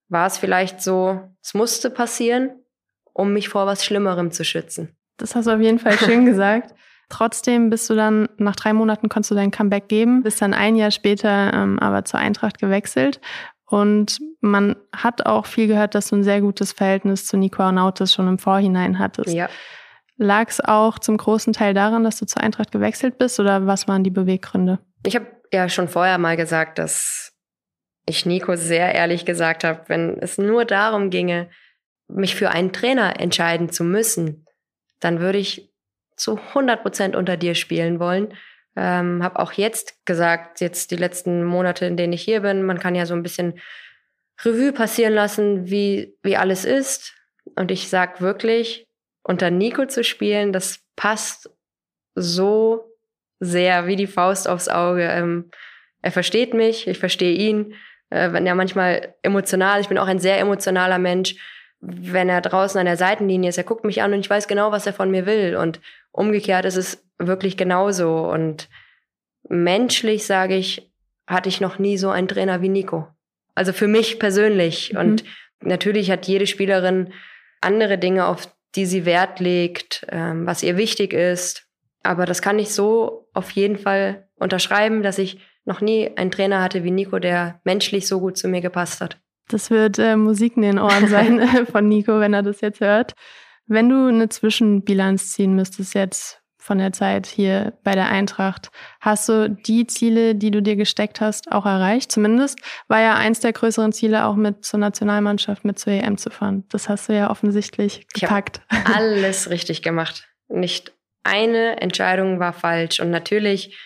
war 0.08 0.26
es 0.26 0.38
vielleicht 0.38 0.82
so, 0.82 1.20
es 1.42 1.54
musste 1.54 1.90
passieren, 1.90 2.50
um 3.12 3.32
mich 3.32 3.48
vor 3.48 3.66
was 3.66 3.84
Schlimmerem 3.84 4.30
zu 4.30 4.44
schützen. 4.44 4.96
Das 5.16 5.34
hast 5.34 5.46
du 5.46 5.52
auf 5.52 5.60
jeden 5.60 5.78
Fall 5.78 5.98
schön 5.98 6.24
gesagt. 6.26 6.74
Trotzdem 7.10 7.70
bist 7.70 7.90
du 7.90 7.94
dann, 7.94 8.28
nach 8.38 8.56
drei 8.56 8.72
Monaten 8.72 9.08
konntest 9.08 9.32
du 9.32 9.34
dein 9.34 9.50
Comeback 9.50 9.88
geben, 9.88 10.22
bist 10.22 10.40
dann 10.40 10.54
ein 10.54 10.76
Jahr 10.76 10.92
später 10.92 11.52
ähm, 11.52 11.78
aber 11.80 12.04
zur 12.04 12.20
Eintracht 12.20 12.58
gewechselt. 12.58 13.20
Und 13.66 14.18
man 14.40 14.76
hat 14.94 15.26
auch 15.26 15.46
viel 15.46 15.66
gehört, 15.66 15.94
dass 15.94 16.08
du 16.08 16.16
ein 16.16 16.24
sehr 16.24 16.40
gutes 16.40 16.72
Verhältnis 16.72 17.26
zu 17.26 17.36
Nico 17.36 17.62
Arnautis 17.62 18.12
schon 18.12 18.28
im 18.28 18.38
Vorhinein 18.38 18.98
hattest. 18.98 19.34
Ja. 19.34 19.48
Lag 20.16 20.48
es 20.48 20.60
auch 20.60 20.98
zum 20.98 21.16
großen 21.16 21.52
Teil 21.52 21.74
daran, 21.74 22.04
dass 22.04 22.18
du 22.18 22.26
zur 22.26 22.42
Eintracht 22.42 22.72
gewechselt 22.72 23.18
bist 23.18 23.40
oder 23.40 23.66
was 23.66 23.88
waren 23.88 24.04
die 24.04 24.10
Beweggründe? 24.10 24.78
Ich 25.04 25.16
habe 25.16 25.26
ja 25.52 25.68
schon 25.68 25.88
vorher 25.88 26.18
mal 26.18 26.36
gesagt, 26.36 26.78
dass 26.78 27.32
ich 28.06 28.26
Nico 28.26 28.54
sehr 28.56 28.94
ehrlich 28.94 29.24
gesagt 29.24 29.64
habe, 29.64 29.82
wenn 29.86 30.18
es 30.18 30.38
nur 30.38 30.64
darum 30.64 31.10
ginge, 31.10 31.48
mich 32.08 32.34
für 32.34 32.50
einen 32.50 32.72
Trainer 32.72 33.18
entscheiden 33.20 33.70
zu 33.70 33.84
müssen, 33.84 34.46
dann 35.00 35.20
würde 35.20 35.38
ich 35.38 35.69
zu 36.20 36.36
100 36.36 36.82
Prozent 36.82 37.16
unter 37.16 37.36
dir 37.36 37.54
spielen 37.54 38.00
wollen. 38.00 38.34
Ähm, 38.76 39.22
habe 39.22 39.38
auch 39.38 39.52
jetzt 39.52 40.04
gesagt, 40.06 40.60
jetzt 40.60 40.90
die 40.90 40.96
letzten 40.96 41.44
Monate, 41.44 41.86
in 41.86 41.96
denen 41.96 42.12
ich 42.12 42.22
hier 42.22 42.40
bin, 42.40 42.62
man 42.62 42.78
kann 42.78 42.94
ja 42.94 43.06
so 43.06 43.14
ein 43.14 43.22
bisschen 43.22 43.58
Revue 44.44 44.72
passieren 44.72 45.12
lassen, 45.12 45.70
wie, 45.70 46.16
wie 46.22 46.36
alles 46.36 46.64
ist. 46.64 47.14
Und 47.56 47.70
ich 47.70 47.88
sag 47.88 48.20
wirklich, 48.20 48.86
unter 49.22 49.50
Nico 49.50 49.86
zu 49.86 50.04
spielen, 50.04 50.52
das 50.52 50.80
passt 50.96 51.50
so 52.14 52.96
sehr 53.40 53.86
wie 53.86 53.96
die 53.96 54.06
Faust 54.06 54.48
aufs 54.48 54.68
Auge. 54.68 55.02
Ähm, 55.02 55.50
er 56.02 56.12
versteht 56.12 56.54
mich, 56.54 56.86
ich 56.86 56.98
verstehe 56.98 57.34
ihn 57.34 57.74
äh, 58.10 58.32
wenn 58.32 58.46
er 58.46 58.54
manchmal 58.54 59.14
emotional, 59.22 59.80
ich 59.80 59.88
bin 59.88 59.98
auch 59.98 60.06
ein 60.06 60.18
sehr 60.18 60.38
emotionaler 60.38 60.98
Mensch, 60.98 61.36
wenn 61.80 62.28
er 62.28 62.40
draußen 62.40 62.78
an 62.78 62.86
der 62.86 62.96
Seitenlinie 62.96 63.48
ist, 63.48 63.58
er 63.58 63.64
guckt 63.64 63.84
mich 63.84 64.02
an 64.02 64.12
und 64.12 64.20
ich 64.20 64.30
weiß 64.30 64.48
genau, 64.48 64.70
was 64.70 64.86
er 64.86 64.92
von 64.92 65.10
mir 65.10 65.26
will. 65.26 65.56
Und 65.56 65.80
umgekehrt 66.12 66.64
ist 66.64 66.76
es 66.76 67.04
wirklich 67.18 67.56
genauso. 67.56 68.30
Und 68.30 68.68
menschlich, 69.48 70.26
sage 70.26 70.56
ich, 70.56 70.90
hatte 71.26 71.48
ich 71.48 71.60
noch 71.60 71.78
nie 71.78 71.96
so 71.96 72.10
einen 72.10 72.28
Trainer 72.28 72.60
wie 72.60 72.68
Nico. 72.68 73.08
Also 73.54 73.72
für 73.72 73.88
mich 73.88 74.18
persönlich. 74.18 74.92
Mhm. 74.92 74.98
Und 74.98 75.24
natürlich 75.60 76.10
hat 76.10 76.26
jede 76.26 76.46
Spielerin 76.46 77.12
andere 77.60 77.98
Dinge, 77.98 78.26
auf 78.26 78.48
die 78.74 78.86
sie 78.86 79.04
Wert 79.04 79.40
legt, 79.40 80.06
ähm, 80.10 80.46
was 80.46 80.62
ihr 80.62 80.76
wichtig 80.76 81.12
ist. 81.12 81.66
Aber 82.02 82.26
das 82.26 82.42
kann 82.42 82.58
ich 82.58 82.70
so 82.70 83.28
auf 83.32 83.50
jeden 83.50 83.76
Fall 83.76 84.28
unterschreiben, 84.36 85.02
dass 85.02 85.18
ich 85.18 85.40
noch 85.64 85.80
nie 85.80 86.10
einen 86.16 86.30
Trainer 86.30 86.62
hatte 86.62 86.84
wie 86.84 86.90
Nico, 86.90 87.18
der 87.18 87.60
menschlich 87.64 88.06
so 88.06 88.20
gut 88.20 88.38
zu 88.38 88.48
mir 88.48 88.60
gepasst 88.60 89.00
hat. 89.00 89.18
Das 89.52 89.70
wird 89.70 89.98
äh, 89.98 90.16
Musik 90.16 90.56
in 90.56 90.62
den 90.62 90.78
Ohren 90.78 91.08
sein 91.08 91.38
äh, 91.40 91.66
von 91.66 91.88
Nico, 91.88 92.20
wenn 92.20 92.34
er 92.34 92.42
das 92.42 92.60
jetzt 92.60 92.80
hört. 92.80 93.12
Wenn 93.66 93.88
du 93.88 94.06
eine 94.06 94.28
Zwischenbilanz 94.28 95.32
ziehen 95.32 95.54
müsstest 95.54 95.94
jetzt 95.94 96.40
von 96.58 96.78
der 96.78 96.92
Zeit 96.92 97.26
hier 97.26 97.72
bei 97.82 97.94
der 97.94 98.10
Eintracht, 98.10 98.70
hast 99.00 99.28
du 99.28 99.48
die 99.48 99.86
Ziele, 99.86 100.34
die 100.34 100.50
du 100.50 100.60
dir 100.60 100.76
gesteckt 100.76 101.20
hast, 101.20 101.50
auch 101.50 101.66
erreicht? 101.66 102.12
Zumindest 102.12 102.60
war 102.88 103.00
ja 103.00 103.14
eins 103.14 103.40
der 103.40 103.52
größeren 103.52 103.92
Ziele 103.92 104.26
auch 104.26 104.36
mit 104.36 104.64
zur 104.64 104.78
Nationalmannschaft, 104.78 105.64
mit 105.64 105.78
zur 105.78 105.92
EM 105.92 106.18
zu 106.18 106.30
fahren. 106.30 106.64
Das 106.68 106.88
hast 106.88 107.08
du 107.08 107.14
ja 107.14 107.30
offensichtlich 107.30 108.06
gepackt. 108.12 108.60
Ich 108.70 108.86
alles 108.96 109.50
richtig 109.50 109.82
gemacht. 109.82 110.28
Nicht 110.48 110.92
eine 111.24 111.80
Entscheidung 111.80 112.40
war 112.40 112.52
falsch. 112.52 113.00
Und 113.00 113.10
natürlich 113.10 113.78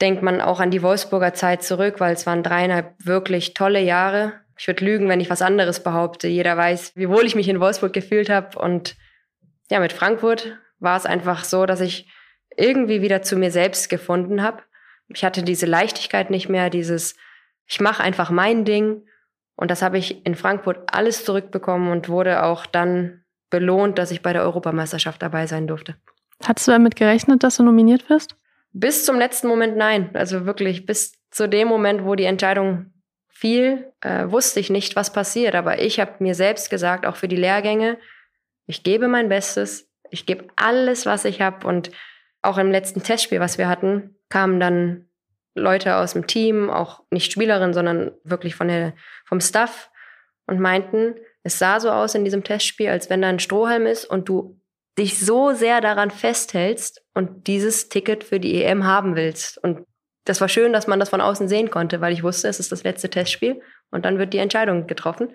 denkt 0.00 0.22
man 0.22 0.40
auch 0.40 0.60
an 0.60 0.70
die 0.70 0.82
Wolfsburger 0.82 1.34
Zeit 1.34 1.62
zurück, 1.62 2.00
weil 2.00 2.12
es 2.12 2.26
waren 2.26 2.42
dreieinhalb 2.42 2.94
wirklich 2.98 3.54
tolle 3.54 3.80
Jahre. 3.80 4.34
Ich 4.58 4.66
würde 4.66 4.84
lügen, 4.84 5.08
wenn 5.08 5.20
ich 5.20 5.30
was 5.30 5.42
anderes 5.42 5.82
behaupte. 5.82 6.28
Jeder 6.28 6.56
weiß, 6.56 6.92
wie 6.94 7.08
wohl 7.08 7.24
ich 7.24 7.34
mich 7.34 7.48
in 7.48 7.60
Wolfsburg 7.60 7.92
gefühlt 7.92 8.30
habe. 8.30 8.58
Und 8.58 8.96
ja, 9.70 9.80
mit 9.80 9.92
Frankfurt 9.92 10.58
war 10.78 10.96
es 10.96 11.06
einfach 11.06 11.44
so, 11.44 11.66
dass 11.66 11.80
ich 11.80 12.08
irgendwie 12.56 13.02
wieder 13.02 13.22
zu 13.22 13.36
mir 13.36 13.50
selbst 13.50 13.88
gefunden 13.88 14.42
habe. 14.42 14.62
Ich 15.08 15.24
hatte 15.24 15.42
diese 15.42 15.66
Leichtigkeit 15.66 16.30
nicht 16.30 16.48
mehr, 16.48 16.70
dieses, 16.70 17.16
ich 17.66 17.80
mache 17.80 18.02
einfach 18.02 18.30
mein 18.30 18.64
Ding. 18.64 19.06
Und 19.56 19.70
das 19.70 19.82
habe 19.82 19.98
ich 19.98 20.24
in 20.26 20.34
Frankfurt 20.34 20.92
alles 20.92 21.24
zurückbekommen 21.24 21.90
und 21.90 22.08
wurde 22.08 22.42
auch 22.42 22.66
dann 22.66 23.24
belohnt, 23.50 23.98
dass 23.98 24.10
ich 24.10 24.22
bei 24.22 24.32
der 24.32 24.42
Europameisterschaft 24.42 25.22
dabei 25.22 25.46
sein 25.46 25.66
durfte. 25.66 25.96
Hattest 26.44 26.66
du 26.66 26.72
damit 26.72 26.96
gerechnet, 26.96 27.44
dass 27.44 27.58
du 27.58 27.62
nominiert 27.62 28.08
wirst? 28.08 28.36
Bis 28.72 29.04
zum 29.04 29.18
letzten 29.18 29.48
Moment 29.48 29.76
nein. 29.76 30.10
Also 30.14 30.46
wirklich 30.46 30.86
bis 30.86 31.12
zu 31.30 31.48
dem 31.48 31.68
Moment, 31.68 32.04
wo 32.04 32.14
die 32.14 32.24
Entscheidung 32.24 32.92
fiel, 33.42 33.92
äh, 34.02 34.30
wusste 34.30 34.60
ich 34.60 34.70
nicht, 34.70 34.94
was 34.94 35.12
passiert. 35.12 35.56
Aber 35.56 35.80
ich 35.80 35.98
habe 35.98 36.12
mir 36.20 36.36
selbst 36.36 36.70
gesagt, 36.70 37.04
auch 37.04 37.16
für 37.16 37.26
die 37.26 37.34
Lehrgänge, 37.34 37.98
ich 38.66 38.84
gebe 38.84 39.08
mein 39.08 39.28
Bestes, 39.28 39.90
ich 40.10 40.26
gebe 40.26 40.46
alles, 40.54 41.06
was 41.06 41.24
ich 41.24 41.40
habe. 41.40 41.66
Und 41.66 41.90
auch 42.40 42.56
im 42.56 42.70
letzten 42.70 43.02
Testspiel, 43.02 43.40
was 43.40 43.58
wir 43.58 43.66
hatten, 43.66 44.14
kamen 44.28 44.60
dann 44.60 45.08
Leute 45.56 45.96
aus 45.96 46.12
dem 46.12 46.28
Team, 46.28 46.70
auch 46.70 47.02
nicht 47.10 47.32
Spielerinnen, 47.32 47.74
sondern 47.74 48.12
wirklich 48.22 48.54
von 48.54 48.68
der, 48.68 48.94
vom 49.24 49.40
Staff 49.40 49.90
und 50.46 50.60
meinten, 50.60 51.16
es 51.42 51.58
sah 51.58 51.80
so 51.80 51.90
aus 51.90 52.14
in 52.14 52.24
diesem 52.24 52.44
Testspiel, 52.44 52.90
als 52.90 53.10
wenn 53.10 53.22
da 53.22 53.28
ein 53.28 53.40
Strohhalm 53.40 53.86
ist 53.86 54.04
und 54.04 54.28
du 54.28 54.60
dich 54.96 55.18
so 55.18 55.52
sehr 55.52 55.80
daran 55.80 56.12
festhältst 56.12 57.02
und 57.12 57.48
dieses 57.48 57.88
Ticket 57.88 58.22
für 58.22 58.38
die 58.38 58.62
EM 58.62 58.84
haben 58.84 59.16
willst. 59.16 59.58
Und 59.58 59.84
das 60.24 60.40
war 60.40 60.48
schön, 60.48 60.72
dass 60.72 60.86
man 60.86 61.00
das 61.00 61.08
von 61.08 61.20
außen 61.20 61.48
sehen 61.48 61.70
konnte, 61.70 62.00
weil 62.00 62.12
ich 62.12 62.22
wusste, 62.22 62.48
es 62.48 62.60
ist 62.60 62.72
das 62.72 62.84
letzte 62.84 63.10
Testspiel 63.10 63.60
und 63.90 64.04
dann 64.04 64.18
wird 64.18 64.32
die 64.32 64.38
Entscheidung 64.38 64.86
getroffen. 64.86 65.30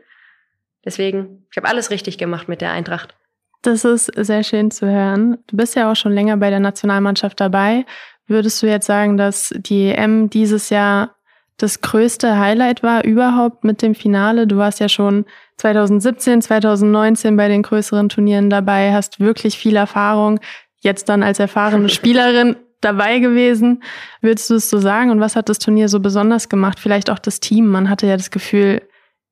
Deswegen, 0.86 1.45
ich 1.52 1.58
habe 1.58 1.67
alles 1.67 1.91
richtig 1.91 2.17
gemacht 2.17 2.47
mit 2.47 2.62
der 2.62 2.71
Eintracht. 2.71 3.15
Das 3.62 3.84
ist 3.84 4.06
sehr 4.15 4.43
schön 4.43 4.71
zu 4.71 4.88
hören. 4.89 5.39
Du 5.47 5.58
bist 5.58 5.76
ja 5.76 5.91
auch 5.91 5.95
schon 5.95 6.13
länger 6.13 6.38
bei 6.38 6.50
der 6.50 6.60
Nationalmannschaft 6.60 7.39
dabei. 7.39 7.86
Würdest 8.28 8.62
du 8.62 8.67
jetzt 8.67 8.86
sagen, 8.86 9.17
dass 9.17 9.54
die 9.58 9.89
EM 9.89 10.30
dieses 10.30 10.69
Jahr 10.69 11.15
das 11.58 11.82
größte 11.82 12.38
Highlight 12.38 12.84
war 12.84 13.04
überhaupt 13.04 13.63
mit 13.63 13.82
dem 13.82 13.95
Finale? 13.95 14.47
Du 14.47 14.58
warst 14.58 14.80
ja 14.80 14.88
schon 14.88 15.26
2017, 15.58 16.41
2019 16.43 17.36
bei 17.36 17.47
den 17.47 17.63
größeren 17.63 18.10
Turnieren 18.10 18.50
dabei, 18.50 18.93
hast 18.93 19.19
wirklich 19.19 19.58
viel 19.58 19.76
Erfahrung, 19.76 20.39
jetzt 20.80 21.10
dann 21.10 21.23
als 21.23 21.39
erfahrene 21.39 21.89
Spielerin 21.89 22.56
dabei 22.81 23.19
gewesen. 23.19 23.83
Würdest 24.21 24.49
du 24.49 24.55
es 24.55 24.69
so 24.69 24.77
sagen? 24.77 25.11
Und 25.11 25.19
was 25.19 25.35
hat 25.35 25.49
das 25.49 25.59
Turnier 25.59 25.89
so 25.89 25.99
besonders 25.99 26.49
gemacht? 26.49 26.79
Vielleicht 26.79 27.09
auch 27.09 27.19
das 27.19 27.39
Team. 27.39 27.67
Man 27.67 27.89
hatte 27.89 28.07
ja 28.07 28.17
das 28.17 28.31
Gefühl, 28.31 28.81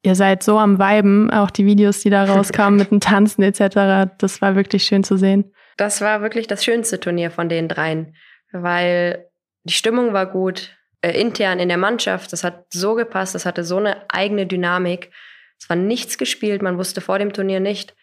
ihr 0.04 0.16
seid 0.16 0.44
so 0.44 0.58
am 0.58 0.80
Weiben, 0.80 1.32
auch 1.32 1.52
die 1.52 1.66
Videos, 1.66 2.02
die 2.02 2.10
da 2.10 2.24
rauskamen 2.34 2.80
mit 2.80 2.92
dem 2.92 3.00
Tanzen 3.00 3.44
etc. 3.44 4.12
Das 4.18 4.42
war 4.42 4.56
wirklich 4.56 4.84
schön 4.84 5.04
zu 5.04 5.18
sehen. 5.18 5.52
Das 5.78 6.02
war 6.02 6.22
wirklich 6.22 6.48
das 6.48 6.64
schönste 6.64 7.00
Turnier 7.00 7.32
von 7.32 7.50
den 7.50 7.68
dreien, 7.68 8.16
weil 8.52 9.30
die 9.64 9.74
Stimmung 9.74 10.14
war 10.14 10.26
gut, 10.26 10.76
äh, 11.02 11.20
intern 11.20 11.60
in 11.60 11.68
der 11.68 11.78
Mannschaft, 11.78 12.32
das 12.32 12.44
hat 12.44 12.66
so 12.72 12.96
gepasst, 12.96 13.36
das 13.36 13.46
hatte 13.46 13.64
so 13.64 13.78
eine 13.78 14.10
eigene 14.10 14.46
Dynamik. 14.46 15.12
Es 15.60 15.70
war 15.70 15.76
nichts 15.76 16.18
gespielt, 16.18 16.62
man 16.62 16.78
wusste 16.78 17.02
vor 17.02 17.20
dem 17.20 17.34
Turnier 17.34 17.60
nicht, 17.60 17.94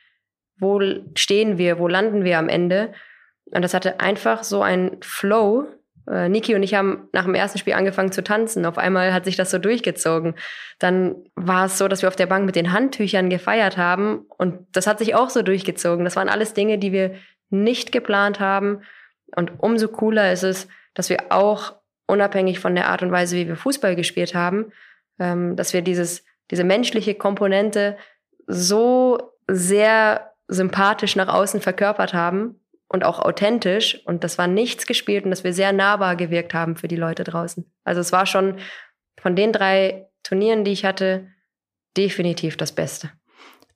wo 0.58 0.80
stehen 1.16 1.56
wir, 1.56 1.78
wo 1.78 1.88
landen 1.88 2.24
wir 2.24 2.38
am 2.38 2.48
Ende. 2.48 2.92
Und 3.46 3.62
das 3.62 3.74
hatte 3.74 4.00
einfach 4.00 4.44
so 4.44 4.62
einen 4.62 4.98
Flow. 5.02 5.66
Äh, 6.08 6.28
Niki 6.28 6.54
und 6.54 6.62
ich 6.62 6.74
haben 6.74 7.08
nach 7.12 7.24
dem 7.24 7.34
ersten 7.34 7.58
Spiel 7.58 7.74
angefangen 7.74 8.12
zu 8.12 8.24
tanzen. 8.24 8.66
Auf 8.66 8.78
einmal 8.78 9.12
hat 9.12 9.24
sich 9.24 9.36
das 9.36 9.50
so 9.50 9.58
durchgezogen. 9.58 10.34
Dann 10.78 11.16
war 11.34 11.66
es 11.66 11.78
so, 11.78 11.88
dass 11.88 12.02
wir 12.02 12.08
auf 12.08 12.16
der 12.16 12.26
Bank 12.26 12.46
mit 12.46 12.56
den 12.56 12.72
Handtüchern 12.72 13.30
gefeiert 13.30 13.76
haben. 13.76 14.26
Und 14.38 14.66
das 14.72 14.86
hat 14.86 14.98
sich 14.98 15.14
auch 15.14 15.30
so 15.30 15.42
durchgezogen. 15.42 16.04
Das 16.04 16.16
waren 16.16 16.28
alles 16.28 16.54
Dinge, 16.54 16.78
die 16.78 16.92
wir 16.92 17.14
nicht 17.50 17.92
geplant 17.92 18.40
haben. 18.40 18.82
Und 19.34 19.52
umso 19.58 19.88
cooler 19.88 20.32
ist 20.32 20.44
es, 20.44 20.68
dass 20.94 21.10
wir 21.10 21.30
auch 21.30 21.74
unabhängig 22.06 22.60
von 22.60 22.74
der 22.74 22.88
Art 22.88 23.02
und 23.02 23.12
Weise, 23.12 23.36
wie 23.36 23.48
wir 23.48 23.56
Fußball 23.56 23.96
gespielt 23.96 24.34
haben, 24.34 24.72
ähm, 25.18 25.56
dass 25.56 25.72
wir 25.72 25.82
dieses 25.82 26.24
diese 26.52 26.64
menschliche 26.64 27.14
Komponente 27.14 27.96
so 28.46 29.32
sehr 29.48 30.32
sympathisch 30.48 31.16
nach 31.16 31.28
außen 31.28 31.60
verkörpert 31.60 32.12
haben 32.12 32.60
und 32.92 33.04
auch 33.04 33.18
authentisch. 33.18 34.00
Und 34.04 34.24
das 34.24 34.38
war 34.38 34.46
nichts 34.46 34.86
gespielt 34.86 35.24
und 35.24 35.30
dass 35.30 35.44
wir 35.44 35.52
sehr 35.52 35.72
nahbar 35.72 36.16
gewirkt 36.16 36.54
haben 36.54 36.76
für 36.76 36.88
die 36.88 36.96
Leute 36.96 37.24
draußen. 37.24 37.70
Also 37.84 38.00
es 38.00 38.12
war 38.12 38.26
schon 38.26 38.58
von 39.20 39.36
den 39.36 39.52
drei 39.52 40.08
Turnieren, 40.22 40.64
die 40.64 40.72
ich 40.72 40.84
hatte, 40.84 41.28
definitiv 41.96 42.56
das 42.56 42.72
Beste. 42.72 43.10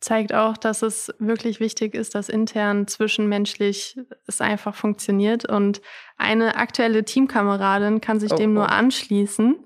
Zeigt 0.01 0.35
auch, 0.35 0.57
dass 0.57 0.83
es 0.83 1.13
wirklich 1.19 1.59
wichtig 1.59 1.95
ist, 1.95 2.15
dass 2.15 2.29
intern 2.29 2.87
zwischenmenschlich 2.87 3.99
es 4.27 4.41
einfach 4.41 4.75
funktioniert. 4.75 5.49
Und 5.49 5.81
eine 6.17 6.57
aktuelle 6.57 7.05
Teamkameradin 7.05 8.01
kann 8.01 8.21
sich 8.21 8.33
oh, 8.33 8.37
dem 8.37 8.53
nur 8.53 8.65
oh. 8.65 8.69
anschließen. 8.69 9.57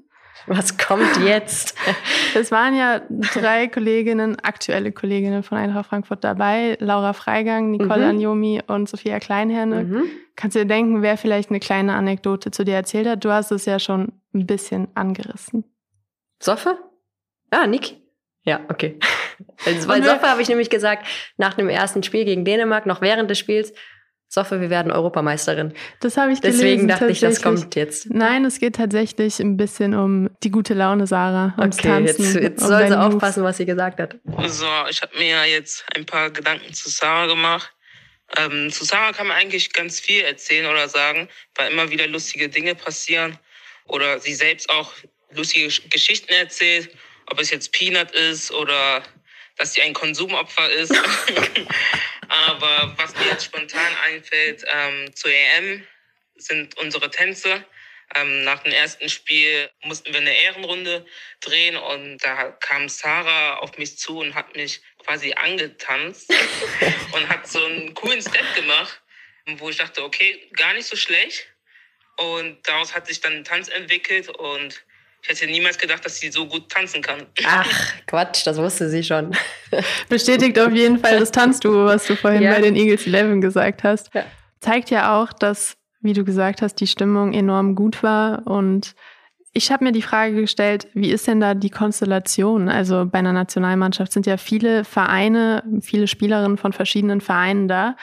Was 0.47 0.79
kommt 0.79 1.19
jetzt? 1.25 1.75
es 2.35 2.51
waren 2.51 2.75
ja 2.77 3.03
drei 3.09 3.69
Kolleginnen, 3.69 4.39
aktuelle 4.41 4.93
Kolleginnen 4.93 5.43
von 5.43 5.59
Eintracht 5.59 5.89
Frankfurt 5.89 6.25
dabei. 6.25 6.77
Laura 6.81 7.13
Freigang, 7.13 7.71
Nicole 7.71 8.05
mhm. 8.05 8.11
Anjomi 8.11 8.63
und 8.67 8.89
Sophia 8.89 9.19
Kleinherne. 9.21 9.85
Mhm. 9.85 10.03
Kannst 10.37 10.57
du 10.57 10.61
dir 10.61 10.67
denken, 10.67 11.03
wer 11.03 11.17
vielleicht 11.17 11.51
eine 11.51 11.61
kleine 11.61 11.95
Anekdote 11.95 12.51
zu 12.51 12.65
dir 12.65 12.75
erzählt 12.75 13.07
hat? 13.07 13.25
Du 13.25 13.31
hast 13.31 13.51
es 13.53 13.67
ja 13.67 13.79
schon 13.79 14.13
ein 14.35 14.47
bisschen 14.47 14.89
angerissen. 14.95 15.65
Soffe? 16.43 16.79
Ah, 17.51 17.67
Niki. 17.67 18.03
Ja, 18.45 18.61
okay. 18.69 18.99
Weil 19.87 20.03
Soffe 20.03 20.29
habe 20.29 20.43
ich 20.43 20.49
nämlich 20.49 20.71
gesagt, 20.71 21.07
nach 21.37 21.55
dem 21.55 21.69
ersten 21.69 22.03
Spiel 22.03 22.25
gegen 22.25 22.45
Dänemark, 22.45 22.87
noch 22.87 23.01
während 23.01 23.31
des 23.31 23.39
Spiels, 23.39 23.73
Soffe, 24.33 24.61
wir 24.61 24.71
werden 24.71 24.93
Europameisterin. 24.93 25.75
Das 25.99 26.17
habe 26.17 26.31
ich 26.31 26.41
gelesen. 26.41 26.61
Deswegen 26.61 26.89
dachte 26.89 27.09
ich, 27.09 27.19
das 27.19 27.43
kommt 27.43 27.75
jetzt. 27.75 28.09
Nein, 28.11 28.45
es 28.45 28.61
geht 28.61 28.77
tatsächlich 28.77 29.41
ein 29.41 29.57
bisschen 29.57 29.93
um 29.93 30.31
die 30.45 30.53
gute 30.53 30.73
Laune 30.73 31.09
Sarah. 31.09 31.53
Ums 31.59 31.81
okay, 31.81 31.89
Tanzen, 31.89 32.25
jetzt, 32.25 32.35
jetzt 32.37 32.63
um 32.63 32.69
soll 32.69 32.87
sie 32.87 32.97
aufpassen, 32.97 33.43
was 33.43 33.57
sie 33.57 33.67
gesagt 33.67 33.99
hat. 33.99 34.15
So, 34.47 34.69
ich 34.89 35.03
habe 35.03 35.19
mir 35.19 35.45
jetzt 35.47 35.85
ein 35.97 36.07
paar 36.07 36.31
Gedanken 36.31 36.73
zu 36.73 36.89
Sarah 36.89 37.27
gemacht. 37.27 37.73
Ähm, 38.37 38.71
zu 38.71 38.85
Sarah 38.85 39.11
kann 39.11 39.27
man 39.27 39.37
eigentlich 39.37 39.73
ganz 39.73 39.99
viel 39.99 40.23
erzählen 40.23 40.71
oder 40.71 40.89
sagen, 40.89 41.29
weil 41.57 41.73
immer 41.73 41.91
wieder 41.91 42.07
lustige 42.07 42.49
Dinge 42.49 42.77
passieren 42.77 43.37
oder 43.89 44.21
sie 44.21 44.35
selbst 44.35 44.71
auch 44.71 44.93
lustige 45.33 45.67
Geschichten 45.89 46.33
erzählt, 46.33 46.89
ob 47.27 47.41
es 47.41 47.51
jetzt 47.51 47.73
Peanut 47.73 48.13
ist 48.13 48.53
oder 48.53 49.03
dass 49.61 49.75
sie 49.75 49.83
ein 49.83 49.93
Konsumopfer 49.93 50.71
ist. 50.71 50.91
Aber 52.29 52.95
was 52.97 53.15
mir 53.15 53.27
jetzt 53.27 53.45
spontan 53.45 53.93
einfällt 54.07 54.65
ähm, 54.67 55.15
zur 55.15 55.31
EM, 55.31 55.87
sind 56.37 56.79
unsere 56.79 57.11
Tänze. 57.11 57.63
Ähm, 58.17 58.43
nach 58.43 58.63
dem 58.63 58.73
ersten 58.73 59.11
Spiel 59.11 59.71
mussten 59.83 60.15
wir 60.15 60.21
eine 60.21 60.35
Ehrenrunde 60.35 61.05
drehen 61.41 61.77
und 61.77 62.19
da 62.19 62.53
kam 62.53 62.89
Sarah 62.89 63.59
auf 63.59 63.77
mich 63.77 63.99
zu 63.99 64.19
und 64.19 64.35
hat 64.35 64.57
mich 64.57 64.81
quasi 65.05 65.35
angetanzt 65.35 66.33
und 67.13 67.29
hat 67.29 67.47
so 67.47 67.63
einen 67.63 67.93
coolen 67.93 68.23
Step 68.23 68.55
gemacht, 68.55 69.03
wo 69.59 69.69
ich 69.69 69.77
dachte, 69.77 70.03
okay, 70.03 70.49
gar 70.55 70.73
nicht 70.73 70.87
so 70.87 70.97
schlecht. 70.97 71.47
Und 72.17 72.67
daraus 72.67 72.95
hat 72.95 73.07
sich 73.07 73.21
dann 73.21 73.35
ein 73.35 73.45
Tanz 73.45 73.69
entwickelt 73.69 74.31
und 74.31 74.83
ich 75.23 75.29
hätte 75.29 75.47
niemals 75.47 75.79
gedacht, 75.79 76.05
dass 76.05 76.19
sie 76.19 76.31
so 76.31 76.47
gut 76.47 76.69
tanzen 76.69 77.03
kann. 77.03 77.27
Ach, 77.47 77.93
Quatsch, 78.07 78.47
das 78.47 78.57
wusste 78.57 78.89
sie 78.89 79.03
schon. 79.03 79.37
Bestätigt 80.09 80.59
auf 80.59 80.73
jeden 80.73 80.99
Fall 80.99 81.19
das 81.19 81.31
Tanzduo, 81.31 81.85
was 81.85 82.07
du 82.07 82.17
vorhin 82.17 82.43
ja. 82.43 82.53
bei 82.53 82.61
den 82.61 82.77
Eagles 82.77 83.07
11 83.07 83.41
gesagt 83.41 83.85
hast. 83.85 84.13
Ja. 84.15 84.25
Zeigt 84.61 84.91
ja 84.91 85.21
auch, 85.21 85.33
dass, 85.33 85.77
wie 86.01 86.13
du 86.13 86.25
gesagt 86.25 86.63
hast, 86.63 86.77
die 86.77 86.87
Stimmung 86.87 87.33
enorm 87.33 87.75
gut 87.75 88.03
war. 88.03 88.47
Und 88.47 88.95
ich 89.53 89.71
habe 89.71 89.85
mir 89.85 89.93
die 89.93 90.03
Frage 90.03 90.35
gestellt, 90.35 90.89
wie 90.95 91.11
ist 91.11 91.27
denn 91.27 91.41
da 91.41 91.55
die 91.55 91.71
Konstellation? 91.71 92.69
Also 92.69 93.05
bei 93.07 93.19
einer 93.19 93.33
Nationalmannschaft 93.33 94.13
sind 94.13 94.27
ja 94.27 94.37
viele 94.37 94.85
Vereine, 94.85 95.63
viele 95.83 96.07
Spielerinnen 96.07 96.57
von 96.57 96.73
verschiedenen 96.73 97.21
Vereinen 97.21 97.69
da. 97.69 97.97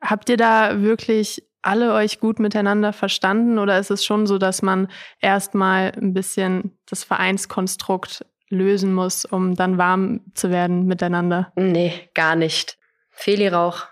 Habt 0.00 0.28
ihr 0.28 0.36
da 0.36 0.82
wirklich 0.82 1.42
alle 1.64 1.94
euch 1.94 2.20
gut 2.20 2.38
miteinander 2.38 2.92
verstanden 2.92 3.58
oder 3.58 3.78
ist 3.78 3.90
es 3.90 4.04
schon 4.04 4.26
so, 4.26 4.38
dass 4.38 4.62
man 4.62 4.88
erstmal 5.20 5.92
ein 5.96 6.12
bisschen 6.12 6.78
das 6.88 7.04
Vereinskonstrukt 7.04 8.24
lösen 8.48 8.92
muss, 8.92 9.24
um 9.24 9.54
dann 9.54 9.78
warm 9.78 10.20
zu 10.34 10.50
werden 10.50 10.86
miteinander? 10.86 11.52
Nee, 11.56 12.08
gar 12.14 12.36
nicht. 12.36 12.78
Feli 13.10 13.48
Rauch, 13.48 13.86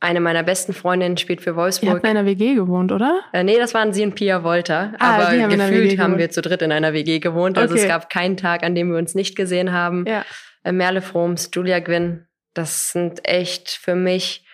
eine 0.00 0.20
meiner 0.20 0.42
besten 0.42 0.74
Freundinnen, 0.74 1.16
spielt 1.16 1.40
für 1.40 1.56
Wolfsburg. 1.56 1.88
Ihr 1.88 1.94
habt 1.94 2.04
in 2.04 2.10
einer 2.10 2.26
WG 2.26 2.54
gewohnt, 2.54 2.92
oder? 2.92 3.22
Äh, 3.32 3.44
nee, 3.44 3.58
das 3.58 3.72
waren 3.72 3.92
sie 3.92 4.04
und 4.04 4.14
Pia 4.14 4.42
Wolter. 4.44 4.92
Ah, 4.98 5.14
aber 5.14 5.40
haben 5.40 5.50
gefühlt 5.50 5.98
haben 5.98 6.18
wir 6.18 6.30
zu 6.30 6.42
dritt 6.42 6.62
in 6.62 6.72
einer 6.72 6.92
WG 6.92 7.20
gewohnt. 7.20 7.56
Also 7.56 7.74
okay. 7.74 7.84
es 7.84 7.88
gab 7.88 8.10
keinen 8.10 8.36
Tag, 8.36 8.62
an 8.62 8.74
dem 8.74 8.90
wir 8.90 8.98
uns 8.98 9.14
nicht 9.14 9.36
gesehen 9.36 9.72
haben. 9.72 10.04
Ja. 10.06 10.24
Äh, 10.62 10.72
Merle 10.72 11.00
Froms, 11.00 11.50
Julia 11.54 11.80
Gwynn, 11.80 12.26
das 12.52 12.92
sind 12.92 13.26
echt 13.26 13.70
für 13.70 13.94
mich 13.94 14.44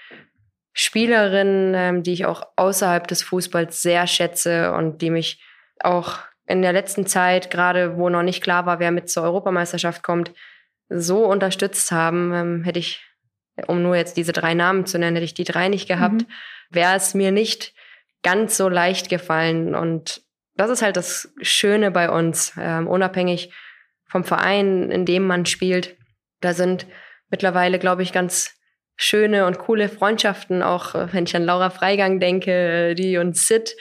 Spielerinnen, 0.82 1.74
ähm, 1.74 2.02
die 2.02 2.14
ich 2.14 2.24
auch 2.24 2.42
außerhalb 2.56 3.06
des 3.06 3.22
Fußballs 3.22 3.82
sehr 3.82 4.06
schätze 4.06 4.72
und 4.72 5.02
die 5.02 5.10
mich 5.10 5.44
auch 5.78 6.20
in 6.46 6.62
der 6.62 6.72
letzten 6.72 7.06
Zeit, 7.06 7.50
gerade 7.50 7.98
wo 7.98 8.08
noch 8.08 8.22
nicht 8.22 8.42
klar 8.42 8.64
war, 8.64 8.80
wer 8.80 8.90
mit 8.90 9.10
zur 9.10 9.24
Europameisterschaft 9.24 10.02
kommt, 10.02 10.32
so 10.88 11.26
unterstützt 11.26 11.92
haben, 11.92 12.32
ähm, 12.32 12.64
hätte 12.64 12.78
ich, 12.78 13.04
um 13.66 13.82
nur 13.82 13.94
jetzt 13.94 14.16
diese 14.16 14.32
drei 14.32 14.54
Namen 14.54 14.86
zu 14.86 14.98
nennen, 14.98 15.16
hätte 15.16 15.26
ich 15.26 15.34
die 15.34 15.44
drei 15.44 15.68
nicht 15.68 15.86
gehabt, 15.86 16.22
mhm. 16.22 16.26
wäre 16.70 16.96
es 16.96 17.12
mir 17.12 17.30
nicht 17.30 17.74
ganz 18.22 18.56
so 18.56 18.70
leicht 18.70 19.10
gefallen. 19.10 19.74
Und 19.74 20.22
das 20.54 20.70
ist 20.70 20.80
halt 20.80 20.96
das 20.96 21.30
Schöne 21.42 21.90
bei 21.90 22.08
uns, 22.08 22.54
ähm, 22.58 22.88
unabhängig 22.88 23.52
vom 24.06 24.24
Verein, 24.24 24.90
in 24.90 25.04
dem 25.04 25.26
man 25.26 25.44
spielt. 25.44 25.98
Da 26.40 26.54
sind 26.54 26.86
mittlerweile, 27.28 27.78
glaube 27.78 28.02
ich, 28.02 28.14
ganz 28.14 28.58
schöne 29.02 29.46
und 29.46 29.58
coole 29.58 29.88
Freundschaften, 29.88 30.62
auch 30.62 30.94
äh, 30.94 31.10
wenn 31.12 31.24
ich 31.24 31.34
an 31.34 31.44
Laura 31.44 31.70
Freigang 31.70 32.20
denke, 32.20 32.90
äh, 32.90 32.94
die 32.94 33.16
und 33.16 33.34
Sid, 33.34 33.74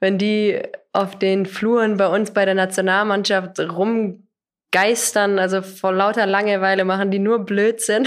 wenn 0.00 0.18
die 0.18 0.62
auf 0.92 1.18
den 1.18 1.46
Fluren 1.46 1.96
bei 1.96 2.06
uns 2.06 2.32
bei 2.32 2.44
der 2.44 2.54
Nationalmannschaft 2.54 3.58
rumgeistern, 3.58 5.38
also 5.38 5.62
vor 5.62 5.92
lauter 5.92 6.26
Langeweile 6.26 6.84
machen 6.84 7.10
die 7.10 7.18
nur 7.18 7.38
Blödsinn. 7.38 8.06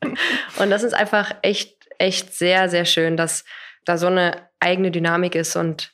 und 0.58 0.70
das 0.70 0.82
ist 0.82 0.94
einfach 0.94 1.34
echt, 1.42 1.76
echt 1.98 2.32
sehr, 2.32 2.70
sehr 2.70 2.86
schön, 2.86 3.18
dass 3.18 3.44
da 3.84 3.98
so 3.98 4.06
eine 4.06 4.48
eigene 4.58 4.90
Dynamik 4.90 5.34
ist 5.34 5.54
und 5.54 5.92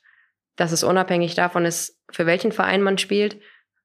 dass 0.54 0.70
es 0.70 0.84
unabhängig 0.84 1.34
davon 1.34 1.64
ist, 1.64 1.98
für 2.12 2.26
welchen 2.26 2.52
Verein 2.52 2.82
man 2.82 2.96
spielt. 2.96 3.40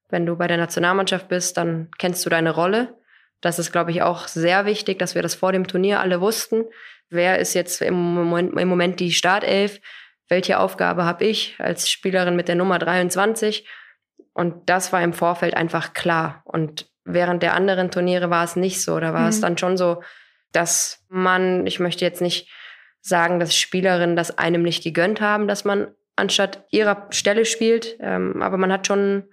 Wenn 0.09 0.27
du 0.27 0.37
bei 0.37 0.45
der 0.45 0.57
Nationalmannschaft 0.57 1.29
bist, 1.29 1.57
dann 1.57 1.89
kennst 1.97 2.23
du 2.27 2.29
deine 2.29 2.51
Rolle 2.51 2.95
das 3.41 3.59
ist, 3.59 3.71
glaube 3.71 3.91
ich, 3.91 4.01
auch 4.01 4.27
sehr 4.27 4.65
wichtig, 4.65 4.99
dass 4.99 5.15
wir 5.15 5.21
das 5.21 5.35
vor 5.35 5.51
dem 5.51 5.67
Turnier 5.67 5.99
alle 5.99 6.21
wussten. 6.21 6.65
Wer 7.09 7.39
ist 7.39 7.53
jetzt 7.53 7.81
im 7.81 7.93
Moment, 7.93 8.59
im 8.59 8.67
Moment 8.67 8.99
die 8.99 9.11
Startelf? 9.11 9.79
Welche 10.27 10.59
Aufgabe 10.59 11.05
habe 11.05 11.25
ich 11.25 11.55
als 11.59 11.89
Spielerin 11.89 12.35
mit 12.35 12.47
der 12.47 12.55
Nummer 12.55 12.79
23? 12.79 13.67
Und 14.33 14.69
das 14.69 14.91
war 14.91 15.01
im 15.01 15.13
Vorfeld 15.13 15.55
einfach 15.55 15.93
klar. 15.93 16.41
Und 16.45 16.89
während 17.05 17.43
der 17.43 17.53
anderen 17.53 17.91
Turniere 17.91 18.29
war 18.29 18.43
es 18.43 18.55
nicht 18.55 18.81
so. 18.81 18.99
Da 18.99 19.13
war 19.13 19.21
mhm. 19.21 19.29
es 19.29 19.41
dann 19.41 19.57
schon 19.57 19.77
so, 19.77 20.03
dass 20.51 21.05
man, 21.07 21.65
ich 21.65 21.79
möchte 21.79 22.03
jetzt 22.03 22.21
nicht 22.21 22.51
sagen, 23.01 23.39
dass 23.39 23.55
Spielerinnen 23.55 24.15
das 24.15 24.37
einem 24.37 24.63
nicht 24.63 24.83
gegönnt 24.83 25.21
haben, 25.21 25.47
dass 25.47 25.63
man 25.63 25.87
anstatt 26.15 26.65
ihrer 26.71 27.07
Stelle 27.11 27.45
spielt. 27.45 27.97
Ähm, 27.99 28.41
aber 28.41 28.57
man 28.57 28.71
hat 28.71 28.87
schon 28.87 29.29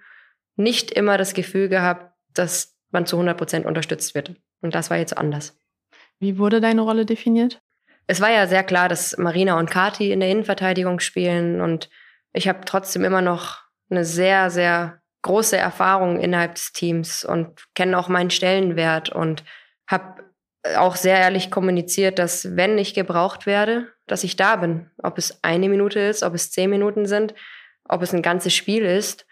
nicht 0.55 0.91
immer 0.91 1.17
das 1.17 1.33
Gefühl 1.33 1.67
gehabt, 1.67 2.13
dass 2.33 2.74
man 2.95 3.05
zu 3.05 3.17
100 3.17 3.37
Prozent 3.37 3.65
unterstützt 3.65 4.15
wird. 4.15 4.33
Und 4.61 4.73
das 4.73 4.89
war 4.89 4.97
jetzt 4.97 5.17
anders. 5.17 5.59
Wie 6.19 6.39
wurde 6.39 6.61
deine 6.61 6.81
Rolle 6.81 7.05
definiert? 7.05 7.61
Es 8.07 8.21
war 8.21 8.31
ja 8.31 8.47
sehr 8.47 8.63
klar, 8.63 8.87
dass 8.87 9.17
Marina 9.17 9.59
und 9.59 9.69
Kati 9.69 10.11
in 10.11 10.21
der 10.21 10.29
Innenverteidigung 10.29 10.99
spielen 10.99 11.59
und 11.61 11.89
ich 12.33 12.47
habe 12.47 12.61
trotzdem 12.65 13.03
immer 13.03 13.21
noch 13.21 13.63
eine 13.89 14.05
sehr, 14.05 14.49
sehr 14.49 15.01
große 15.23 15.57
Erfahrung 15.57 16.19
innerhalb 16.19 16.55
des 16.55 16.71
Teams 16.71 17.25
und 17.25 17.65
kenne 17.73 17.97
auch 17.97 18.07
meinen 18.07 18.29
Stellenwert 18.29 19.09
und 19.09 19.43
habe 19.87 20.23
auch 20.77 20.95
sehr 20.95 21.17
ehrlich 21.17 21.51
kommuniziert, 21.51 22.17
dass 22.19 22.55
wenn 22.55 22.77
ich 22.77 22.93
gebraucht 22.93 23.45
werde, 23.45 23.87
dass 24.07 24.23
ich 24.23 24.35
da 24.35 24.55
bin. 24.55 24.89
Ob 25.01 25.17
es 25.17 25.43
eine 25.43 25.69
Minute 25.69 25.99
ist, 25.99 26.23
ob 26.23 26.33
es 26.33 26.51
zehn 26.51 26.69
Minuten 26.69 27.05
sind, 27.05 27.33
ob 27.87 28.01
es 28.01 28.13
ein 28.13 28.21
ganzes 28.21 28.53
Spiel 28.55 28.83
ist 28.85 29.24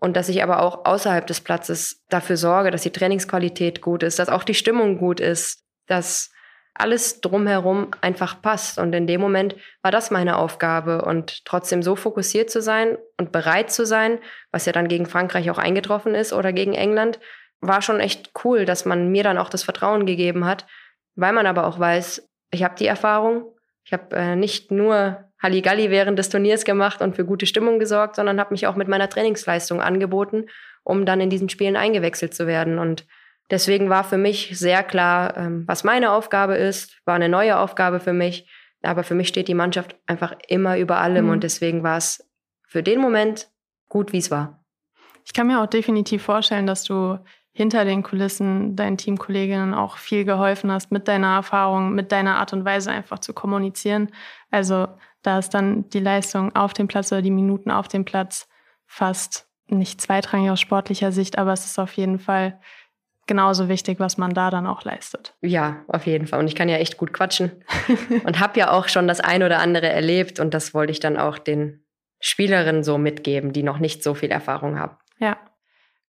und 0.00 0.16
dass 0.16 0.28
ich 0.28 0.42
aber 0.42 0.62
auch 0.62 0.86
außerhalb 0.86 1.26
des 1.26 1.40
Platzes 1.40 2.02
dafür 2.08 2.36
sorge, 2.36 2.70
dass 2.70 2.82
die 2.82 2.90
Trainingsqualität 2.90 3.80
gut 3.80 4.02
ist, 4.02 4.18
dass 4.18 4.30
auch 4.30 4.44
die 4.44 4.54
Stimmung 4.54 4.98
gut 4.98 5.20
ist, 5.20 5.64
dass 5.86 6.30
alles 6.74 7.20
drumherum 7.20 7.90
einfach 8.00 8.40
passt. 8.40 8.78
Und 8.78 8.94
in 8.94 9.06
dem 9.06 9.20
Moment 9.20 9.56
war 9.82 9.90
das 9.90 10.10
meine 10.10 10.38
Aufgabe 10.38 11.02
und 11.02 11.44
trotzdem 11.44 11.82
so 11.82 11.96
fokussiert 11.96 12.50
zu 12.50 12.62
sein 12.62 12.96
und 13.18 13.32
bereit 13.32 13.70
zu 13.70 13.84
sein, 13.84 14.18
was 14.50 14.64
ja 14.66 14.72
dann 14.72 14.88
gegen 14.88 15.06
Frankreich 15.06 15.50
auch 15.50 15.58
eingetroffen 15.58 16.14
ist 16.14 16.32
oder 16.32 16.52
gegen 16.52 16.74
England, 16.74 17.20
war 17.60 17.82
schon 17.82 18.00
echt 18.00 18.30
cool, 18.44 18.64
dass 18.64 18.86
man 18.86 19.10
mir 19.10 19.22
dann 19.22 19.36
auch 19.36 19.50
das 19.50 19.62
Vertrauen 19.62 20.06
gegeben 20.06 20.46
hat, 20.46 20.66
weil 21.14 21.34
man 21.34 21.46
aber 21.46 21.66
auch 21.66 21.78
weiß, 21.78 22.26
ich 22.50 22.64
habe 22.64 22.76
die 22.76 22.86
Erfahrung, 22.86 23.54
ich 23.84 23.92
habe 23.92 24.16
äh, 24.16 24.36
nicht 24.36 24.70
nur 24.70 25.29
Halligalli 25.42 25.90
während 25.90 26.18
des 26.18 26.28
Turniers 26.28 26.64
gemacht 26.64 27.00
und 27.00 27.16
für 27.16 27.24
gute 27.24 27.46
Stimmung 27.46 27.78
gesorgt, 27.78 28.16
sondern 28.16 28.38
habe 28.38 28.52
mich 28.52 28.66
auch 28.66 28.76
mit 28.76 28.88
meiner 28.88 29.08
Trainingsleistung 29.08 29.80
angeboten, 29.80 30.46
um 30.84 31.06
dann 31.06 31.20
in 31.20 31.30
diesen 31.30 31.48
Spielen 31.48 31.76
eingewechselt 31.76 32.34
zu 32.34 32.46
werden. 32.46 32.78
Und 32.78 33.06
deswegen 33.50 33.88
war 33.88 34.04
für 34.04 34.18
mich 34.18 34.58
sehr 34.58 34.82
klar, 34.82 35.36
ähm, 35.36 35.64
was 35.66 35.84
meine 35.84 36.12
Aufgabe 36.12 36.56
ist, 36.56 37.00
war 37.06 37.14
eine 37.14 37.28
neue 37.28 37.58
Aufgabe 37.58 38.00
für 38.00 38.12
mich. 38.12 38.48
Aber 38.82 39.02
für 39.02 39.14
mich 39.14 39.28
steht 39.28 39.48
die 39.48 39.54
Mannschaft 39.54 39.96
einfach 40.06 40.34
immer 40.48 40.78
über 40.78 40.98
allem 40.98 41.26
mhm. 41.26 41.32
und 41.32 41.44
deswegen 41.44 41.82
war 41.82 41.98
es 41.98 42.26
für 42.66 42.82
den 42.82 43.00
Moment 43.00 43.48
gut, 43.88 44.12
wie 44.12 44.18
es 44.18 44.30
war. 44.30 44.64
Ich 45.24 45.34
kann 45.34 45.46
mir 45.46 45.60
auch 45.62 45.66
definitiv 45.66 46.22
vorstellen, 46.22 46.66
dass 46.66 46.84
du 46.84 47.18
hinter 47.52 47.84
den 47.84 48.02
Kulissen 48.02 48.76
deinen 48.76 48.96
Teamkolleginnen 48.96 49.74
auch 49.74 49.96
viel 49.98 50.24
geholfen 50.24 50.70
hast 50.70 50.92
mit 50.92 51.08
deiner 51.08 51.34
Erfahrung, 51.34 51.92
mit 51.94 52.12
deiner 52.12 52.38
Art 52.38 52.52
und 52.52 52.64
Weise 52.64 52.90
einfach 52.90 53.18
zu 53.18 53.34
kommunizieren. 53.34 54.10
Also 54.50 54.88
da 55.22 55.38
ist 55.38 55.50
dann 55.50 55.88
die 55.90 56.00
Leistung 56.00 56.54
auf 56.54 56.72
dem 56.72 56.88
Platz 56.88 57.12
oder 57.12 57.22
die 57.22 57.30
Minuten 57.30 57.70
auf 57.70 57.88
dem 57.88 58.04
Platz 58.04 58.48
fast 58.86 59.48
nicht 59.66 60.00
zweitrangig 60.00 60.50
aus 60.50 60.60
sportlicher 60.60 61.12
Sicht, 61.12 61.38
aber 61.38 61.52
es 61.52 61.64
ist 61.64 61.78
auf 61.78 61.92
jeden 61.92 62.18
Fall 62.18 62.60
genauso 63.26 63.68
wichtig, 63.68 64.00
was 64.00 64.18
man 64.18 64.34
da 64.34 64.50
dann 64.50 64.66
auch 64.66 64.82
leistet. 64.82 65.36
Ja, 65.40 65.84
auf 65.86 66.06
jeden 66.06 66.26
Fall. 66.26 66.40
Und 66.40 66.48
ich 66.48 66.56
kann 66.56 66.68
ja 66.68 66.78
echt 66.78 66.96
gut 66.96 67.12
quatschen 67.12 67.64
und 68.24 68.40
habe 68.40 68.58
ja 68.58 68.72
auch 68.72 68.88
schon 68.88 69.06
das 69.06 69.20
ein 69.20 69.42
oder 69.42 69.60
andere 69.60 69.88
erlebt 69.88 70.40
und 70.40 70.52
das 70.52 70.74
wollte 70.74 70.90
ich 70.90 70.98
dann 70.98 71.16
auch 71.16 71.38
den 71.38 71.84
Spielerinnen 72.18 72.82
so 72.82 72.98
mitgeben, 72.98 73.52
die 73.52 73.62
noch 73.62 73.78
nicht 73.78 74.02
so 74.02 74.14
viel 74.14 74.30
Erfahrung 74.30 74.78
haben. 74.78 74.96
Ja. 75.18 75.38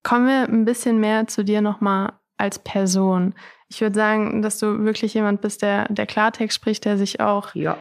Kommen 0.03 0.27
wir 0.27 0.49
ein 0.49 0.65
bisschen 0.65 0.99
mehr 0.99 1.27
zu 1.27 1.43
dir 1.43 1.61
nochmal 1.61 2.13
als 2.37 2.57
Person. 2.57 3.35
Ich 3.71 3.79
würde 3.79 3.95
sagen, 3.95 4.41
dass 4.41 4.59
du 4.59 4.83
wirklich 4.83 5.13
jemand 5.13 5.39
bist, 5.39 5.61
der, 5.61 5.85
der 5.87 6.05
Klartext 6.05 6.55
spricht, 6.55 6.83
der 6.83 6.97
sich 6.97 7.21
auch 7.21 7.55
ja. 7.55 7.77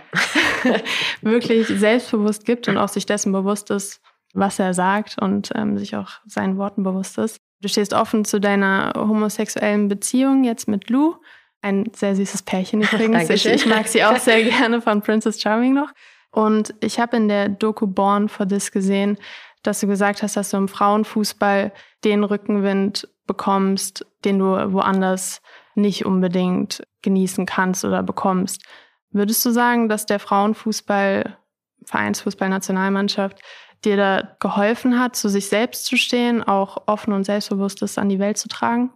wirklich 1.20 1.66
selbstbewusst 1.66 2.44
gibt 2.44 2.68
und 2.68 2.76
auch 2.76 2.88
sich 2.88 3.06
dessen 3.06 3.32
bewusst 3.32 3.70
ist, 3.70 4.00
was 4.32 4.60
er 4.60 4.72
sagt 4.72 5.20
und 5.20 5.50
ähm, 5.56 5.78
sich 5.78 5.96
auch 5.96 6.20
seinen 6.26 6.58
Worten 6.58 6.84
bewusst 6.84 7.18
ist. 7.18 7.40
Du 7.60 7.66
stehst 7.66 7.92
offen 7.92 8.24
zu 8.24 8.40
deiner 8.40 8.92
homosexuellen 8.94 9.88
Beziehung 9.88 10.44
jetzt 10.44 10.68
mit 10.68 10.90
Lou. 10.90 11.16
Ein 11.60 11.90
sehr 11.92 12.14
süßes 12.14 12.42
Pärchen 12.42 12.82
übrigens. 12.92 13.28
ich, 13.28 13.44
ich 13.46 13.66
mag 13.66 13.88
sie 13.88 14.04
auch 14.04 14.16
sehr 14.16 14.44
gerne 14.44 14.80
von 14.80 15.02
Princess 15.02 15.42
Charming 15.42 15.74
noch. 15.74 15.90
Und 16.30 16.72
ich 16.78 17.00
habe 17.00 17.16
in 17.16 17.26
der 17.26 17.48
Doku 17.48 17.88
Born 17.88 18.28
for 18.28 18.46
This 18.46 18.70
gesehen, 18.70 19.18
dass 19.64 19.80
du 19.80 19.88
gesagt 19.88 20.22
hast, 20.22 20.36
dass 20.36 20.50
du 20.50 20.56
im 20.56 20.68
Frauenfußball 20.68 21.72
den 22.04 22.22
Rückenwind 22.22 23.08
bekommst, 23.26 24.06
den 24.24 24.38
du 24.38 24.72
woanders 24.72 25.42
nicht 25.74 26.04
unbedingt 26.04 26.82
genießen 27.02 27.46
kannst 27.46 27.84
oder 27.84 28.02
bekommst. 28.02 28.64
Würdest 29.10 29.44
du 29.44 29.50
sagen, 29.50 29.88
dass 29.88 30.06
der 30.06 30.18
Frauenfußball, 30.18 31.36
Vereinsfußball, 31.84 32.48
Nationalmannschaft 32.48 33.40
dir 33.84 33.96
da 33.96 34.36
geholfen 34.40 35.00
hat, 35.00 35.16
zu 35.16 35.28
sich 35.28 35.48
selbst 35.48 35.86
zu 35.86 35.96
stehen, 35.96 36.42
auch 36.42 36.86
offen 36.86 37.12
und 37.12 37.24
selbstbewusstes 37.24 37.98
an 37.98 38.08
die 38.08 38.18
Welt 38.18 38.38
zu 38.38 38.48
tragen? 38.48 38.92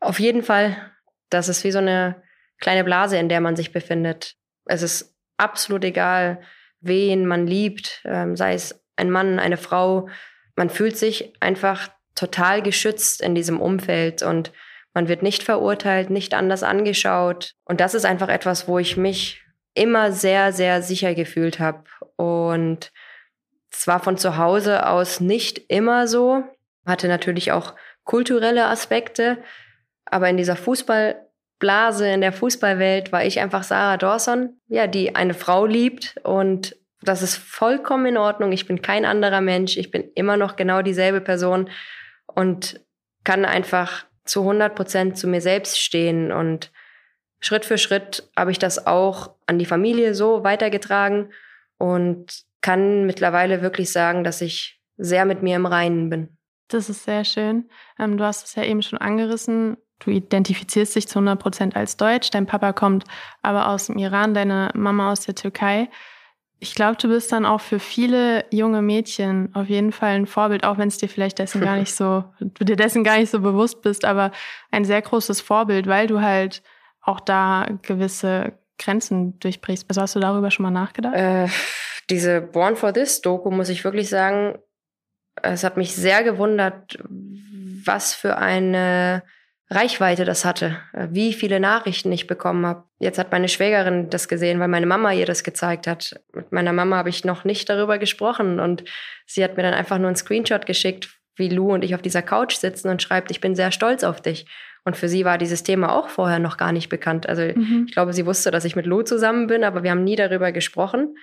Auf 0.00 0.18
jeden 0.18 0.42
Fall. 0.42 0.76
Das 1.30 1.48
ist 1.48 1.64
wie 1.64 1.70
so 1.70 1.78
eine 1.78 2.22
kleine 2.58 2.84
Blase, 2.84 3.18
in 3.18 3.28
der 3.28 3.40
man 3.40 3.56
sich 3.56 3.72
befindet. 3.72 4.36
Es 4.64 4.82
ist 4.82 5.16
absolut 5.36 5.84
egal, 5.84 6.40
wen 6.80 7.26
man 7.26 7.46
liebt, 7.46 8.02
ähm, 8.04 8.36
sei 8.36 8.54
es 8.54 8.82
ein 8.96 9.10
Mann, 9.10 9.38
eine 9.38 9.56
Frau. 9.56 10.08
Man 10.54 10.70
fühlt 10.70 10.96
sich 10.96 11.34
einfach 11.40 11.88
total 12.14 12.62
geschützt 12.62 13.20
in 13.20 13.34
diesem 13.34 13.60
Umfeld 13.60 14.22
und 14.22 14.52
man 14.96 15.08
wird 15.08 15.22
nicht 15.22 15.42
verurteilt, 15.42 16.08
nicht 16.08 16.32
anders 16.32 16.62
angeschaut. 16.62 17.52
Und 17.66 17.82
das 17.82 17.92
ist 17.92 18.06
einfach 18.06 18.30
etwas, 18.30 18.66
wo 18.66 18.78
ich 18.78 18.96
mich 18.96 19.42
immer 19.74 20.10
sehr, 20.10 20.54
sehr 20.54 20.80
sicher 20.80 21.14
gefühlt 21.14 21.60
habe. 21.60 21.84
Und 22.16 22.92
es 23.70 23.86
war 23.86 24.00
von 24.00 24.16
zu 24.16 24.38
Hause 24.38 24.88
aus 24.88 25.20
nicht 25.20 25.58
immer 25.68 26.08
so, 26.08 26.44
hatte 26.86 27.08
natürlich 27.08 27.52
auch 27.52 27.74
kulturelle 28.04 28.68
Aspekte, 28.68 29.36
aber 30.06 30.30
in 30.30 30.38
dieser 30.38 30.56
Fußballblase, 30.56 32.08
in 32.08 32.22
der 32.22 32.32
Fußballwelt 32.32 33.12
war 33.12 33.22
ich 33.22 33.38
einfach 33.40 33.64
Sarah 33.64 33.98
Dawson, 33.98 34.58
ja, 34.66 34.86
die 34.86 35.14
eine 35.14 35.34
Frau 35.34 35.66
liebt 35.66 36.16
und 36.24 36.74
das 37.02 37.20
ist 37.20 37.36
vollkommen 37.36 38.06
in 38.06 38.16
Ordnung. 38.16 38.50
Ich 38.50 38.66
bin 38.66 38.80
kein 38.80 39.04
anderer 39.04 39.42
Mensch. 39.42 39.76
Ich 39.76 39.90
bin 39.90 40.10
immer 40.14 40.38
noch 40.38 40.56
genau 40.56 40.80
dieselbe 40.80 41.20
Person 41.20 41.68
und 42.24 42.80
kann 43.24 43.44
einfach 43.44 44.05
zu 44.26 44.40
100 44.40 44.74
Prozent 44.74 45.18
zu 45.18 45.26
mir 45.26 45.40
selbst 45.40 45.80
stehen. 45.80 46.32
Und 46.32 46.72
Schritt 47.40 47.64
für 47.64 47.78
Schritt 47.78 48.28
habe 48.36 48.50
ich 48.50 48.58
das 48.58 48.86
auch 48.86 49.34
an 49.46 49.58
die 49.58 49.66
Familie 49.66 50.14
so 50.14 50.44
weitergetragen 50.44 51.32
und 51.78 52.44
kann 52.60 53.06
mittlerweile 53.06 53.62
wirklich 53.62 53.92
sagen, 53.92 54.24
dass 54.24 54.40
ich 54.40 54.80
sehr 54.96 55.24
mit 55.24 55.42
mir 55.42 55.56
im 55.56 55.66
Reinen 55.66 56.10
bin. 56.10 56.36
Das 56.68 56.88
ist 56.88 57.04
sehr 57.04 57.24
schön. 57.24 57.68
Ähm, 57.98 58.16
du 58.16 58.24
hast 58.24 58.46
es 58.46 58.54
ja 58.56 58.64
eben 58.64 58.82
schon 58.82 58.98
angerissen. 58.98 59.76
Du 60.00 60.10
identifizierst 60.10 60.96
dich 60.96 61.08
zu 61.08 61.18
100 61.18 61.38
Prozent 61.38 61.76
als 61.76 61.96
Deutsch. 61.96 62.30
Dein 62.30 62.46
Papa 62.46 62.72
kommt 62.72 63.04
aber 63.42 63.68
aus 63.68 63.86
dem 63.86 63.98
Iran, 63.98 64.34
deine 64.34 64.70
Mama 64.74 65.12
aus 65.12 65.20
der 65.20 65.34
Türkei. 65.34 65.88
Ich 66.58 66.74
glaube, 66.74 66.96
du 66.96 67.08
bist 67.08 67.32
dann 67.32 67.44
auch 67.44 67.60
für 67.60 67.78
viele 67.78 68.44
junge 68.50 68.80
Mädchen 68.80 69.54
auf 69.54 69.68
jeden 69.68 69.92
Fall 69.92 70.14
ein 70.14 70.26
Vorbild, 70.26 70.64
auch 70.64 70.78
wenn 70.78 70.88
es 70.88 70.98
dir 70.98 71.08
vielleicht 71.08 71.38
dessen 71.38 71.60
gar 71.60 71.76
nicht 71.76 71.94
so, 71.96 72.24
du 72.40 72.64
dir 72.64 72.76
dessen 72.76 73.04
gar 73.04 73.18
nicht 73.18 73.30
so 73.30 73.40
bewusst 73.40 73.82
bist, 73.82 74.04
aber 74.04 74.32
ein 74.70 74.84
sehr 74.84 75.02
großes 75.02 75.40
Vorbild, 75.40 75.86
weil 75.86 76.06
du 76.06 76.20
halt 76.22 76.62
auch 77.02 77.20
da 77.20 77.66
gewisse 77.82 78.54
Grenzen 78.78 79.38
durchbrichst. 79.38 79.86
Also 79.88 80.02
hast 80.02 80.16
du 80.16 80.20
darüber 80.20 80.50
schon 80.50 80.64
mal 80.64 80.70
nachgedacht? 80.70 81.14
Äh, 81.14 81.48
diese 82.10 82.40
Born 82.40 82.76
for 82.76 82.92
This 82.92 83.20
Doku, 83.20 83.50
muss 83.50 83.68
ich 83.68 83.84
wirklich 83.84 84.08
sagen, 84.08 84.58
es 85.42 85.64
hat 85.64 85.76
mich 85.76 85.94
sehr 85.94 86.24
gewundert, 86.24 86.98
was 87.08 88.14
für 88.14 88.38
eine 88.38 89.22
Reichweite 89.68 90.24
das 90.24 90.44
hatte, 90.44 90.76
äh, 90.92 91.08
wie 91.10 91.32
viele 91.32 91.58
Nachrichten 91.58 92.12
ich 92.12 92.26
bekommen 92.26 92.64
habe. 92.66 92.84
Jetzt 92.98 93.18
hat 93.18 93.32
meine 93.32 93.48
Schwägerin 93.48 94.10
das 94.10 94.28
gesehen, 94.28 94.60
weil 94.60 94.68
meine 94.68 94.86
Mama 94.86 95.12
ihr 95.12 95.26
das 95.26 95.42
gezeigt 95.42 95.86
hat. 95.86 96.20
Mit 96.32 96.52
meiner 96.52 96.72
Mama 96.72 96.96
habe 96.96 97.08
ich 97.08 97.24
noch 97.24 97.44
nicht 97.44 97.68
darüber 97.68 97.98
gesprochen 97.98 98.60
und 98.60 98.84
sie 99.26 99.42
hat 99.42 99.56
mir 99.56 99.64
dann 99.64 99.74
einfach 99.74 99.98
nur 99.98 100.06
einen 100.06 100.16
Screenshot 100.16 100.66
geschickt, 100.66 101.08
wie 101.34 101.48
Lou 101.48 101.72
und 101.72 101.84
ich 101.84 101.94
auf 101.94 102.02
dieser 102.02 102.22
Couch 102.22 102.56
sitzen 102.56 102.88
und 102.88 103.02
schreibt, 103.02 103.30
ich 103.30 103.40
bin 103.40 103.54
sehr 103.54 103.72
stolz 103.72 104.04
auf 104.04 104.20
dich. 104.20 104.46
Und 104.84 104.96
für 104.96 105.08
sie 105.08 105.24
war 105.24 105.36
dieses 105.36 105.64
Thema 105.64 105.92
auch 105.92 106.08
vorher 106.08 106.38
noch 106.38 106.56
gar 106.56 106.70
nicht 106.70 106.88
bekannt. 106.88 107.28
Also 107.28 107.42
mhm. 107.42 107.86
ich 107.88 107.92
glaube, 107.92 108.12
sie 108.12 108.24
wusste, 108.24 108.52
dass 108.52 108.64
ich 108.64 108.76
mit 108.76 108.86
Lou 108.86 109.02
zusammen 109.02 109.48
bin, 109.48 109.64
aber 109.64 109.82
wir 109.82 109.90
haben 109.90 110.04
nie 110.04 110.14
darüber 110.14 110.52
gesprochen. 110.52 111.16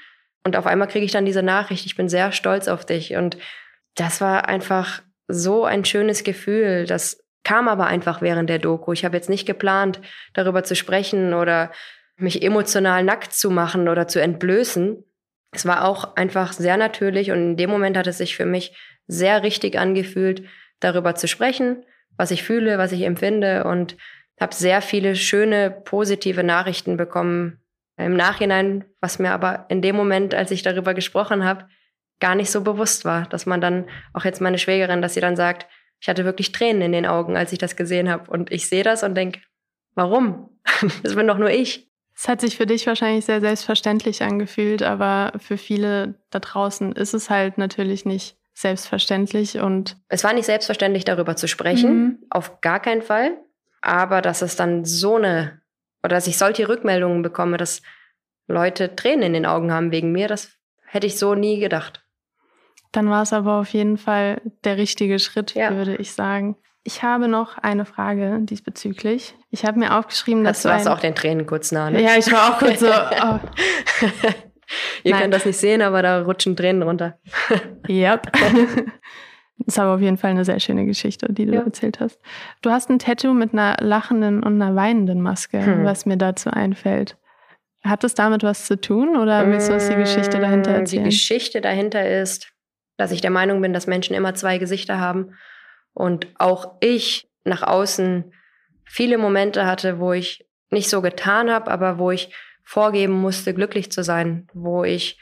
Und 0.43 0.57
auf 0.57 0.67
einmal 0.67 0.89
kriege 0.89 1.05
ich 1.05 1.13
dann 1.13 1.25
diese 1.25 1.43
Nachricht, 1.43 1.85
ich 1.85 1.95
bin 1.95 2.09
sehr 2.09 2.33
stolz 2.33 2.67
auf 2.67 2.85
dich. 2.85 3.15
Und 3.15 3.37
das 3.95 4.19
war 4.19 4.49
einfach 4.49 5.01
so 5.29 5.63
ein 5.63 5.85
schönes 5.85 6.25
Gefühl, 6.25 6.85
dass 6.85 7.22
kam 7.43 7.67
aber 7.67 7.87
einfach 7.87 8.21
während 8.21 8.49
der 8.49 8.59
Doku. 8.59 8.93
Ich 8.93 9.05
habe 9.05 9.15
jetzt 9.15 9.29
nicht 9.29 9.45
geplant, 9.45 9.99
darüber 10.33 10.63
zu 10.63 10.75
sprechen 10.75 11.33
oder 11.33 11.71
mich 12.15 12.41
emotional 12.43 13.03
nackt 13.03 13.33
zu 13.33 13.49
machen 13.49 13.89
oder 13.89 14.07
zu 14.07 14.21
entblößen. 14.21 15.03
Es 15.51 15.65
war 15.65 15.85
auch 15.85 16.15
einfach 16.15 16.53
sehr 16.53 16.77
natürlich 16.77 17.31
und 17.31 17.37
in 17.37 17.57
dem 17.57 17.69
Moment 17.69 17.97
hat 17.97 18.07
es 18.07 18.17
sich 18.17 18.35
für 18.35 18.45
mich 18.45 18.75
sehr 19.07 19.43
richtig 19.43 19.77
angefühlt, 19.77 20.43
darüber 20.79 21.15
zu 21.15 21.27
sprechen, 21.27 21.83
was 22.17 22.31
ich 22.31 22.43
fühle, 22.43 22.77
was 22.77 22.91
ich 22.91 23.03
empfinde 23.03 23.63
und 23.65 23.97
habe 24.39 24.53
sehr 24.53 24.81
viele 24.81 25.15
schöne, 25.15 25.71
positive 25.71 26.43
Nachrichten 26.43 26.97
bekommen 26.97 27.59
im 27.97 28.15
Nachhinein, 28.15 28.85
was 28.99 29.19
mir 29.19 29.31
aber 29.31 29.65
in 29.69 29.81
dem 29.81 29.95
Moment, 29.95 30.33
als 30.33 30.51
ich 30.51 30.63
darüber 30.63 30.93
gesprochen 30.93 31.43
habe, 31.43 31.67
gar 32.19 32.35
nicht 32.35 32.51
so 32.51 32.61
bewusst 32.61 33.05
war, 33.05 33.27
dass 33.27 33.45
man 33.45 33.61
dann, 33.61 33.85
auch 34.13 34.25
jetzt 34.25 34.41
meine 34.41 34.57
Schwägerin, 34.57 35.01
dass 35.01 35.13
sie 35.13 35.21
dann 35.21 35.35
sagt, 35.35 35.67
ich 36.03 36.09
hatte 36.09 36.25
wirklich 36.25 36.51
Tränen 36.51 36.81
in 36.81 36.91
den 36.91 37.05
Augen, 37.05 37.37
als 37.37 37.53
ich 37.53 37.59
das 37.59 37.77
gesehen 37.77 38.09
habe. 38.09 38.29
Und 38.29 38.51
ich 38.51 38.67
sehe 38.67 38.83
das 38.83 39.03
und 39.03 39.15
denke, 39.15 39.39
warum? 39.95 40.49
das 41.01 41.15
bin 41.15 41.27
doch 41.27 41.37
nur 41.37 41.49
ich. 41.49 41.89
Es 42.13 42.27
hat 42.27 42.41
sich 42.41 42.57
für 42.57 42.65
dich 42.65 42.85
wahrscheinlich 42.87 43.23
sehr 43.23 43.39
selbstverständlich 43.39 44.21
angefühlt, 44.21 44.83
aber 44.83 45.31
für 45.37 45.57
viele 45.57 46.15
da 46.29 46.39
draußen 46.39 46.91
ist 46.91 47.13
es 47.13 47.29
halt 47.29 47.57
natürlich 47.57 48.03
nicht 48.03 48.35
selbstverständlich 48.53 49.59
und 49.59 49.95
es 50.09 50.25
war 50.25 50.33
nicht 50.33 50.45
selbstverständlich 50.45 51.05
darüber 51.05 51.37
zu 51.37 51.47
sprechen, 51.47 52.03
mhm. 52.03 52.17
auf 52.29 52.59
gar 52.59 52.81
keinen 52.81 53.01
Fall, 53.01 53.37
aber 53.81 54.21
dass 54.21 54.41
es 54.41 54.57
dann 54.57 54.83
so 54.83 55.15
eine 55.15 55.61
oder 56.03 56.15
dass 56.15 56.27
ich 56.27 56.37
solche 56.37 56.67
Rückmeldungen 56.67 57.21
bekomme, 57.21 57.55
dass 57.55 57.81
Leute 58.47 58.93
Tränen 58.95 59.23
in 59.23 59.33
den 59.33 59.45
Augen 59.45 59.71
haben 59.71 59.91
wegen 59.91 60.11
mir, 60.11 60.27
das 60.27 60.51
hätte 60.85 61.07
ich 61.07 61.17
so 61.17 61.33
nie 61.33 61.59
gedacht. 61.59 62.02
Dann 62.93 63.09
war 63.09 63.23
es 63.23 63.33
aber 63.33 63.59
auf 63.59 63.69
jeden 63.69 63.97
Fall 63.97 64.39
der 64.63 64.77
richtige 64.77 65.19
Schritt, 65.19 65.55
ja. 65.55 65.75
würde 65.75 65.95
ich 65.97 66.13
sagen. 66.13 66.55
Ich 66.85 67.01
habe 67.01 67.27
noch 67.27 67.57
eine 67.57 67.85
Frage 67.85 68.39
diesbezüglich. 68.41 69.35
Ich 69.49 69.65
habe 69.65 69.79
mir 69.79 69.97
aufgeschrieben, 69.97 70.43
dass 70.43 70.61
du 70.61 70.69
warst 70.69 70.87
auch 70.87 70.99
den 70.99 71.15
Tränen 71.15 71.45
kurz 71.45 71.71
nah. 71.71 71.89
Ne? 71.89 72.01
Ja, 72.01 72.17
ich 72.17 72.31
war 72.31 72.51
auch 72.53 72.59
kurz 72.59 72.79
so. 72.79 72.87
Oh. 73.21 73.39
Ihr 75.03 75.11
Nein. 75.11 75.21
könnt 75.21 75.33
das 75.33 75.45
nicht 75.45 75.57
sehen, 75.57 75.81
aber 75.81 76.01
da 76.01 76.23
rutschen 76.23 76.55
Tränen 76.55 76.83
runter. 76.83 77.19
yep. 77.89 78.31
Das 78.31 79.67
ist 79.67 79.79
aber 79.79 79.95
auf 79.95 80.01
jeden 80.01 80.17
Fall 80.17 80.31
eine 80.31 80.45
sehr 80.45 80.59
schöne 80.59 80.85
Geschichte, 80.85 81.31
die 81.31 81.45
du 81.45 81.53
ja. 81.53 81.61
erzählt 81.61 81.99
hast. 81.99 82.19
Du 82.61 82.69
hast 82.69 82.89
ein 82.89 82.99
Tattoo 82.99 83.33
mit 83.33 83.53
einer 83.53 83.77
lachenden 83.81 84.41
und 84.43 84.61
einer 84.61 84.75
weinenden 84.75 85.21
Maske, 85.21 85.63
hm. 85.63 85.83
was 85.83 86.05
mir 86.05 86.17
dazu 86.17 86.49
einfällt. 86.49 87.17
Hat 87.83 88.03
das 88.03 88.13
damit 88.13 88.43
was 88.43 88.65
zu 88.65 88.79
tun 88.79 89.17
oder 89.17 89.45
willst 89.47 89.69
du 89.69 89.73
uns 89.73 89.89
die 89.89 89.95
Geschichte 89.95 90.39
dahinter 90.39 90.71
mm, 90.71 90.75
erzählen? 90.75 91.03
Die 91.03 91.09
Geschichte 91.09 91.59
dahinter 91.59 92.09
ist, 92.09 92.52
dass 92.97 93.11
ich 93.11 93.21
der 93.21 93.31
Meinung 93.31 93.61
bin, 93.61 93.73
dass 93.73 93.87
Menschen 93.87 94.15
immer 94.15 94.35
zwei 94.35 94.57
Gesichter 94.57 94.99
haben 94.99 95.35
und 95.93 96.27
auch 96.37 96.75
ich 96.81 97.27
nach 97.43 97.63
außen 97.63 98.33
viele 98.85 99.17
Momente 99.17 99.65
hatte, 99.65 99.99
wo 99.99 100.13
ich 100.13 100.45
nicht 100.69 100.89
so 100.89 101.01
getan 101.01 101.51
habe, 101.51 101.71
aber 101.71 101.97
wo 101.97 102.11
ich 102.11 102.33
vorgeben 102.63 103.13
musste, 103.13 103.53
glücklich 103.53 103.91
zu 103.91 104.03
sein, 104.03 104.47
wo 104.53 104.83
ich 104.83 105.19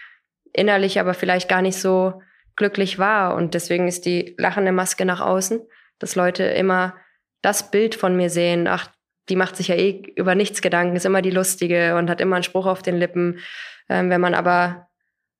innerlich 0.53 0.99
aber 0.99 1.13
vielleicht 1.13 1.49
gar 1.49 1.61
nicht 1.61 1.77
so 1.77 2.21
glücklich 2.55 2.99
war. 2.99 3.35
Und 3.35 3.53
deswegen 3.53 3.87
ist 3.87 4.05
die 4.05 4.35
lachende 4.37 4.71
Maske 4.71 5.05
nach 5.05 5.21
außen, 5.21 5.61
dass 5.99 6.15
Leute 6.15 6.43
immer 6.43 6.95
das 7.41 7.71
Bild 7.71 7.95
von 7.95 8.15
mir 8.15 8.29
sehen. 8.29 8.67
Ach, 8.67 8.89
die 9.29 9.35
macht 9.35 9.55
sich 9.55 9.69
ja 9.69 9.75
eh 9.75 10.01
über 10.15 10.35
nichts 10.35 10.61
Gedanken, 10.61 10.95
ist 10.95 11.05
immer 11.05 11.21
die 11.21 11.31
Lustige 11.31 11.95
und 11.95 12.09
hat 12.09 12.21
immer 12.21 12.35
einen 12.35 12.43
Spruch 12.43 12.65
auf 12.65 12.81
den 12.81 12.97
Lippen. 12.97 13.39
Ähm, 13.89 14.09
wenn 14.09 14.21
man 14.21 14.35
aber 14.35 14.87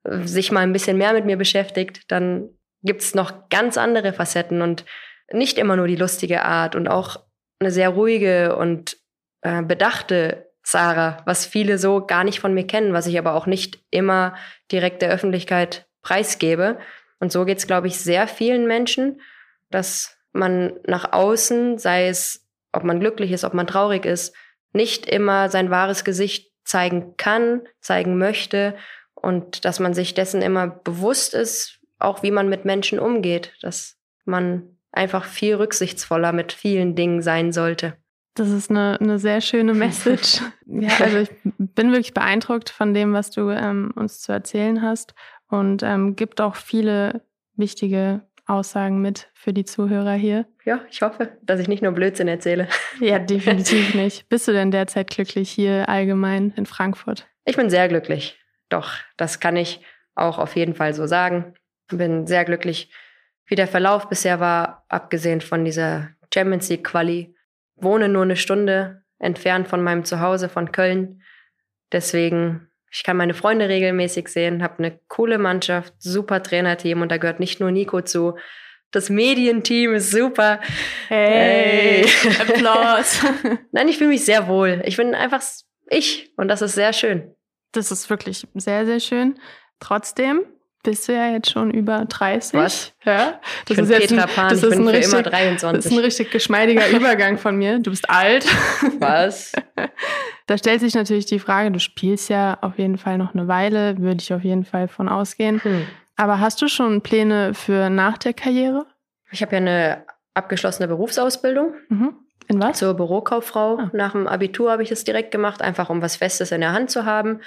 sich 0.03 0.51
mal 0.51 0.61
ein 0.61 0.73
bisschen 0.73 0.97
mehr 0.97 1.13
mit 1.13 1.25
mir 1.25 1.37
beschäftigt, 1.37 2.11
dann 2.11 2.49
gibt's 2.83 3.13
noch 3.13 3.49
ganz 3.49 3.77
andere 3.77 4.13
Facetten 4.13 4.61
und 4.61 4.85
nicht 5.31 5.57
immer 5.57 5.75
nur 5.75 5.87
die 5.87 5.95
lustige 5.95 6.43
Art 6.43 6.75
und 6.75 6.87
auch 6.87 7.17
eine 7.59 7.71
sehr 7.71 7.89
ruhige 7.89 8.55
und 8.55 8.97
äh, 9.41 9.61
bedachte 9.61 10.51
Sarah, 10.63 11.17
was 11.25 11.45
viele 11.45 11.77
so 11.77 12.05
gar 12.05 12.23
nicht 12.23 12.39
von 12.39 12.53
mir 12.53 12.65
kennen, 12.65 12.93
was 12.93 13.07
ich 13.07 13.17
aber 13.17 13.33
auch 13.33 13.45
nicht 13.45 13.79
immer 13.89 14.35
direkt 14.71 15.01
der 15.01 15.11
Öffentlichkeit 15.11 15.87
preisgebe. 16.01 16.79
Und 17.19 17.31
so 17.31 17.45
geht's, 17.45 17.67
glaube 17.67 17.87
ich, 17.87 17.99
sehr 17.99 18.27
vielen 18.27 18.67
Menschen, 18.67 19.21
dass 19.69 20.17
man 20.33 20.79
nach 20.85 21.13
außen, 21.13 21.77
sei 21.77 22.07
es, 22.07 22.47
ob 22.71 22.83
man 22.83 22.99
glücklich 22.99 23.31
ist, 23.31 23.43
ob 23.43 23.53
man 23.53 23.67
traurig 23.67 24.05
ist, 24.05 24.35
nicht 24.73 25.05
immer 25.05 25.49
sein 25.49 25.69
wahres 25.69 26.03
Gesicht 26.03 26.51
zeigen 26.63 27.15
kann, 27.17 27.61
zeigen 27.81 28.17
möchte 28.17 28.75
und 29.21 29.65
dass 29.65 29.79
man 29.79 29.93
sich 29.93 30.13
dessen 30.13 30.41
immer 30.41 30.67
bewusst 30.67 31.33
ist, 31.33 31.79
auch 31.99 32.23
wie 32.23 32.31
man 32.31 32.49
mit 32.49 32.65
Menschen 32.65 32.99
umgeht, 32.99 33.53
dass 33.61 33.97
man 34.25 34.63
einfach 34.91 35.25
viel 35.25 35.55
rücksichtsvoller 35.55 36.31
mit 36.31 36.51
vielen 36.51 36.95
Dingen 36.95 37.21
sein 37.21 37.51
sollte. 37.51 37.95
Das 38.35 38.49
ist 38.49 38.69
eine, 38.69 38.97
eine 38.99 39.19
sehr 39.19 39.41
schöne 39.41 39.73
Message. 39.73 40.41
ja, 40.65 40.89
also 40.99 41.17
ich 41.19 41.29
bin 41.43 41.91
wirklich 41.91 42.13
beeindruckt 42.13 42.69
von 42.69 42.93
dem, 42.93 43.13
was 43.13 43.31
du 43.31 43.49
ähm, 43.49 43.91
uns 43.95 44.21
zu 44.21 44.31
erzählen 44.31 44.81
hast 44.81 45.13
und 45.49 45.83
ähm, 45.83 46.15
gibt 46.15 46.39
auch 46.39 46.55
viele 46.55 47.25
wichtige 47.55 48.21
Aussagen 48.47 49.01
mit 49.01 49.29
für 49.33 49.53
die 49.53 49.65
Zuhörer 49.65 50.13
hier. 50.13 50.45
Ja, 50.65 50.81
ich 50.89 51.01
hoffe, 51.01 51.37
dass 51.41 51.59
ich 51.59 51.67
nicht 51.67 51.83
nur 51.83 51.91
Blödsinn 51.91 52.27
erzähle. 52.27 52.67
ja, 52.99 53.19
definitiv 53.19 53.95
nicht. 53.95 54.27
Bist 54.29 54.47
du 54.47 54.53
denn 54.53 54.71
derzeit 54.71 55.09
glücklich 55.09 55.49
hier 55.49 55.89
allgemein 55.89 56.53
in 56.55 56.65
Frankfurt? 56.65 57.27
Ich 57.45 57.57
bin 57.57 57.69
sehr 57.69 57.87
glücklich. 57.87 58.40
Doch, 58.71 58.93
das 59.17 59.39
kann 59.39 59.57
ich 59.57 59.81
auch 60.15 60.39
auf 60.39 60.55
jeden 60.55 60.73
Fall 60.73 60.93
so 60.93 61.05
sagen. 61.05 61.53
Bin 61.89 62.25
sehr 62.25 62.45
glücklich, 62.45 62.89
wie 63.45 63.55
der 63.55 63.67
Verlauf 63.67 64.07
bisher 64.07 64.39
war, 64.39 64.85
abgesehen 64.87 65.41
von 65.41 65.65
dieser 65.65 66.09
Champions 66.33 66.69
League 66.69 66.85
Quali. 66.85 67.35
Wohne 67.75 68.07
nur 68.07 68.23
eine 68.23 68.37
Stunde 68.37 69.03
entfernt 69.19 69.67
von 69.67 69.83
meinem 69.83 70.05
Zuhause 70.05 70.47
von 70.47 70.71
Köln. 70.71 71.21
Deswegen, 71.91 72.69
ich 72.89 73.03
kann 73.03 73.17
meine 73.17 73.33
Freunde 73.33 73.67
regelmäßig 73.67 74.29
sehen, 74.29 74.63
habe 74.63 74.79
eine 74.79 74.99
coole 75.09 75.37
Mannschaft, 75.37 75.93
super 75.99 76.41
Trainerteam 76.41 77.01
und 77.01 77.11
da 77.11 77.17
gehört 77.17 77.41
nicht 77.41 77.59
nur 77.59 77.71
Nico 77.71 78.01
zu. 78.01 78.37
Das 78.91 79.09
Medienteam 79.09 79.95
ist 79.95 80.11
super. 80.11 80.61
Hey, 81.09 82.05
hey. 82.05 82.31
Applaus. 82.39 83.21
Nein, 83.71 83.89
ich 83.89 83.97
fühle 83.97 84.11
mich 84.11 84.23
sehr 84.23 84.47
wohl. 84.47 84.81
Ich 84.85 84.95
bin 84.95 85.13
einfach 85.13 85.41
ich 85.89 86.31
und 86.37 86.47
das 86.47 86.61
ist 86.61 86.75
sehr 86.75 86.93
schön. 86.93 87.35
Das 87.71 87.91
ist 87.91 88.09
wirklich 88.09 88.47
sehr, 88.53 88.85
sehr 88.85 88.99
schön. 88.99 89.39
Trotzdem 89.79 90.41
bist 90.83 91.07
du 91.07 91.13
ja 91.13 91.31
jetzt 91.31 91.51
schon 91.51 91.71
über 91.71 92.05
30. 92.05 92.59
Was? 92.59 92.93
Ja. 93.03 93.39
Das 93.65 93.77
ich 93.77 93.83
ist 93.83 93.89
jetzt 93.89 94.09
Petra 94.09 94.27
Pan, 94.27 94.49
das 94.49 94.63
ist 94.63 94.73
ein 94.73 94.87
richtig, 94.87 95.13
immer 95.13 95.23
23. 95.23 95.77
Das 95.77 95.85
ist 95.85 95.91
ein 95.91 96.03
richtig 96.03 96.31
geschmeidiger 96.31 96.89
Übergang 96.95 97.37
von 97.37 97.55
mir. 97.55 97.79
Du 97.79 97.91
bist 97.91 98.09
alt. 98.09 98.45
Was? 98.99 99.53
Da 100.47 100.57
stellt 100.57 100.81
sich 100.81 100.95
natürlich 100.95 101.25
die 101.27 101.39
Frage, 101.39 101.71
du 101.71 101.79
spielst 101.79 102.29
ja 102.29 102.57
auf 102.59 102.77
jeden 102.77 102.97
Fall 102.97 103.17
noch 103.17 103.33
eine 103.33 103.47
Weile, 103.47 103.97
würde 103.99 104.21
ich 104.21 104.33
auf 104.33 104.43
jeden 104.43 104.65
Fall 104.65 104.89
von 104.89 105.07
ausgehen. 105.07 105.63
Hm. 105.63 105.87
Aber 106.17 106.41
hast 106.41 106.61
du 106.61 106.67
schon 106.67 107.01
Pläne 107.01 107.53
für 107.53 107.89
nach 107.89 108.17
der 108.17 108.33
Karriere? 108.33 108.85
Ich 109.31 109.41
habe 109.41 109.53
ja 109.53 109.57
eine 109.59 110.05
abgeschlossene 110.33 110.89
Berufsausbildung. 110.89 111.73
Mhm. 111.87 112.15
In 112.51 112.61
was? 112.61 112.77
Zur 112.77 112.93
Bürokauffrau. 112.95 113.77
Ah. 113.77 113.89
Nach 113.93 114.11
dem 114.11 114.27
Abitur 114.27 114.71
habe 114.71 114.83
ich 114.83 114.89
das 114.89 115.03
direkt 115.03 115.31
gemacht, 115.31 115.61
einfach 115.61 115.89
um 115.89 116.01
was 116.01 116.17
Festes 116.17 116.51
in 116.51 116.61
der 116.61 116.73
Hand 116.73 116.91
zu 116.91 117.05
haben. 117.05 117.41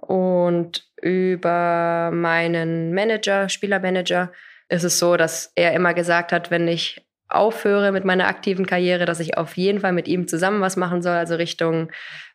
Und 0.00 0.86
über 1.02 2.10
meinen 2.12 2.94
Manager, 2.94 3.48
Spielermanager, 3.48 4.32
ist 4.68 4.84
es 4.84 4.98
so, 4.98 5.16
dass 5.16 5.52
er 5.54 5.72
immer 5.72 5.92
gesagt 5.94 6.32
hat, 6.32 6.50
wenn 6.50 6.66
ich 6.68 7.06
aufhöre 7.28 7.92
mit 7.92 8.04
meiner 8.04 8.26
aktiven 8.26 8.66
Karriere, 8.66 9.04
dass 9.04 9.20
ich 9.20 9.36
auf 9.36 9.56
jeden 9.56 9.80
Fall 9.80 9.92
mit 9.92 10.08
ihm 10.08 10.26
zusammen 10.28 10.62
was 10.62 10.76
machen 10.76 11.02
soll, 11.02 11.16
also 11.16 11.34
Richtung 11.34 11.90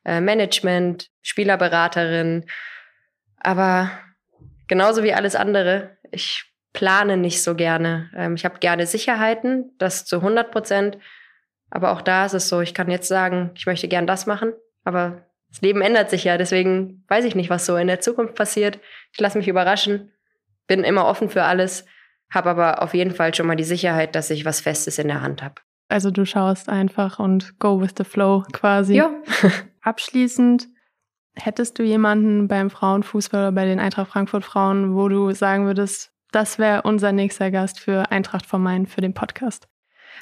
äh, 0.06 0.22
Management, 0.22 1.10
Spielerberaterin. 1.24 2.46
Aber 3.40 3.90
genauso 4.68 5.04
wie 5.04 5.14
alles 5.14 5.36
andere, 5.36 5.98
ich 6.12 6.46
plane 6.74 7.18
nicht 7.18 7.42
so 7.42 7.56
gerne. 7.56 8.12
Ähm, 8.16 8.36
ich 8.36 8.46
habe 8.46 8.60
gerne 8.60 8.86
Sicherheiten, 8.86 9.72
das 9.80 10.06
zu 10.06 10.18
100 10.18 10.52
Prozent. 10.52 10.98
Aber 11.74 11.92
auch 11.92 12.04
da 12.04 12.26
ist 12.28 12.34
es 12.34 12.50
so, 12.50 12.62
ich 12.62 12.76
kann 12.76 12.92
jetzt 12.92 13.08
sagen, 13.08 13.50
ich 13.56 13.66
möchte 13.66 13.88
gern 13.88 14.06
das 14.06 14.28
machen, 14.28 14.54
aber 14.84 15.24
das 15.50 15.62
Leben 15.62 15.82
ändert 15.82 16.12
sich 16.12 16.24
ja, 16.24 16.38
deswegen 16.38 17.04
weiß 17.08 17.26
ich 17.26 17.34
nicht, 17.34 17.50
was 17.50 17.66
so 17.66 17.76
in 17.78 17.88
der 17.88 18.00
Zukunft 18.00 18.36
passiert. 18.36 18.80
Ich 19.12 19.20
lasse 19.20 19.40
mich 19.40 19.48
überraschen, 19.48 20.12
bin 20.68 20.84
immer 20.84 21.08
offen 21.08 21.30
für 21.30 21.42
alles, 21.44 21.88
habe 22.30 22.52
aber 22.52 22.84
auf 22.84 22.94
jeden 22.94 23.10
Fall 23.10 23.34
schon 23.34 23.48
mal 23.48 23.56
die 23.56 23.64
Sicherheit, 23.64 24.14
dass 24.14 24.30
ich 24.30 24.46
was 24.46 24.62
Festes 24.62 25.00
in 25.00 25.08
der 25.08 25.22
Hand 25.22 25.42
habe. 25.42 25.56
Also 25.90 26.12
du 26.12 26.26
schaust 26.26 26.70
einfach 26.70 27.18
und 27.18 27.58
go 27.58 27.82
with 27.82 27.96
the 27.98 28.04
flow 28.04 28.44
quasi. 28.54 28.94
Ja. 28.94 29.10
Abschließend, 29.82 30.68
hättest 31.34 31.80
du 31.80 31.84
jemanden 31.84 32.48
beim 32.48 32.70
Frauenfußball 32.70 33.42
oder 33.42 33.52
bei 33.52 33.66
den 33.66 33.80
Eintracht 33.80 34.12
Frankfurt 34.12 34.46
Frauen, 34.46 34.96
wo 34.96 35.10
du 35.10 35.32
sagen 35.32 35.66
würdest, 35.66 36.12
das 36.32 36.60
wäre 36.60 36.84
unser 36.84 37.12
nächster 37.12 37.50
Gast 37.50 37.80
für 37.80 38.12
Eintracht 38.12 38.46
vom 38.46 38.62
Main 38.62 38.86
für 38.86 39.02
den 39.02 39.16
Podcast? 39.16 39.68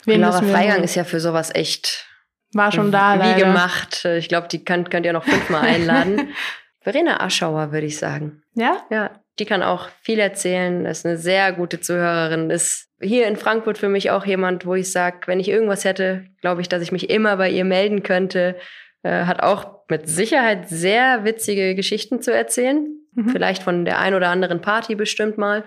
Wen 0.05 0.21
Laura 0.21 0.41
Freigang 0.41 0.83
ist 0.83 0.95
ja 0.95 1.03
für 1.03 1.19
sowas 1.19 1.53
echt 1.53 2.07
war 2.53 2.71
schon 2.71 2.91
da. 2.91 3.15
Wie 3.15 3.19
leider. 3.19 3.45
gemacht. 3.45 4.05
Ich 4.05 4.27
glaube, 4.27 4.47
die 4.47 4.63
könnt, 4.63 4.91
könnt 4.91 5.05
ihr 5.05 5.13
noch 5.13 5.23
fünfmal 5.23 5.61
einladen. 5.61 6.33
Verena 6.81 7.21
Aschauer, 7.21 7.71
würde 7.71 7.85
ich 7.85 7.97
sagen. 7.97 8.41
Ja? 8.55 8.81
Ja, 8.89 9.11
die 9.39 9.45
kann 9.45 9.63
auch 9.63 9.89
viel 10.01 10.19
erzählen, 10.19 10.85
ist 10.85 11.05
eine 11.05 11.17
sehr 11.17 11.53
gute 11.53 11.79
Zuhörerin, 11.79 12.49
ist 12.49 12.89
hier 12.99 13.27
in 13.27 13.37
Frankfurt 13.37 13.77
für 13.77 13.89
mich 13.89 14.11
auch 14.11 14.25
jemand, 14.25 14.65
wo 14.65 14.75
ich 14.75 14.91
sage, 14.91 15.19
wenn 15.27 15.39
ich 15.39 15.47
irgendwas 15.47 15.85
hätte, 15.85 16.25
glaube 16.41 16.61
ich, 16.61 16.69
dass 16.69 16.81
ich 16.81 16.91
mich 16.91 17.09
immer 17.09 17.37
bei 17.37 17.49
ihr 17.49 17.65
melden 17.65 18.03
könnte. 18.03 18.57
Äh, 19.03 19.25
hat 19.25 19.41
auch 19.41 19.85
mit 19.89 20.07
Sicherheit 20.07 20.69
sehr 20.69 21.23
witzige 21.23 21.75
Geschichten 21.75 22.21
zu 22.21 22.33
erzählen. 22.33 22.87
Mhm. 23.13 23.29
Vielleicht 23.29 23.63
von 23.63 23.85
der 23.85 23.99
ein 23.99 24.13
oder 24.13 24.29
anderen 24.29 24.61
Party 24.61 24.95
bestimmt 24.95 25.37
mal 25.37 25.63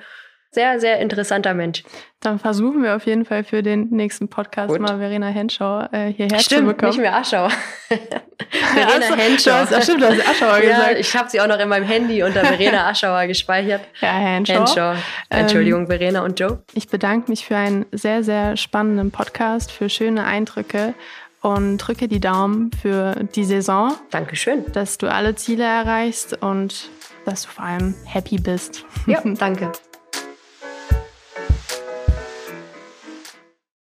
sehr, 0.55 0.81
sehr 0.81 1.01
interessanter 1.01 1.53
Mensch. 1.53 1.83
Dann 2.21 2.39
versuchen 2.39 2.83
wir 2.83 2.97
auf 2.97 3.07
jeden 3.07 3.25
Fall 3.25 3.45
für 3.45 3.63
den 3.63 3.91
nächsten 3.91 4.29
Podcast 4.29 4.69
Gut. 4.71 4.81
mal 4.81 4.99
Verena 4.99 5.27
Henschauer 5.27 5.91
äh, 5.93 6.13
hierher 6.13 6.39
stimmt, 6.39 6.61
zu 6.61 6.67
bekommen. 6.69 6.93
nicht 6.93 7.01
mehr 7.01 7.17
Aschauer. 7.17 7.51
Verena 7.91 9.09
ja, 9.09 9.17
Henschauer. 9.17 9.67
Du 9.67 9.77
hast, 9.77 9.85
stimmt, 9.85 10.03
du 10.03 10.07
hast 10.07 10.29
Aschauer 10.29 10.63
ja, 10.63 10.71
gesagt. 10.71 10.99
Ich 11.01 11.17
habe 11.17 11.29
sie 11.29 11.41
auch 11.41 11.47
noch 11.47 11.59
in 11.59 11.69
meinem 11.69 11.85
Handy 11.85 12.23
unter 12.23 12.45
Verena 12.45 12.89
Aschauer 12.89 13.27
gespeichert. 13.27 13.83
Ja, 14.01 14.13
Henschauer. 14.13 14.59
Henschauer. 14.59 14.97
Entschuldigung, 15.29 15.83
ähm, 15.83 15.87
Verena 15.89 16.25
und 16.25 16.41
Joe. 16.41 16.63
Ich 16.73 16.89
bedanke 16.89 17.31
mich 17.31 17.45
für 17.45 17.57
einen 17.57 17.85
sehr, 17.93 18.23
sehr 18.23 18.57
spannenden 18.57 19.11
Podcast, 19.11 19.71
für 19.71 19.91
schöne 19.91 20.25
Eindrücke 20.25 20.95
und 21.43 21.77
drücke 21.77 22.09
die 22.09 22.21
Daumen 22.21 22.71
für 22.81 23.15
die 23.35 23.45
Saison. 23.45 23.93
Dankeschön. 24.11 24.65
Dass 24.73 24.97
du 24.97 25.11
alle 25.13 25.35
Ziele 25.35 25.65
erreichst 25.65 26.43
und 26.43 26.89
dass 27.27 27.43
du 27.43 27.49
vor 27.49 27.65
allem 27.65 27.95
happy 28.07 28.39
bist. 28.39 28.87
Ja, 29.07 29.21
danke. 29.39 29.73
you 31.51 31.84